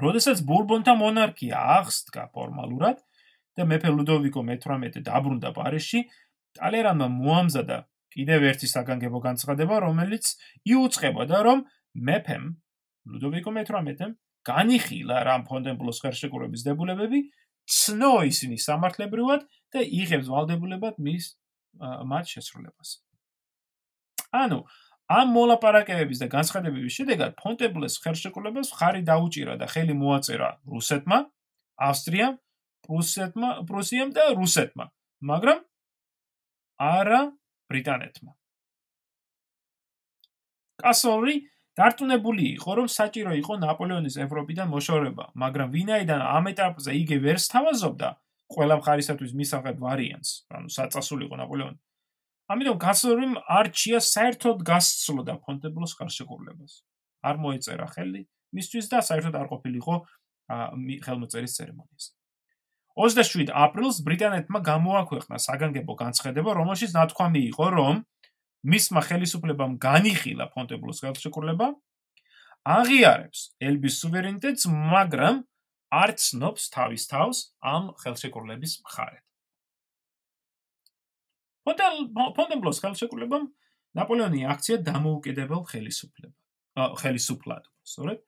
როდესაც 0.00 0.42
ბურბონთა 0.48 0.94
მონარქია 0.96 1.60
აღსდგა 1.80 2.24
ფორმალურად 2.34 3.00
და 3.58 3.66
მეფე 3.68 3.90
ლუდოვიკო 3.96 4.42
მე-18 4.48 5.04
დაბრუნდა 5.06 5.50
პარიზში, 5.56 6.00
ტალერანმა 6.58 7.08
მოამზადა 7.16 7.78
კიდევ 8.14 8.46
ერთი 8.50 8.68
საგანგებო 8.70 9.20
განცხადება, 9.26 9.76
რომელიც 9.86 10.34
იუწყებოდა, 10.66 11.42
რომ 11.46 11.64
მეფემ 12.08 12.46
ლუდოვიკო 13.10 13.50
მე-18-მ 13.58 14.16
განიხილა 14.46 15.16
რამ 15.28 15.44
ფონდენბლოს 15.46 16.00
ხელშეკრულების 16.02 16.64
დებულებები, 16.66 17.20
ცნო 17.70 18.14
ისინი 18.30 18.56
სამართლებრივად 18.58 19.46
და 19.74 19.84
იღებს 19.84 20.30
ვალდებულებად 20.32 20.98
მის 20.98 21.24
მათ 21.80 22.34
შესრულებას. 22.34 22.98
ანუ 24.30 24.64
ამ 25.10 25.32
მოლაპარაკებების 25.34 26.22
და 26.22 26.26
განცხადებების 26.30 26.96
შედეგად 27.00 27.32
ფონტებლეს 27.40 27.98
ხელშეკრულებას 28.04 28.68
ხარი 28.78 29.02
დაუჭირა 29.08 29.56
და 29.58 29.66
ხელი 29.66 29.94
მოაწერა 29.98 30.50
რუსეთმა, 30.70 31.18
ავსტრიამ, 31.90 32.36
პრუსეთმა, 32.86 33.50
პრუსიამ 33.66 34.10
და 34.14 34.24
რუსეთმა, 34.38 34.86
მაგრამ 35.30 35.58
არა 36.78 37.20
ბრიტანეთმა. 37.70 38.32
კასორი 40.80 41.34
დარწმუნებული 41.76 42.44
იყო, 42.56 42.70
რომ 42.78 42.88
საჭირო 42.88 43.32
იყო 43.42 43.54
ნაპოლეონის 43.66 44.16
ევროპიდან 44.24 44.68
მოშორება, 44.70 45.24
მაგრამ 45.34 45.68
ვინაიდან 45.74 46.20
ამ 46.22 46.44
ეტაპზე 46.54 46.90
იგი 47.02 47.16
ვერ 47.26 47.38
სთავაზობდა 47.46 48.08
ყველა 48.54 48.74
მხარისათვის 48.80 49.32
მისაღებ 49.40 49.76
ვარიანტს, 49.84 50.30
ანუ 50.54 50.68
საწასულიყო 50.76 51.36
ნაპოლეონი. 51.42 51.78
ამიტომ 52.50 52.78
კასორიმ 52.82 53.34
არჩია 53.46 53.98
საერთოდ 54.02 54.62
გასცლოდა 54.66 55.34
ფონტებლოს 55.46 55.92
ხელშეკრულებას. 55.98 56.72
არ 57.22 57.36
მოეწერა 57.36 57.86
ხელი 57.94 58.22
მისთვის 58.56 58.86
და 58.90 58.98
საერთოდ 59.06 59.34
არ 59.38 59.46
ყოფილიყო 59.52 59.94
ხელმოწერის 61.06 61.54
ცერემონიას. 61.58 62.06
27 62.98 63.52
აპრილს 63.54 64.00
ბრიტანეთმა 64.02 64.60
გამოაქვეყნა 64.66 65.36
საგანგებო 65.38 65.94
განცხადება, 65.94 66.50
რომელშიც 66.58 66.90
ნათქვამი 66.96 67.40
იყო, 67.54 67.66
რომ 67.78 68.02
მისმა 68.66 69.00
ხელისუფლებამ 69.08 69.78
განიხილა 69.78 70.50
ფონტებლოს 70.50 71.00
ხელშეკრულება, 71.06 71.68
აღიარებს 72.66 73.40
ელბის 73.62 73.94
სუვერენიტეტს, 74.02 74.66
მაგრამ 74.68 75.44
არ 75.90 76.10
ცნობს 76.18 76.62
თავის 76.74 77.06
თავს 77.08 77.38
ამ 77.62 77.94
ხელშეკრულების 78.02 78.72
მხარეთ. 78.84 79.29
ფონტებლოს 81.66 82.80
ხელშეკრულებამ 82.84 83.44
ნაპოლეონი 83.98 84.46
აქცია 84.54 84.80
დამოუკიდებელ 84.86 85.62
ხელისუფლება, 85.70 86.34
ხელისუფლად, 87.02 87.64
სწორედ. 87.92 88.20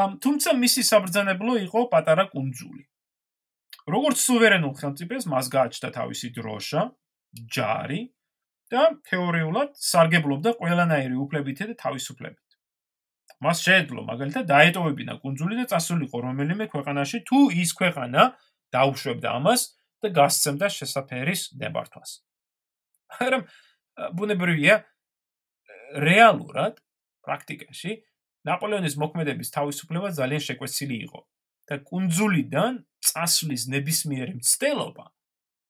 ამ 0.00 0.10
თუმცა 0.22 0.50
მისი 0.62 0.82
საბრძანებლო 0.90 1.54
იყო 1.66 1.80
პატარა 1.94 2.30
კუნძული. 2.34 2.84
როგორც 3.90 4.18
სუვერენულ 4.22 4.74
ხელმწიფეს 4.80 5.24
მას 5.32 5.46
გააჩნდა 5.50 5.88
თავისი 5.98 6.28
დროშა, 6.36 6.82
ჯარი 7.54 8.00
და 8.70 8.82
თეორიულად 9.08 9.74
სარგებლობდა 9.74 10.50
ყველანაირი 10.60 11.16
უფლებითა 11.24 11.64
და 11.70 11.74
თავისუფლებით. 11.82 12.50
მას 13.40 13.62
შეეძლო 13.64 14.02
მაგალითად 14.04 14.44
დაეტოვებინა 14.52 15.14
კუნძული 15.24 15.54
და 15.60 15.64
წასულიყო 15.72 16.18
რომელიმე 16.26 16.66
ქვეყანაში 16.74 17.18
თუ 17.28 17.38
ის 17.62 17.70
ქვეყანა 17.78 18.22
დაუშვებდა 18.74 19.28
ამას 19.40 19.79
და 20.02 20.08
გასცემდა 20.16 20.66
შესაფერის 20.76 21.42
ნებართვას. 21.60 22.10
მაგრამ 23.10 23.42
ბუნებრივია 24.16 24.74
რეალურად 26.08 26.78
პრაქტიკაში 27.26 27.92
ნაპოლეონის 28.48 28.96
მოქმედების 29.02 29.52
თავისუფლება 29.56 30.12
ძალიან 30.16 30.42
შეკვეცილი 30.46 30.96
იყო 31.06 31.20
და 31.70 31.78
კუნძულიდან 31.90 32.78
წასვლის 33.10 33.66
ნებისმიერი 33.74 34.36
მცდელობა 34.40 35.06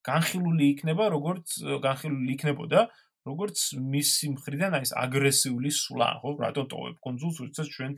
განხილული 0.07 0.69
იქნება 0.75 1.09
როგორც 1.17 1.57
განხილული 1.85 2.37
იქნებოდა 2.37 2.85
როგორც 3.29 3.65
მისი 3.95 4.31
მხრიდან 4.37 4.77
აი 4.79 4.87
ეს 4.87 4.93
აგრესიული 4.97 5.71
სვლა 5.77 6.09
ხო 6.23 6.31
რატო 6.41 6.65
ტოვებ 6.73 6.97
კონძულს 7.05 7.41
როდესაც 7.45 7.69
ჩვენ 7.75 7.93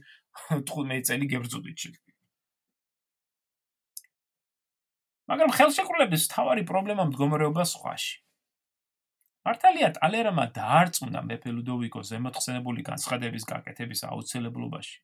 15 0.51 1.07
წელი 1.11 1.26
გებრძოდით 1.35 1.76
ჩი 1.83 1.93
მაგრამ 5.33 5.57
ხელშეკრულების 5.57 6.28
თავარი 6.28 6.62
პრობლემა 6.68 7.09
მდგომარეობა 7.09 7.64
სხვაში 7.64 8.22
მართალია 9.43 9.89
ტალერმა 9.97 10.45
დაარწმუნა 10.55 11.20
მეფე 11.26 11.53
ლუდოვიკო 11.57 12.03
ზემოთხსენებული 12.07 12.85
განცხადების 12.87 13.47
გაკეთების 13.51 14.05
აუცილებლობაში. 14.07 14.99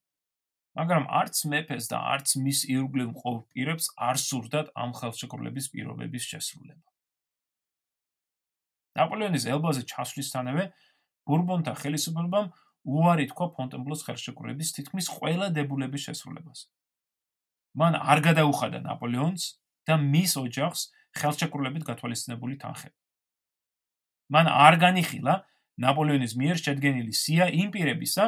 მაგრამ 0.79 1.05
არც 1.21 1.41
მეფეს 1.53 1.91
და 1.91 1.99
არც 2.15 2.35
მის 2.45 2.61
ირგვლივ 2.71 3.09
მყოფ 3.17 3.39
პირებს 3.51 3.91
არ 3.99 4.17
სურდათ 4.23 4.71
ამ 4.79 4.95
ხელშეკრულების 4.95 5.67
პირობების 5.75 6.25
შესრულება. 6.31 6.87
ნაპოლეონის 8.99 9.45
ელბაზე 9.55 9.83
ჩასვლისთანავე 9.91 10.65
ბურბონთა 11.27 11.75
ხელისუფლებამ 11.83 12.53
უარი 12.95 13.27
თქვა 13.35 13.47
ფონტენბლოს 13.59 14.07
ხელშეკრულების 14.07 14.71
თითქმის 14.79 15.07
ყველა 15.19 15.51
დებულების 15.51 16.03
შესრულებას. 16.07 16.61
მან 17.75 17.99
არ 17.99 18.19
გადაუხადა 18.29 18.79
ნაპოლეონს 18.87 19.45
და 19.89 19.97
მის 19.97 20.33
ოჯახს 20.45 20.83
ხელშეკრულებით 21.19 21.85
გათვალისწინებული 21.89 22.61
თანხები. 22.63 22.97
მან 24.29 24.47
არ 24.53 24.75
განიხილა 24.85 25.35
ნაპოლეონის 25.81 26.33
მიერ 26.37 26.57
შედგენილი 26.61 27.13
სია 27.17 27.49
იმ 27.49 27.69
პირებისა, 27.73 28.25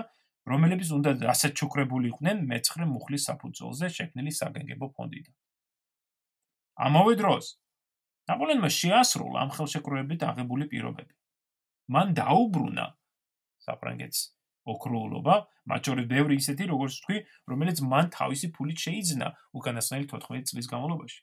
რომლებიც 0.49 0.89
უნდა 0.97 1.11
დასაჩუქრებული 1.21 2.11
იყვნენ 2.11 2.37
მეცხრე 2.51 2.85
მუხლის 2.89 3.27
საფუძველზე 3.29 3.87
შექმნილი 3.97 4.33
საგანგებო 4.41 4.87
ფონდიდან. 4.97 5.35
ამავე 6.81 7.13
დროს 7.21 7.47
ნაპოლეონმა 8.31 8.71
შეასრულა 8.81 9.37
ამ 9.45 9.51
ხელშეკრულებით 9.57 10.21
აღებული 10.31 10.65
პირობები. 10.73 11.13
მან 11.91 12.15
დაუბრუნა 12.17 12.87
საფრანგეთს 13.67 14.21
ოქროულობა, 14.71 15.35
მათ 15.71 15.81
შორის 15.89 16.07
ბევრი 16.11 16.35
ისეთი, 16.41 16.65
როგორც 16.71 16.95
თქვი, 17.03 17.19
რომელიც 17.51 17.79
მან 17.91 18.07
თავისი 18.15 18.47
ფულით 18.55 18.79
შეიძინა 18.87 19.29
უკანასკნელი 19.57 20.07
14 20.13 20.53
წლის 20.53 20.67
განმავლობაში. 20.71 21.21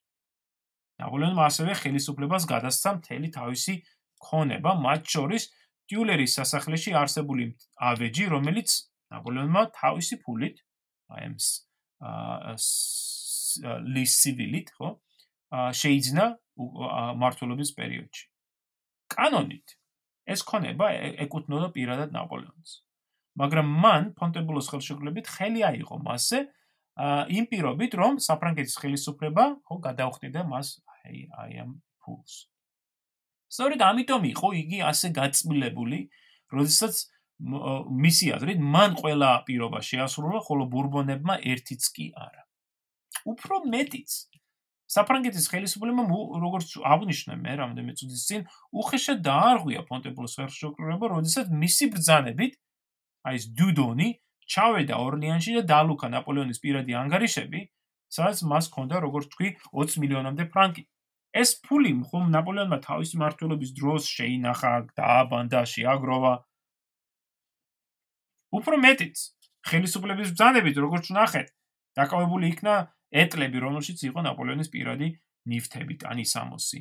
ნაპოლეონმა 1.01 1.43
ასევე 1.49 1.77
ხელისუფლებას 1.81 2.47
გადასცა 2.49 2.93
მთელი 2.99 3.29
თავისი 3.37 3.73
ქონება, 4.17 4.73
მათ 4.81 5.01
შორის 5.13 5.43
ტიულერის 5.87 6.35
სასახლეში 6.39 6.93
არსებული 6.97 7.51
ავეჯი, 7.89 8.25
რომელიც 8.33 8.69
ნაპოლეონმა 9.13 9.61
თავისი 9.77 10.19
ფულით, 10.25 10.63
აი 11.13 11.29
ეს 11.33 11.47
აა 12.01 12.55
ლისივილით, 13.65 14.71
ხო? 14.77 14.89
შეიძინა 15.81 16.25
მართლობის 17.21 17.71
პერიოდში. 17.77 18.25
კანონით 19.13 19.77
ეს 20.27 20.43
ქონება 20.43 20.91
ეკუთვნოდა 21.23 21.71
პირადად 21.71 22.11
ნაპოლეონს. 22.11 22.83
მაგრამ 23.39 23.67
მან 23.83 24.03
ფონტებულოს 24.17 24.67
ხელშეკრულებით 24.73 25.27
ხელი 25.31 25.61
აიღო 25.69 25.97
მასზე 26.03 26.39
იმ 26.97 27.45
პირობით, 27.51 27.91
რომ 27.93 28.17
საფრანგეთის 28.17 28.75
ხელისუფლება 28.81 29.43
ხო 29.69 29.75
გადაუხდიდა 29.85 30.41
მას 30.49 30.81
აი 31.05 31.17
აი 31.29 31.51
ამ 31.61 31.71
ფულს. 32.01 32.49
სწორედ 33.53 33.79
ამიტომ 33.85 34.23
იყო 34.33 34.47
იგი 34.61 34.79
ასე 34.91 35.07
გაწმილებული, 35.13 35.99
როდესაც 36.51 36.95
მისი 37.37 38.27
აზრით 38.33 38.59
მან 38.65 38.97
ყველა 38.97 39.29
პირობა 39.45 39.79
შეასრულა, 39.85 40.41
ხოლო 40.41 40.63
ბურბონებმა 40.73 41.37
ერთიც 41.45 41.83
კი 41.93 42.05
არა. 42.17 42.43
უფრო 43.29 43.55
მეტიც, 43.69 44.09
საფრანგეთის 44.87 45.45
ხელისუფლებამ 45.51 46.09
როგორც 46.41 46.69
აღნიშნა 46.81 47.33
მე 47.43 47.53
რამდენიმე 47.61 47.93
წუთის 47.99 48.23
წინ 48.27 48.41
უხეშად 48.71 49.19
დაარღვია 49.21 49.81
ფონტებლოს 49.85 50.33
ხელშეკრულება, 50.39 51.05
როდესაც 51.13 51.51
მისი 51.51 51.85
ბრძანებით 51.93 52.53
აი 53.27 53.35
ეს 53.37 53.45
დუდონი 53.51 54.09
ჩავედა 54.47 54.95
ორლიანში 55.03 55.55
და 55.59 55.63
დალუკა 55.71 56.07
ნაპოლეონის 56.13 56.61
პირადი 56.63 56.95
ანგარიშები, 57.01 57.61
სადაც 58.07 58.43
მას 58.51 58.69
ჰქონდა 58.71 59.01
როგორც 59.03 59.27
თქვი 59.33 59.49
20 59.75 59.99
მილიონამდე 60.03 60.43
ფრანკი. 60.53 60.83
ეს 61.37 61.49
ფული 61.61 61.91
ხომ 62.09 62.31
ნაპოლეონმა 62.33 62.77
თავისი 62.87 63.19
მმართველობის 63.19 63.71
დროს 63.77 64.03
შეინახა, 64.07 64.71
დააბანდა, 64.97 65.59
შეაგროვა. 65.73 66.33
უფრო 68.57 68.75
მეტიც, 68.85 69.17
ხელისუფლების 69.67 70.31
ბრძანებით 70.33 70.75
როგორც 70.79 71.11
ნახეთ, 71.19 71.47
დაკავებული 71.99 72.45
იქნა 72.55 72.75
ეტლები, 73.11 73.57
რომელშიც 73.59 73.99
იყო 74.07 74.23
ნაპოლეონის 74.23 74.71
პირადი 74.71 75.07
ნიფთები, 75.51 75.93
ტანი 76.01 76.25
სამოსი. 76.25 76.79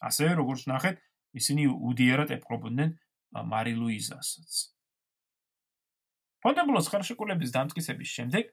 ასევე 0.00 0.32
როგორც 0.40 0.66
ნახეთ, 0.66 0.96
ისინი 1.38 1.68
უდიერად 1.70 2.30
ეპყრობოდნენ 2.36 2.90
მარი 3.52 3.74
ლუიზასაც. 3.78 4.79
ფონდებლოს 6.44 6.86
ხელშეკრულების 6.92 7.50
დამტკიცების 7.56 8.10
შემდეგ 8.16 8.44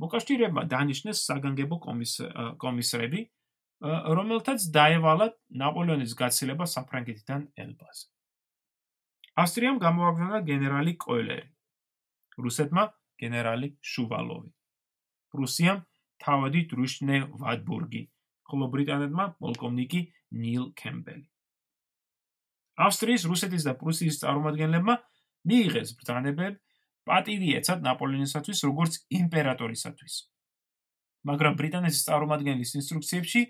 მოკავშირეებმა 0.00 0.62
დანიშნეს 0.72 1.18
საგანგებო 1.28 1.76
კომისრები, 2.62 3.20
რომელთაც 4.16 4.60
დაევალათ 4.76 5.34
ნაპოლეონის 5.60 6.12
გაცილება 6.20 6.64
საფრანგეთიდან 6.68 7.40
ელბაზე. 7.64 8.06
ავსტრიამ 9.40 9.78
გამოაგზავნა 9.80 10.40
გენერალი 10.50 10.92
კოილერი, 11.00 11.48
რუსეთმა 12.44 12.84
გენერალი 13.20 13.68
შუვალოვი. 13.80 14.50
პრუსიამ 15.32 15.78
თავადი 16.20 16.60
დრუშნე 16.72 17.16
ვადბურგი, 17.40 18.02
ხოლო 18.48 18.66
ბრიტანეთმა 18.74 19.24
პოლკოვნიკი 19.40 20.00
ნილ 20.40 20.64
კემბელი. 20.76 21.28
ავსტრიის, 22.80 23.22
რუსეთის 23.30 23.62
და 23.68 23.72
პრუსიის 23.80 24.20
წარმომადგენლებმა 24.24 24.94
მიიღეს 25.48 25.88
ბრძანებები 26.00 26.56
პატივი 27.08 27.48
ეცათ 27.60 27.80
ნაპოლეონისათვის 27.86 28.58
როგორც 28.68 28.92
იმპერატორისათვის. 29.20 30.14
მაგრამ 31.28 31.56
ბრიტანეთის 31.60 32.04
წარმომადგენლის 32.08 32.72
ინსტრუქციებში 32.80 33.40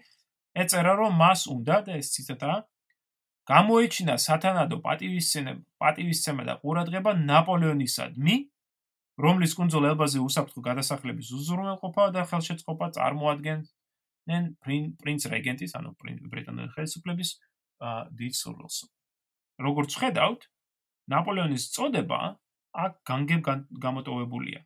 ეწერა 0.62 0.92
რომ 1.00 1.12
მას 1.22 1.40
უნდა 1.54 1.76
და 1.86 1.92
ეს 2.02 2.08
ციტატა 2.14 2.52
გამოეჩინა 3.50 4.14
სათანადო 4.26 4.76
პატივისცემა 4.86 5.52
პატივისცემა 5.82 6.42
და 6.48 6.54
ყურადღება 6.62 7.12
ნაპოლეონისადმი 7.30 8.36
რომლის 9.20 9.52
კუნძულ 9.58 9.84
ელბაზე 9.90 10.18
უსაფრთხო 10.24 10.60
გადასახლების 10.66 11.28
უზრუნველყოფა 11.38 12.04
და 12.16 12.22
ხელშეწყობა 12.30 12.86
წარმოადგენენ 12.96 14.44
პრინც 15.02 15.26
რეგენტის 15.34 15.72
ანუ 15.78 15.90
ბრიტანელი 16.34 16.70
ხელისუფლების 16.74 17.30
დიდ 18.20 18.34
სურვილს. 18.40 18.78
როგორც 19.60 19.92
ხედავთ, 20.00 20.40
ნაპოლეონის 21.12 21.64
წოდება 21.74 22.20
აქ 22.74 22.92
განგებ 23.10 23.40
გამოტოვებულია. 23.84 24.60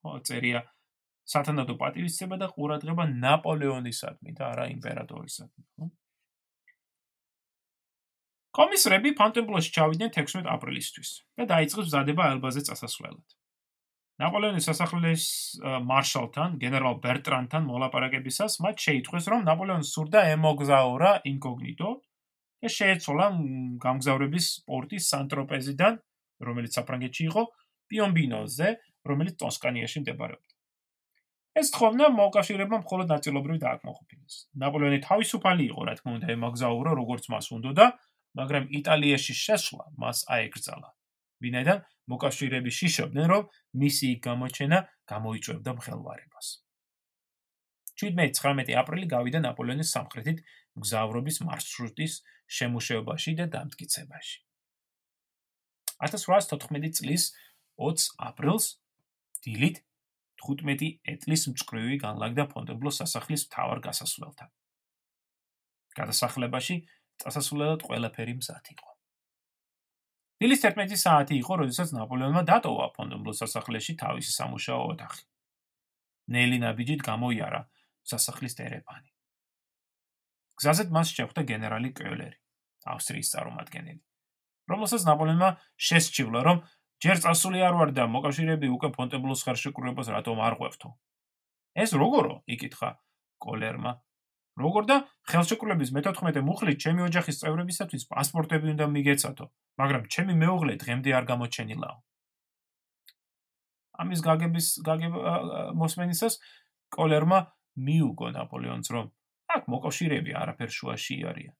ხო, 0.00 0.12
წერია 0.24 0.60
სათანადო 1.30 1.76
პატივისცემა 1.80 2.36
და 2.40 2.48
ყურადღება 2.54 3.04
ნაპოლეონისადმი 3.10 4.30
და 4.38 4.44
არა 4.52 4.64
იმპერატორისადმი, 4.74 5.64
ხო? 5.76 5.90
კომისრები 8.58 9.12
ფონტენბლოში 9.18 9.70
ჩავიდნენ 9.76 10.10
16 10.16 10.48
აპრილისთვის 10.54 11.10
და 11.38 11.44
დაიწყეს 11.52 11.86
მზადება 11.86 12.24
ელბაზე 12.34 12.62
წასასვლელად. 12.66 13.26
ნაპოლეონის 14.20 14.66
სასახლის 14.68 15.24
მარშალთან, 15.90 16.58
გენერალ 16.60 16.98
ბერტრანთან 17.04 17.62
მოლაპარაკებისას 17.70 18.58
მათ 18.64 18.82
შეიტყვეს, 18.84 19.28
რომ 19.32 19.46
ნაპოლეონს 19.48 19.92
სურდა 19.94 20.20
ემოგზაურა 20.34 21.12
ინკოგნიტო 21.30 21.90
და 22.60 22.68
შეეცოლა 22.74 23.26
გამგზავრების 23.80 24.46
პორტის 24.68 25.08
სანტროპეზიდან, 25.14 25.94
რომელიც 26.46 26.72
საფრანგეთში 26.78 27.24
იყო, 27.30 27.42
პიონბინოზე, 27.90 28.68
რომელიც 29.10 29.34
ტოსკანიაში 29.42 29.98
მდებარეობდა. 30.04 30.54
ეს 31.60 31.68
თხოვნა 31.74 32.06
მოკავშირეებმა 32.14 32.78
მხოლოდ 32.84 33.06
ნაწილობრივ 33.14 33.56
დააკმაყოფილეს. 33.64 34.34
ნაპოლეონი 34.62 34.98
თავისუფალი 35.02 35.62
იყო, 35.70 35.80
რა 35.88 35.94
თქმა 35.98 36.10
უნდა, 36.16 36.26
ემაგზაურო 36.36 36.90
როგორც 37.00 37.24
მას 37.32 37.46
უნდოდა, 37.56 37.86
მაგრამ 38.38 38.64
იტალიაში 38.80 39.34
შესვლა 39.34 39.84
მას 39.98 40.18
აეკრძალა. 40.30 40.88
ვინაიდან 41.42 41.78
მოკავშირეები 42.12 42.70
შიშობდნენ, 42.78 43.26
რომ 43.32 43.42
მისი 43.82 44.08
გამოჩენა 44.26 44.78
გამოიწვევდა 45.10 45.70
მხელვარებას. 45.78 46.46
17-19 48.00 48.76
აპრილი 48.80 49.06
გავიდა 49.14 49.40
ნაპოლეონის 49.44 49.92
სამხრეთით 49.96 50.38
მგზავრობის 50.78 51.36
მარშრუტის 51.48 52.12
შემუშავებაში 52.58 53.34
და 53.40 53.44
დამტკიცებაში. 53.56 54.49
1814 56.00 57.00
წლის 57.00 57.30
20 57.76 58.16
აპრილს 58.28 58.66
დილით 59.44 59.82
15 60.40 61.00
ეტლის 61.12 61.42
მწკრივი 61.52 61.98
განლაგდა 62.00 62.46
ფონტენბლოს 62.52 63.00
სასახლის 63.02 63.44
მთავარ 63.48 63.80
გასასვლელთან. 63.84 64.48
გადასახლებაში 65.98 66.76
წასასვლელად 67.20 67.84
ყველაფერი 67.84 68.34
მზად 68.40 68.64
იყო. 68.72 68.90
დილის 70.40 70.60
11 70.64 70.96
საათი 70.96 71.34
იყო, 71.42 71.52
როდესაც 71.60 71.92
ნაპოლეონმა 71.92 72.42
დატოვა 72.48 72.86
ფონტენბლოს 72.96 73.40
სასახლეში 73.44 73.92
თავისი 74.00 74.32
სამუშაო 74.32 74.82
ოთახი. 74.96 75.24
ნელი 76.30 76.58
ნაბიჯით 76.64 77.00
გამოიარა 77.04 77.60
სასახლის 78.06 78.54
დერეფანი. 78.56 79.10
გზაზე 80.56 80.84
მას 80.94 81.08
შეხვდა 81.16 81.42
გენერალი 81.50 81.90
კეულერი, 81.96 82.38
ავსტრიის 82.92 83.32
წარმომადგენელი, 83.32 84.00
რომელსაც 84.70 85.02
ნაპოლეონმა 85.10 85.50
შესჩივლა, 85.76 86.40
რომ 86.46 86.62
ჯერ 87.02 87.16
წასული 87.24 87.58
არ 87.64 87.74
ვარ 87.80 87.90
და 87.96 88.04
მოკავშირეები 88.14 88.68
უკვე 88.76 88.88
ფონტენბლოს 88.96 89.44
ხარშეკურებას 89.46 90.08
რატომ 90.14 90.40
არ 90.46 90.54
ყვევთო? 90.60 90.88
ეს 91.74 91.90
როგორო? 91.96 92.44
იკითხა 92.46 92.90
კოლერმა. 93.40 93.92
როგორ 94.60 94.84
და 94.90 94.96
ხელშეკრულების 95.30 95.90
მე-14 95.96 96.44
მუხლით 96.44 96.78
ჩემი 96.84 97.00
ოჯახის 97.08 97.40
წევრებისათვის 97.40 98.02
პასპორტები 98.12 98.74
უნდა 98.74 98.86
მიგეცათო, 98.92 99.46
მაგრამ 99.80 100.02
ჩემი 100.12 100.34
მეუღლე 100.42 100.74
დღემდე 100.82 101.10
არ 101.16 101.24
გამოჩენილაო. 101.30 101.96
ამის 104.00 104.20
გაგების 104.24 104.66
გაგება 104.84 105.72
მოსმენისას 105.76 106.34
კოლერმა 106.92 107.38
მიუგო 107.86 108.28
ნაპოლეონს 108.36 108.88
რომ 108.94 109.06
აქ 109.54 109.62
მოკავშირეები 109.72 110.32
არაფერ 110.40 110.70
შუაში 110.76 111.16
არიან. 111.30 111.54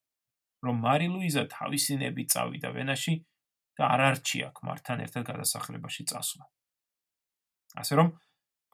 რომ 0.64 0.80
მარი 0.84 1.08
ლუიზა 1.08 1.44
თავისინები 1.52 2.24
წავიდა 2.32 2.70
ვენაში 2.76 3.14
და 3.80 3.84
არ 3.96 4.00
არჩია 4.10 4.48
ქმართან 4.56 5.04
ერთად 5.06 5.24
გადასახლებაში 5.30 6.04
წასვლა. 6.10 6.44
ასე 7.80 7.94
რომ 7.96 8.08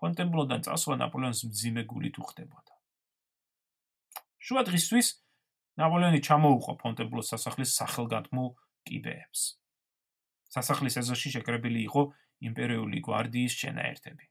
ფონტენბლოდან 0.01 0.61
წასვლა 0.67 0.97
ნაპოლეონის 1.03 1.43
მძიმე 1.51 1.83
გულით 1.91 2.17
უხდებოდა. 2.23 2.73
შუა 4.47 4.63
დღისთვის 4.67 5.07
ნაპოლეონი 5.81 6.21
ჩამოუყო 6.27 6.73
ფონტენბლოს 6.83 7.31
სასახლის 7.33 7.71
სახელგანთმულ 7.77 8.49
კიბეებს. 8.89 9.43
სასახლის 10.51 10.97
ეზოში 11.03 11.29
შეკრებილი 11.37 11.81
იყო 11.87 12.03
იმპერიული 12.49 12.99
გვარდიის 13.07 13.55
შენაერთები. 13.63 14.27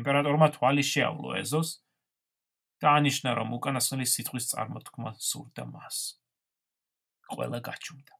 იმპერატორმა 0.00 0.48
თვალი 0.58 0.82
შეავლო 0.82 1.38
ეზოს 1.38 1.83
და 2.84 2.92
ანიშნა, 3.00 3.32
რომ 3.40 3.56
უკანასკნელი 3.56 4.06
სიტყვის 4.14 4.44
წარმოთქმა 4.52 5.16
სურდა 5.16 5.64
მას. 5.72 6.20
ყველა 7.32 7.58
გაჩუმდა. 7.64 8.14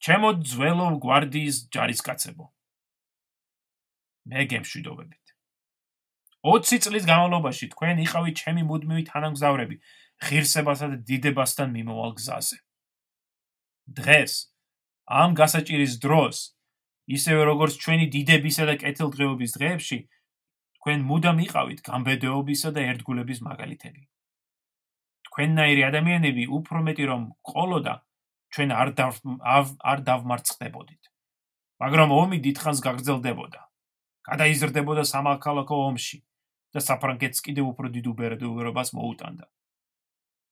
ჩემო 0.00 0.30
ძველო 0.40 0.86
გვარდიის 1.04 1.56
ჯარისკაცებო. 1.68 2.46
მე 4.32 4.40
გემშვიდობებით. 4.48 5.26
20 6.40 6.80
წლის 6.88 7.04
განმავლობაში 7.04 7.68
თქვენ 7.76 8.00
იყავით 8.08 8.34
ჩემი 8.40 8.62
მუდმივი 8.64 9.02
თანამგზავრები 9.12 9.76
ღირსებასა 10.24 10.86
და 10.92 10.96
დიდებასთან 11.04 11.68
მიმოვალ 11.76 12.16
გზაზე. 12.16 12.58
დღეს 14.00 14.32
ამ 15.04 15.36
გასაჭირის 15.36 16.00
დროს 16.00 16.56
ისევე 17.10 17.42
როგორც 17.50 17.76
ჩვენი 17.82 18.06
დიდებისა 18.14 18.64
და 18.70 18.74
კეთილდღეობის 18.80 19.50
დღეებში 19.58 19.98
თქვენ 20.80 21.02
მუდამ 21.04 21.38
იყავით 21.44 21.80
გამბედეობისა 21.84 22.70
და 22.72 22.80
ერთგულების 22.90 23.40
მაგალითები. 23.44 24.02
თქვენნაირი 25.28 25.82
ადამიანები 25.86 26.44
უფრო 26.56 26.78
მეტი 26.88 27.04
რომ 27.10 27.22
ყოლოდა 27.44 27.94
ჩვენ 28.50 28.70
არ 28.72 28.88
არ 29.92 29.98
დავმარცხდებოდით. 30.08 31.02
მაგრამ 31.80 32.10
ომი 32.16 32.38
დიდხანს 32.44 32.80
გაგრძელდებოდა. 32.80 33.60
გადაიზრდებოდა 34.24 35.04
სამალქალაქო 35.04 35.76
ომში 35.88 36.18
და 36.74 36.80
საფრანგეთს 36.80 37.40
კიდევ 37.44 37.64
უფრო 37.72 37.86
დიდ 37.94 38.06
უბერდეურობას 38.12 38.88
მოუტანდა. 38.96 39.46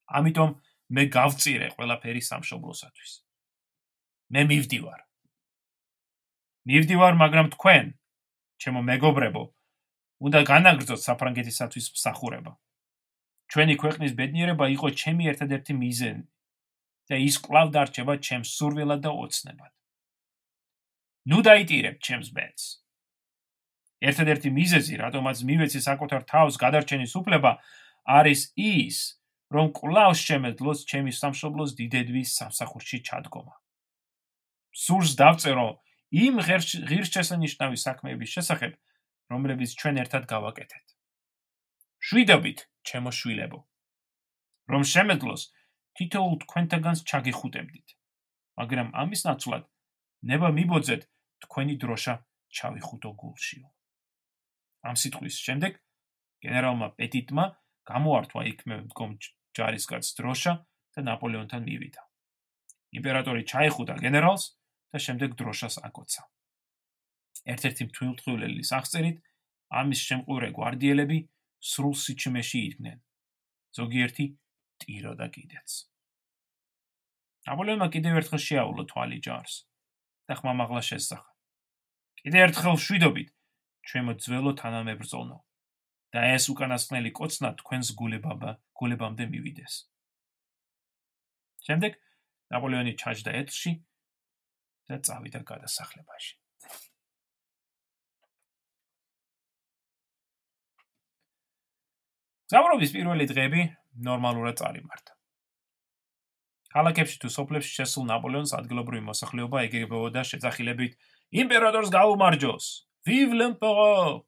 ამიტომ 0.09 0.51
მე 0.93 1.03
გავწირე 1.13 1.69
ყველაფერი 1.77 2.23
სამშობლოსათვის. 2.31 3.13
მე 4.33 4.41
მივდივარ. 4.45 5.01
მივდივარ, 6.69 7.15
მაგრამ 7.17 7.47
თქვენ, 7.57 7.85
ჩემო 8.61 8.81
მეგობრებო, 8.89 9.43
უნდა 10.19 10.41
განაგრძოთ 10.51 11.01
საფრანგეთისათვის 11.09 11.87
მსახურება. 11.95 12.53
ჩვენი 13.49 13.75
ქვეყნის 13.81 14.13
ბედნიერება 14.19 14.67
იყო 14.77 14.89
ჩემი 15.03 15.25
ერთადერთი 15.33 15.73
მიზანი 15.83 16.25
და 17.09 17.17
ის 17.17 17.37
კვლავ 17.45 17.69
დარჩება 17.73 18.15
ჩემს 18.21 18.49
სურვილად 18.59 19.01
და 19.07 19.11
ოცნებად. 19.25 19.73
ნუ 21.29 21.39
დაიტირებ 21.49 21.97
ჩემს 22.05 22.29
ბედს. 22.37 22.65
ერთადერთი 23.99 24.51
მიზეზი, 24.55 24.95
რატომაც 25.03 25.39
მივეცი 25.49 25.81
საკუთარ 25.83 26.23
თავს 26.29 26.55
გადარჩენის 26.63 27.13
უფლება, 27.19 27.53
არის 28.07 28.41
ის, 28.55 28.99
რომ 29.51 29.73
კვლავ 29.73 30.13
შემეძლოს 30.15 30.85
ჩემი 30.91 31.13
სამშობლოს 31.13 31.71
დიდედვის 31.81 32.29
სამსახურში 32.39 32.99
ჩადგომა. 33.09 33.55
სურს 34.73 35.17
დავწერო 35.19 35.69
იმ 36.13 36.35
ღირსშესანიშნავი 36.89 37.77
საქმეების 37.77 38.31
შესახებ, 38.37 38.73
რომლებიც 39.33 39.71
ჩვენ 39.81 39.97
ერთად 40.03 40.25
გავაკეთეთ. 40.33 40.87
შვიდობით, 42.09 42.59
ჩემო 42.89 43.11
შვილებო. 43.19 43.61
რომ 44.69 44.83
შემეძლოს 44.93 45.43
თითოეულ 45.97 46.37
თქვენთაგანს 46.45 47.01
ჩაგიხუტებდით. 47.09 47.89
მაგრამ 48.59 48.89
ამის 49.03 49.23
ნაცვლად 49.29 49.65
ნება 50.31 50.49
მიბოძეთ 50.59 51.03
თქვენი 51.45 51.75
დროშა 51.83 52.15
ჩავიხუტო 52.57 53.11
გულშიო. 53.21 53.69
ამ 54.89 54.95
სიტყვის 55.03 55.37
შემდეგ 55.47 55.73
გენერალმა 56.45 56.89
პეტიტმა 56.99 57.45
გამოართვა 57.91 58.41
იქმე 58.53 58.77
მდგომ 58.85 59.11
ჯარისკაც 59.57 60.05
დროშა 60.19 60.53
და 60.95 61.01
ნაპოლეონთან 61.09 61.63
მივიდა. 61.69 62.03
იმპერატორი 62.99 63.43
ჩაიხუტა 63.53 63.95
გენერალს 64.05 64.45
და 64.93 64.99
შემდეგ 65.07 65.31
დროშას 65.41 65.81
აკოცა. 65.89 66.23
ერთ-ერთი 67.53 67.85
მთვილთვილელის 67.89 68.71
აღწერით 68.79 69.19
ამის 69.81 70.01
შემყურე 70.09 70.49
გვარდიელები 70.57 71.19
სრულ 71.71 71.95
სიჩუმეში 72.05 72.61
იდგნენ. 72.69 72.99
ზოგიერთი 73.79 74.27
ტიროდა 74.83 75.27
კიდეც. 75.35 75.69
ნაპოლეონმა 77.49 77.89
კიდევ 77.95 78.21
ერთხელ 78.21 78.41
შეაულა 78.45 78.85
თვალი 78.93 79.19
ჯარს 79.25 79.55
და 80.29 80.35
ხმამაღლა 80.41 80.83
შესახა. 80.91 81.31
კიდევ 82.21 82.41
ერთხელ 82.49 82.77
შვიდობით 82.87 83.31
ჩემო 83.89 84.13
ძველო 84.25 84.53
თანამებრძოლო 84.61 85.39
და 86.13 86.21
ეს 86.35 86.49
უკანასკნელი 86.53 87.11
კოცნა 87.19 87.51
თქვენს 87.61 87.89
გულებაბა 88.01 88.51
გულებამდე 88.79 89.25
მივიდეს. 89.33 89.75
შემდეგ 91.69 91.93
ნაპოლეონი 92.53 92.93
ჩაჯდა 93.01 93.33
ეთში 93.41 93.73
და 94.89 94.97
წავიდა 95.05 95.41
გადასახლებაში. 95.51 96.48
ზავრობის 102.49 102.93
პირველი 102.97 103.25
დღეები 103.29 103.63
ნორმალურად 104.09 104.57
წარიმართა. 104.57 105.13
ქალაქებში 106.73 107.17
თუ 107.21 107.29
სოფლებში 107.33 107.73
შესულ 107.79 108.05
ნაპოლეონს 108.09 108.53
ადგილობრივი 108.57 109.05
მოსახლეობა 109.09 109.65
ეგებებოდა 109.69 110.23
შეძახილებით 110.31 110.97
იმპერატორს 111.43 111.93
გაუმარჯოს 111.93 112.67
vive 113.09 113.37
l'empereur 113.41 114.25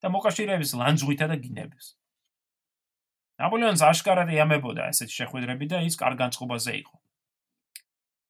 და 0.00 0.08
მოკავშირეების 0.16 0.72
ლანძღვითა 0.80 1.26
და 1.32 1.36
გინების. 1.44 1.86
ნაპოლეონს 3.44 3.82
აშკარად 3.90 4.32
ეამებოდა 4.32 4.88
ესეთ 4.92 5.10
შეხვედრები 5.12 5.66
და 5.72 5.84
ის 5.88 5.96
კარგ 6.00 6.16
განწყობაზე 6.24 6.72
იყო. 6.82 6.96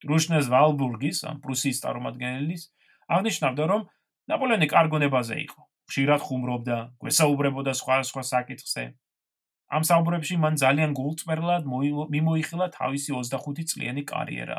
ტრუშნეს 0.02 0.46
ვალბურგის 0.50 1.18
ამ 1.30 1.38
პრუსიის 1.46 1.78
წარმომადგენლის 1.82 2.62
აღნიშნავდა 3.06 3.64
რომ 3.70 3.82
ნაპოლეონი 4.34 4.66
კარგ 4.74 4.90
გონებაზე 4.98 5.36
იყო 5.46 5.62
ხშირად 5.90 6.20
ხუმრობდა 6.26 6.76
გვესაუბრებოდა 7.02 7.72
სხვა 7.78 7.96
სხვა 8.10 8.22
საკითხზე 8.32 8.84
ამ 9.72 9.82
საუბრებში 9.88 10.36
მან 10.36 10.58
ძალიან 10.60 10.90
გულწრფელად 10.98 11.64
მიმოიხილა 12.14 12.66
თავისი 12.76 13.14
25 13.16 13.64
წლიანი 13.72 14.02
კარიერა. 14.12 14.58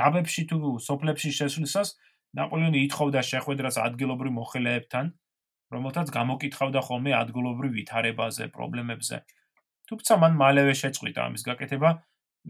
დაბებში 0.00 0.42
თუ 0.50 0.58
სოფლებში 0.86 1.30
შესვლისას 1.38 1.88
ნაპოლეონი 2.38 2.80
ითხოვდა 2.86 3.20
შეხვედრას 3.30 3.76
ადგილობრივ 3.86 4.32
მოხელეებთან, 4.38 5.06
რომელთაც 5.74 6.12
გამოკითხავდა 6.18 6.80
ხოლმე 6.88 7.12
ადგილობრივ 7.22 7.72
ვითარებაზე, 7.78 8.44
პრობლემებზე. 8.56 9.16
თუმცა 9.88 10.12
მან 10.22 10.36
მალევე 10.42 10.74
შეწყვიტა 10.82 11.20
ამის 11.26 11.42
გაკეთება, 11.48 11.90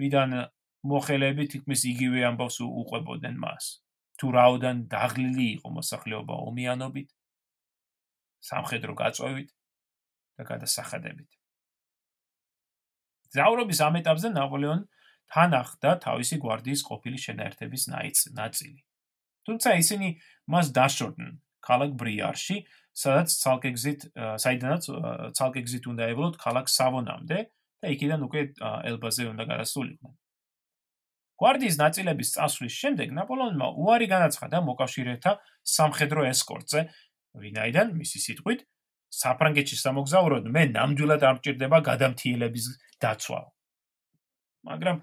ვიდან 0.00 0.30
მოხელეები 0.90 1.44
თითქმის 1.54 1.80
იგივე 1.92 2.20
ამბავს 2.30 2.56
უყვებოდნენ 2.66 3.36
მას. 3.44 3.64
თუ 4.20 4.26
რაოდან 4.36 4.76
დაღლილი 4.92 5.46
იყო 5.56 5.68
მოსახლეობა 5.78 6.34
ომიანობით, 6.50 7.08
სამხედრო 8.50 8.92
გაწევით 9.00 9.48
და 9.48 9.59
გადასახადებით. 10.48 11.30
ზაურობის 13.34 13.78
ამ 13.86 13.94
ეტაპზე 14.00 14.28
ნაპოლეონ 14.34 14.80
თან 15.30 15.50
ახდა 15.54 15.90
თავისი 16.02 16.36
გვარდიის 16.42 16.82
ყოფილი 16.90 17.18
შენაერთების 17.24 17.82
ნაწილი. 18.34 18.80
თუმცა 19.46 19.68
ისინი 19.82 20.08
მას 20.50 20.66
დაშორდნენ 20.74 21.32
ქალაქ 21.60 21.90
ბრიარში, 22.00 22.56
სადაც 22.90 23.28
ცალკეგზით, 23.30 24.00
საიდანაც 24.16 24.82
ცალკეგზით 25.38 25.84
უნდა 25.92 26.04
ევლოთ 26.12 26.34
ქალაქ 26.42 26.66
სავონამდე 26.66 27.38
და 27.80 27.86
იქიდან 27.94 28.20
უკვე 28.26 28.40
ელბაზე 28.90 29.22
უნდა 29.30 29.44
გადასულიყვნენ. 29.52 30.14
გვარდიის 31.40 31.76
ნაწილების 31.80 32.28
წასვლის 32.36 32.74
შემდეგ 32.82 33.08
ნაპოლეონმა 33.16 33.66
უარი 33.80 34.06
განაცხადა 34.10 34.58
მოკავშირეთა 34.60 35.32
სამხედრო 35.64 36.26
ესკორტზე, 36.28 36.80
ვინაიდან 37.40 37.86
მისი 37.96 38.18
სიტყვით 38.26 38.60
საფრანგეთში 39.10 39.76
სამოგზაუროდ 39.80 40.44
მე 40.54 40.62
ნამდვილად 40.74 41.22
არ 41.26 41.34
მჭირდება 41.40 41.78
გადამთიელების 41.90 42.66
დაცვა. 43.02 43.40
მაგრამ 44.70 44.96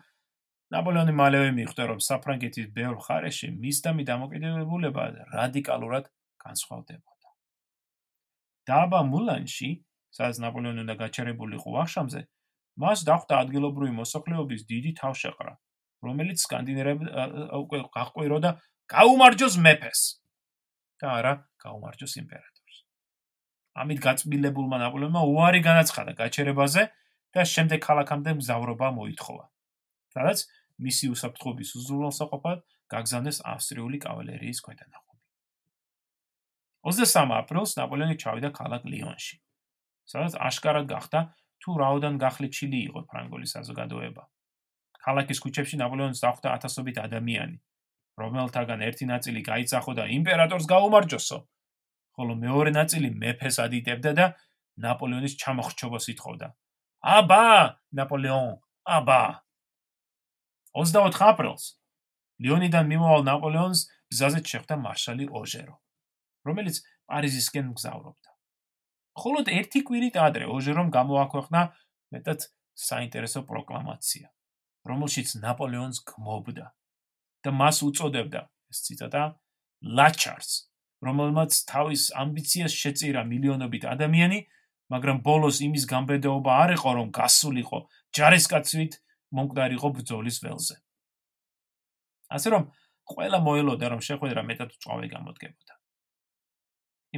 ნაპოლეონი 0.74 1.14
მალევე 1.16 1.52
მიხვდა, 1.60 1.84
რომ 1.92 2.00
საფრანგეთის 2.04 2.68
ბევრ 2.78 2.98
ხარეში 3.04 3.48
მისდამი 3.56 4.04
დამოკიდებულება 4.08 5.04
რადიკალურად 5.36 6.10
განსხვავდებოდა. 6.44 7.28
დაბა 8.68 9.00
მულანში, 9.12 9.70
სადაც 10.12 10.42
ნაპოლეონი 10.44 10.84
უნდა 10.84 10.96
გაჩერებულიყო 11.04 11.70
ვახშამზე, 11.78 12.22
მას 12.84 13.00
დახვდა 13.10 13.34
ადგილობრივი 13.44 13.94
მოსახლეობის 14.02 14.62
დიდი 14.72 14.92
თავშეყრა, 15.02 15.54
რომელიც 16.04 16.38
სკანდინავები 16.46 17.06
უკვე 17.64 17.80
გაყვიროდა 17.96 18.52
გაუმარჯოს 18.92 19.56
მეფეს 19.66 20.02
და 21.02 21.08
არა 21.18 21.34
გაუმარჯოს 21.64 22.14
იმპერატორს. 22.22 22.57
ამით 23.82 24.00
გაწმილებულმა 24.08 24.78
ნაპოლეონმა 24.84 25.22
უარი 25.32 25.62
განაცხადა 25.66 26.12
გაჩერებაზე 26.22 26.84
და 27.36 27.42
შემდეგ 27.54 27.80
ქალაქამდე 27.88 28.32
მგზავრობა 28.38 28.88
მოითხოვა. 28.98 29.46
სადაც 30.14 30.40
მისი 30.82 31.06
უსაფრთხოების 31.14 31.70
უზრუნველსაყოფად 31.78 32.60
გაგზავნეს 32.94 33.38
ავსტრიული 33.54 33.98
კავალერიის 34.06 34.60
ქვედანაყოფი. 34.66 35.22
23 36.88 37.34
აპრილს 37.42 37.72
ნაპოლეონი 37.78 38.16
ჩავიდა 38.22 38.50
ქალაქ 38.56 38.88
ლიონში, 38.88 39.36
სადაც 40.08 40.34
აშკარად 40.50 40.88
გახდა 40.88 41.20
თუ 41.62 41.72
რაოდან 41.84 42.16
გახლეჩილი 42.22 42.80
იყო 42.88 43.02
ფრანგული 43.12 43.48
საზოგადოება. 43.54 44.24
ქალაქის 45.04 45.40
ქუჩებში 45.44 45.78
ნაპოლეონს 45.82 46.22
დახვდა 46.24 46.48
ათასობით 46.58 46.98
ადამიანი, 47.04 47.58
რომელთაგან 48.22 48.80
ერთი 48.88 49.06
ნაწილი 49.12 49.42
გაიცახო 49.50 49.92
და 50.00 50.04
იმპერატორს 50.18 50.66
გაუმარჯოსო. 50.68 51.38
ხოლო 52.18 52.34
მეორე 52.42 52.72
ნაწილი 52.74 53.10
მეფეს 53.14 53.62
ადიდებდა 53.62 54.12
და 54.18 54.26
ნაპოლეონის 54.82 55.38
ჩამოხრჩობას 55.38 56.06
ითხოვდა. 56.14 56.48
აბა, 57.06 57.78
ნაპოლეონ, 57.94 58.58
აბა. 58.98 59.24
24 60.74 61.22
აპრილს 61.30 61.78
ლიონიდან 62.42 62.86
მიმოვალ 62.90 63.22
ნაპოლეონს 63.30 63.82
გზაზე 64.14 64.42
შეხვდა 64.50 64.76
მარშალი 64.82 65.26
ოჟერო, 65.30 65.76
რომელიც 66.46 66.76
პარიზისკენ 67.10 67.66
მგზავრობდა. 67.74 68.30
ხოლო 69.18 69.40
ერთი 69.50 69.80
კვირით 69.82 70.16
ადრე 70.22 70.46
ოჟერომ 70.46 70.90
გამოაქვეყნა 70.94 71.62
მეტად 72.14 72.40
საინტერესო 72.78 73.42
პროკლამაცია, 73.50 74.30
რომელშიც 74.86 75.30
ნაპოლეონს 75.42 76.06
გმობდა 76.06 76.68
და 77.44 77.50
მას 77.62 77.78
უწოდებდა, 77.88 78.42
ეს 78.70 78.78
ციტატა, 78.86 79.24
ლაჩარს, 79.82 80.70
რომელმაც 81.04 81.52
თავის 81.70 82.04
ამბიციას 82.18 82.74
შეწირა 82.74 83.22
მილიონობით 83.28 83.84
ადამიანი, 83.86 84.40
მაგრამ 84.90 85.18
ბოლოს 85.22 85.62
იმის 85.62 85.86
გამბედაობა 85.86 86.52
არ 86.64 86.70
იყო, 86.78 86.90
რომ 86.98 87.08
გასულიყო 87.12 87.80
ჯარისკაცით 88.18 88.94
მომკვდარიყო 89.36 89.88
ბრძოლის 89.98 90.38
ველზე. 90.44 90.76
ასე 92.32 92.48
რომ 92.50 92.64
ყველა 93.08 93.40
მოელოდა, 93.44 93.86
რომ 93.94 94.02
შეხვედრა 94.04 94.42
მეტად 94.48 94.70
უწყავი 94.76 95.08
გამოდგებოდა. 95.12 95.74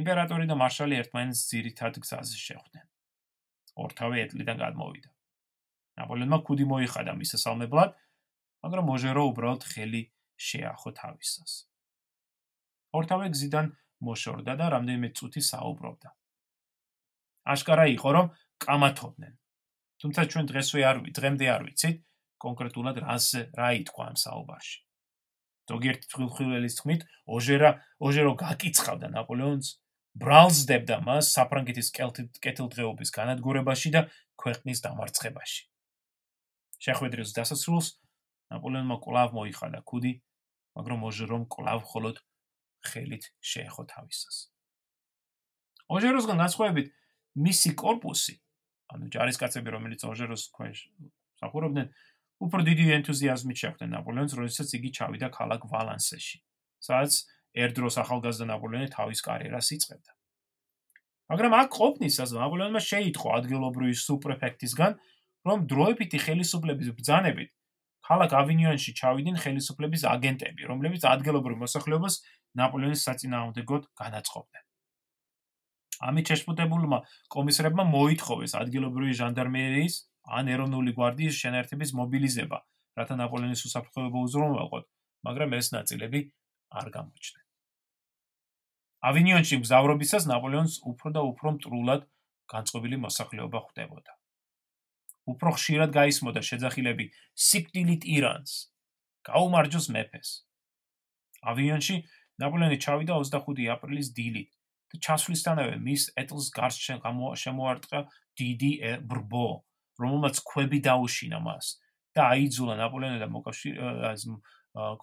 იმპერატორი 0.00 0.46
და 0.46 0.54
მარშალი 0.54 0.94
ერთმანეთს 1.02 1.40
ძირითად 1.50 1.98
გზაზე 2.02 2.36
შეხვდნენ. 2.36 2.86
ორთავე 3.80 4.16
ეტლიდან 4.26 4.56
გადმოვიდა. 4.60 5.10
ნაპოლეონმა 5.98 6.38
კუდი 6.46 6.64
მოიხადა 6.70 7.12
მის 7.16 7.32
სასალმებლად, 7.34 7.90
მაგრამ 8.62 8.84
მოჟერო 8.90 9.22
უბრალოდ 9.30 9.62
ხელი 9.64 10.02
შეახო 10.36 10.90
თავისას. 11.00 11.69
ორთავე 12.96 13.26
გზიდან 13.34 13.66
მოშორდა 14.00 14.52
და 14.60 14.66
რამდენიმე 14.74 15.08
წუთი 15.16 15.40
საუბრობდა. 15.50 16.08
აშკარა 17.54 17.84
იყო, 17.96 18.08
რომ 18.16 18.26
კამათობდნენ. 18.64 19.34
თუმცა 20.00 20.20
ჩვენ 20.32 20.44
დღესვე 20.50 20.80
არ 20.90 20.96
დღემდე 21.16 21.46
არ 21.54 21.62
ვიცით 21.68 21.96
კონკრეტულად 22.40 22.96
რას 23.04 23.26
რა 23.58 23.68
ითქვა 23.80 24.04
ამ 24.10 24.16
საუბარში. 24.16 24.78
ზოგიერთი 25.70 26.06
თხილხილის 26.10 26.74
თქმით, 26.80 27.00
ოჟერა 27.30 27.70
ოჟერო 28.02 28.32
გაკიცხავდა 28.42 29.08
ნაპოლეონს, 29.14 29.68
ბრალზდებდა 30.18 30.96
მას 31.06 31.30
საფრანგეთის 31.36 31.88
კეთილდღეობის 32.42 33.10
განადგურებაში 33.14 33.90
და 33.94 34.00
ქვეყნის 34.40 34.82
დამარცხებაში. 34.82 35.62
შეხვედრის 36.80 37.30
დასასრულს 37.36 37.86
ნაპოლეონმა 38.50 38.96
კვლავ 39.04 39.28
მოიხადა 39.36 39.80
კუდი, 39.86 40.12
მაგრამ 40.74 41.00
ოჟერომ 41.06 41.44
კვლავ 41.54 41.78
მხოლოდ 41.86 42.16
ხელით 42.86 43.24
შეეხო 43.40 43.84
თავისას. 43.90 44.36
ოჟეროსგან 45.90 46.38
განსხვავებით, 46.40 46.86
მისი 47.40 47.70
корпуსი, 47.78 48.34
ანუ 48.94 49.10
ჯარისკაცები, 49.14 49.68
რომელიც 49.74 50.00
ოჟეროს 50.06 50.44
ქვეშ 50.54 50.78
მსახურობდნენ, 51.38 51.86
უფრო 52.40 52.60
დიდი 52.64 52.84
ენთუზიაზმით 53.00 53.58
შეხვდნენ 53.62 53.90
ნაპოლეონს, 53.96 54.32
როდესაც 54.38 54.68
იგი 54.80 54.90
ჩავიდა 54.96 55.28
ქალაქ 55.34 55.66
ვალანსეში, 55.70 56.38
სადაც 56.80 57.12
ერთდროს 57.54 57.96
ახალგაზრდა 58.00 58.46
ნაპოლეონი 58.54 58.88
თავის 58.94 59.20
კარიერას 59.26 59.68
იწყებდა. 59.76 60.12
მაგრამ 61.30 61.52
აქ 61.60 61.70
ყოფნისას 61.78 62.30
ნაპოლეონმა 62.34 62.80
შეიტყო 62.80 63.28
ადგილობრივი 63.38 63.94
სუპრეფექტისგან, 63.94 64.92
რომ 65.46 65.58
დროებითი 65.70 66.18
ხელისუფლების 66.26 66.88
ბრძანებით 66.96 67.50
ქალაქ 68.10 68.30
ავინიონში 68.34 68.90
ჩავიდნენ 68.98 69.36
ხელისუფლების 69.38 70.02
აგენტები, 70.10 70.62
რომლებიც 70.66 71.04
ადგილობრივ 71.06 71.60
მოსახლეობას 71.62 72.14
ნაპოლეონის 72.58 73.04
საწინააღმდეგოდ 73.06 73.82
განაწყობდნენ. 74.00 74.64
ამით 76.00 76.32
შეშფოთებულმა 76.32 76.98
კომისრებმა 77.34 77.84
მოითხოვეს 77.94 78.56
ადგილობრივი 78.60 79.14
ჟანდარმერიის 79.20 79.94
ან 80.38 80.48
ეროვნული 80.54 80.94
გვარდიის 80.96 81.36
შენერთების 81.44 81.90
მობილიზება, 82.00 82.58
რათა 82.96 83.14
ნაპოლეონის 83.20 83.64
უსაფრთხოება 83.68 84.18
უზრუნველყოთ, 84.26 84.84
მაგრამ 85.28 85.50
ეს 85.60 85.66
ნაწილები 85.76 86.20
არ 86.80 86.88
გამოჩნდა. 86.96 87.40
ავინიონში 89.10 89.56
მგზავრობისას 89.60 90.24
ნაპოლეონს 90.28 90.74
უფრო 90.90 91.08
და 91.16 91.20
უფრო 91.24 91.48
მტრულად 91.56 92.02
განწყობილი 92.52 92.96
მოსახლეობა 93.04 93.58
ხვდებოდა. 93.66 94.12
უფრო 95.30 95.48
ხშირად 95.56 95.90
გაისმოდა 95.94 96.40
შეძახილები 96.48 97.04
სიკვდილით 97.48 98.02
ირანს, 98.16 98.52
გაუმარჯოს 99.28 99.86
მეფეს. 99.94 100.28
ავინიონში 101.40 101.96
ნაპოლეონი 102.40 102.78
ჩავიდა 102.80 103.18
25 103.20 103.68
აპრილის 103.74 104.08
დილით 104.16 104.50
და 104.90 105.00
ჩასვლისთანავე 105.06 105.76
მის 105.84 106.02
ეტლს 106.18 106.46
გარს 106.56 106.78
შემოარტყა 107.44 108.00
დიდი 108.40 108.72
ბრბო, 109.06 109.48
რომელმაც 110.00 110.40
ქვები 110.48 110.78
დაუშინა 110.86 111.38
მას 111.44 111.66
და 112.16 112.26
აიძულა 112.34 112.74
ნაპოლეონი 112.80 113.18
და 113.22 113.28
მოკავშირე 113.30 113.74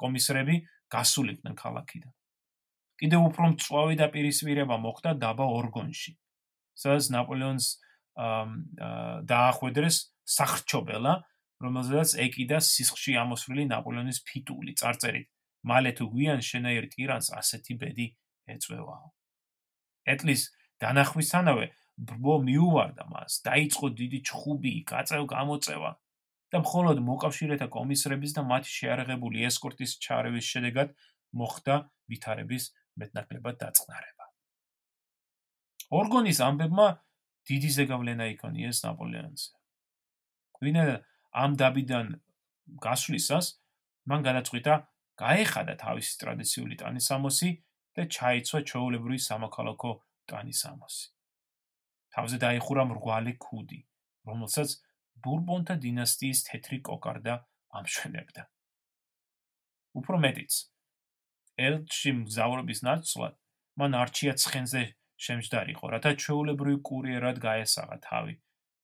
კომისრები 0.02 0.56
გასულიყვნენ 0.92 1.54
ქალაქიდან. 1.56 2.12
კიდევ 2.98 3.22
უფრო 3.30 3.46
მწვავე 3.54 3.94
და 4.02 4.08
პირისპირება 4.10 4.76
მოხდა 4.82 5.12
დაბა 5.22 5.46
ორგონში, 5.60 6.12
სადაც 6.74 7.06
ნაპოლეონს 7.14 7.66
დაახვედრეს 8.18 9.98
სახრჩობელა, 10.26 11.14
რომელზედაც 11.62 12.10
ეკიდა 12.26 12.58
სისხლში 12.58 13.14
ამოსვლილი 13.22 13.64
ნაპოლეონის 13.70 14.20
ფიტული 14.26 14.74
წარწერით. 14.82 15.30
მალე 15.64 15.92
თუ 15.98 16.06
გვიან 16.14 16.42
შენაერ 16.50 16.86
ტირანს 16.94 17.28
ასეთი 17.40 17.74
ბედი 17.82 18.08
ეწევაო. 18.54 19.10
ეტლის 20.08 20.42
დანახვისთანავე 20.82 21.66
ბრბო 21.98 22.36
მიუვარდა 22.48 23.04
მას, 23.10 23.42
დაიწყო 23.48 23.88
დიდი 23.98 24.20
ჩხუბი, 24.30 24.74
გაწევ 24.86 25.24
გამოწევა 25.34 25.92
და 26.54 26.58
მხოლოდ 26.64 26.98
მოკავშირეთა 27.10 27.68
კომისრების 27.74 28.32
და 28.38 28.42
მათი 28.52 28.72
შეარაღებული 28.80 29.44
ესკორტის 29.50 29.98
ჩარევის 30.06 30.46
შედეგად 30.54 30.94
მოხდა 31.34 31.76
ვითარების 32.08 32.64
მეტნაკლებად 33.02 33.56
დაწყნარება. 33.64 34.26
ორგონის 35.98 36.40
ამბებმა 36.48 36.88
დიდი 37.50 37.70
ზეგავლენა 37.78 38.26
იქონიეს 38.36 38.78
ნაპოლეონზე. 38.86 39.52
ღვინა 40.60 40.84
ამ 41.44 41.52
დაბიდან 41.60 42.08
გასვლისას 42.84 43.46
მან 44.10 44.22
გადაწყვიტა 44.28 44.74
გაეხადა 45.18 45.74
თავისი 45.82 46.14
ტრადიციული 46.22 46.76
ტანისამოსი 46.82 47.50
და 47.98 48.06
ჩაიცვა 48.18 48.60
ჩაოლებრივი 48.72 49.20
სამოქალაქო 49.28 49.92
ტანისამოსი. 50.30 51.06
თავზე 52.14 52.38
დაიხურა 52.44 52.84
მრგვალი 52.92 53.34
ქუდი, 53.42 53.80
რომელსაც 54.30 54.70
ბურბონთა 55.26 55.76
დინასტიის 55.86 56.40
თეთრი 56.48 56.80
კოკარდა 56.90 57.34
ამშვენებდა. 57.80 58.44
უფრო 59.98 60.18
მეტიც, 60.22 60.54
ელჩი 61.58 62.12
მგზავრობის 62.22 62.80
ნაცვლად 62.86 63.34
მან 63.82 63.92
არჩია 64.02 64.34
ცხენზე 64.42 64.82
შემჯდარიყო, 65.26 65.86
რათა 65.94 66.12
ჩაოლებრივი 66.22 66.82
კურიერად 66.90 67.42
გაესაღა 67.42 67.98
თავი 68.06 68.36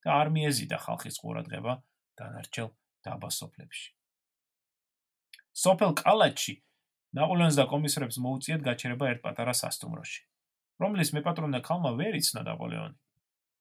და 0.06 0.10
არ 0.22 0.34
მიეზიდა 0.34 0.78
ხალხის 0.86 1.20
ყურადღება 1.22 1.74
დანარჩელ 2.18 2.70
დაბასოფლებში. 3.06 3.90
სოფელ 5.54 5.94
კალაჩი 5.98 6.56
ნაპოლეონს 7.14 7.58
და 7.60 7.66
კომისრებს 7.70 8.18
მოუწიათ 8.26 8.62
გაჩერება 8.66 9.10
ერთ 9.14 9.22
პატარა 9.22 9.54
სასტუმროში, 9.54 10.22
რომლის 10.82 11.14
მეპატრონე 11.14 11.62
ქალმა 11.62 11.92
ვერ 12.00 12.18
იცნა 12.18 12.42
ნაპოლეონი, 12.50 12.98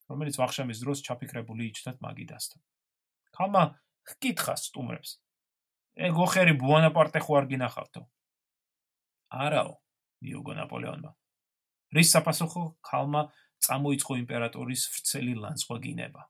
რომელიც 0.08 0.38
ვახშამის 0.40 0.80
დროს 0.80 1.04
ჩაფიქრებული 1.04 1.68
იჩნდათ 1.68 2.00
მაგიდასთან. 2.00 2.60
ქალმა 3.36 3.62
ჰკითხა 4.08 4.54
სტუმრებს: 4.56 5.10
"ეგ 6.08 6.14
ოხერი 6.24 6.56
ბუანაპარტე 6.56 7.20
ხო 7.20 7.32
არ 7.38 7.46
გინახავთო?" 7.52 8.02
"არაო", 9.44 9.76
მიუგო 10.24 10.52
ნაპოლეონმა. 10.64 11.12
რის 11.92 12.08
საპასუხო 12.16 12.64
ქალმა 12.88 13.22
წამოიწყო 13.60 14.12
იმპერატორის 14.24 14.82
ვრცელი 14.96 15.34
ლანძღვა 15.44 15.76
გინება. 15.84 16.22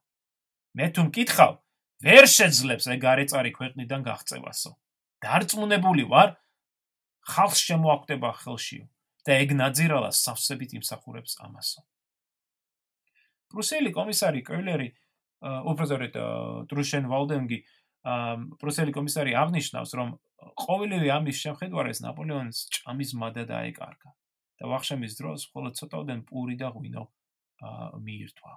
"მე 0.75 0.85
თუ 0.91 1.01
მკითხავ, 1.07 1.53
ვერ 2.03 2.25
შეძლებს 2.27 2.85
ეგ 2.93 3.01
არეწარი 3.03 3.51
ქვეყნიდან 3.55 4.01
გაღწევასო. 4.03 4.71
დარწმუნებული 5.23 6.03
ვარ, 6.11 6.35
ხალხს 7.23 7.61
შემოაკვდება 7.69 8.29
ხელშიო 8.43 8.85
და 9.23 9.31
ეგ 9.39 9.55
ნაძირალა 9.55 10.11
სავსებით 10.11 10.75
იმსახურებს 10.79 11.39
ამასო. 11.39 11.81
პრუსელი 13.53 13.91
კომისარი 13.95 14.41
კოილერი, 14.43 14.89
უბრალოდ 15.43 16.15
ტრუშენ 16.67 17.07
ვალდენგი, 17.07 17.59
პრუსელი 18.59 18.91
კომისარი 18.97 19.31
აღნიშნავს, 19.39 19.91
რომ 19.95 20.09
ყოველივე 20.59 21.09
ამის 21.15 21.37
შეხედვარეს 21.39 22.03
ნაპოლეონის 22.03 22.59
ჭამის 22.75 23.11
მადა 23.15 23.43
დაეკარგა 23.47 24.09
და 24.59 24.63
ვახშამის 24.67 25.13
დროს 25.19 25.47
მხოლოდ 25.47 25.73
ცოტაოდენ 25.79 26.19
პური 26.27 26.55
და 26.59 26.67
ღვინო 26.75 27.03
მიირთვა. 28.03 28.53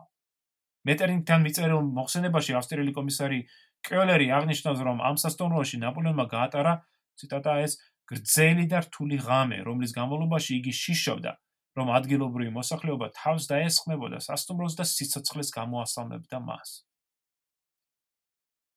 მეტერინგთან 0.87 1.41
მიწერილ 1.47 1.83
მოხსენებაში 1.95 2.53
ავსტრიელი 2.59 2.93
კომისარი 2.95 3.39
კეოლერი 3.87 4.27
აღნიშნავს, 4.35 4.81
რომ 4.87 4.99
ამ 5.09 5.17
სასტუმროში 5.23 5.79
ნაპოლეონმა 5.83 6.27
გაატარა 6.31 6.75
ციტატა 7.17 7.53
ეს 7.67 7.79
გრძელი 8.11 8.67
და 8.71 8.83
რთული 8.87 9.19
ღამე, 9.23 9.59
რომლის 9.67 9.93
განმავლობაში 9.97 10.53
იგი 10.59 10.73
შიშობდა, 10.75 11.33
რომ 11.79 11.89
ადგილობრივი 11.99 12.53
მოსახლეობა 12.57 13.09
თავს 13.19 13.47
დაესხმებოდა 13.51 14.19
სასტუმროს 14.27 14.75
და 14.79 14.85
სიცოცხლეს 14.87 15.49
გამოასალმებდა 15.59 16.39
მას. 16.49 16.71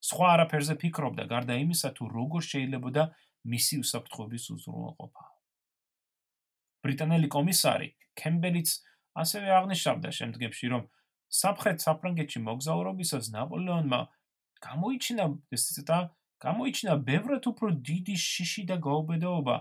სხვა 0.09 0.27
არაფერზე 0.35 0.75
ფიქრობდა, 0.81 1.23
გარდა 1.29 1.55
იმისა, 1.59 1.89
თუ 1.97 2.03
როგორ 2.09 2.41
შეიძლებოდა 2.49 3.03
მისი 3.49 3.75
უსაფრთხოების 3.83 4.43
უზრუნველყოფა. 4.55 5.25
ბრიტანელი 6.83 7.27
კომისარი 7.27 7.89
კემბელიც 8.19 8.69
ასევე 9.19 9.49
აღნიშნავდა 9.59 10.09
შემდგომში, 10.19 10.67
რომ 10.73 10.83
საფრთხეთ 11.29 11.83
საფრანგეთში 11.85 12.39
მოგზაურობისას 12.47 13.31
ნაპოლეონმა 13.35 13.99
გამოიჩინა 14.67 15.25
ეს 15.55 15.61
ციტატა 15.67 15.99
გამოიჩინა 16.45 16.93
ბევრად 17.09 17.43
უფრო 17.51 17.67
დიდი 17.89 18.15
შიში 18.15 18.63
და 18.69 18.75
გაუბედაობა 18.87 19.55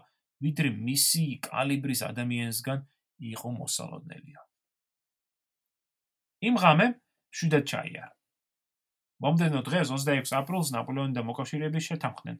ვიდრე 0.44 0.68
მისი 0.88 1.24
კალიბრის 1.48 2.00
ადამიანისგან 2.10 2.84
იყო 3.32 3.48
მოსალოდნელია. 3.58 4.40
იმ 6.48 6.54
ღამე 6.62 6.86
შვიდად 7.34 7.64
ჩაიარა 7.70 8.12
მომდენო 9.24 9.60
დღეს 9.66 9.90
26 9.90 10.34
აპრილს 10.38 10.70
ნაპოლეონი 10.74 11.18
და 11.18 11.22
მოკავშირეები 11.26 11.80
შეთანხმდნენ 11.88 12.38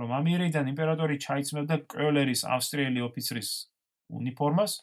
რომ 0.00 0.12
ამიერიდან 0.20 0.68
იმპერატორი 0.72 1.16
ჩაიცმევდა 1.24 1.76
კროლერის 1.92 2.44
ავსტრიელი 2.56 3.00
ოფიცრის 3.08 3.50
უნიფორმას 4.20 4.76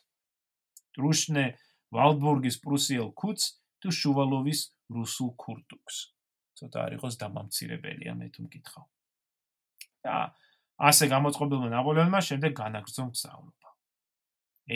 დრუშნე 0.98 1.46
ვალბურგის 1.94 2.58
პრუსიელ 2.66 3.14
კუც 3.22 3.48
თუ 3.86 3.94
შუვალოვის 4.02 4.62
რუსულ 4.98 5.30
კურტუქს 5.46 6.17
ცოტა 6.58 6.78
არ 6.86 6.92
იყოს 6.98 7.14
დამამცირებელია 7.22 8.14
მე 8.18 8.28
თუ 8.34 8.46
მკითხავ. 8.48 8.86
და 10.08 10.16
ასე 10.78 11.06
გამოწყობილმა 11.12 11.70
ნაპოლეონმა 11.74 12.20
შემდეგ 12.30 12.52
განაგრძო 12.62 13.04
მგზავრობა. 13.10 13.70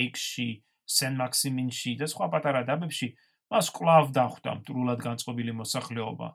ეიქში, 0.01 0.49
სენ-მაქსიმინში 0.97 1.91
და 2.01 2.05
სხვა 2.11 2.27
პატარა 2.33 2.61
დაბებში 2.67 3.07
მას 3.51 3.67
კლავ 3.75 4.11
დახვდა 4.15 4.51
მტრულად 4.59 4.99
განწყობილი 5.07 5.53
მოსახლეობა. 5.61 6.29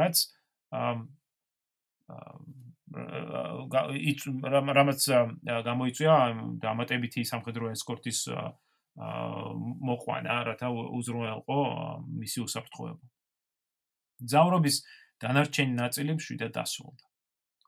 რაც 0.00 0.16
რამაც 4.78 5.00
გამოიწვია 5.68 6.14
დამატებითი 6.62 7.20
სამხედრო 7.30 7.72
ესკორტის 7.74 8.20
მოყვანა, 8.96 10.34
რათა 10.48 10.68
უზრუნველყო 10.72 11.58
მისი 12.22 12.38
უსაფრთხოება. 12.46 13.04
მგზავრობის 14.22 14.76
დანარჩენი 15.22 15.74
ნაწილი 15.80 16.16
მშვიდად 16.18 16.52
დასრულდა. 16.56 17.04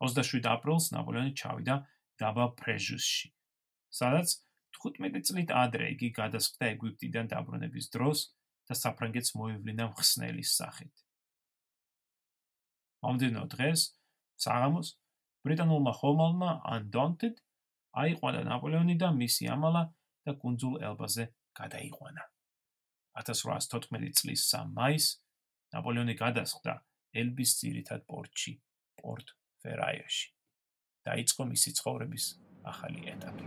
27 0.01 0.49
აპრილს 0.55 0.91
ნაპოლეონი 0.95 1.33
ჩავიდა 1.41 1.77
დაბა 2.23 2.47
ფრეჟუსში, 2.61 3.29
სადაც 3.99 4.39
15 4.79 5.27
წლით 5.27 5.51
ადრე 5.51 5.91
იგი 5.95 6.09
გადასხდა 6.19 6.71
ეგვიპტიდან 6.75 7.31
დაბრუნების 7.35 7.91
დროს 7.95 8.25
და 8.71 8.75
საფრანგეთს 8.79 9.35
მოევლინა 9.39 9.91
მხსნელის 9.91 10.55
სახით. 10.61 10.95
მომდენო 13.03 13.45
დღეს, 13.55 13.81
საღამოს, 14.45 14.89
ბრიტანულმა 15.47 15.93
ხომალმა 15.99 16.51
Undaunted 16.77 17.43
აიყვანა 18.03 18.43
ნაპოლეონი 18.47 18.97
და 19.03 19.11
მისი 19.15 19.51
ამალა 19.55 19.83
და 20.27 20.35
კუნძულ 20.43 20.83
ელბაზე 20.89 21.25
გადაიყვანა. 21.59 22.23
1814 23.23 24.15
წლის 24.21 24.45
3 24.53 24.75
მაისს 24.79 25.17
ნაპოლეონი 25.75 26.15
გადასხდა 26.19 26.75
ელბის 27.23 27.55
ძირითად 27.61 28.05
პორტში, 28.09 28.53
პორტ 29.01 29.35
ფერაიაში. 29.65 30.29
დაიწყო 31.09 31.49
მისი 31.53 31.71
ცხოვრების 31.81 32.25
ახალი 32.73 33.01
ეტაპი. 33.15 33.45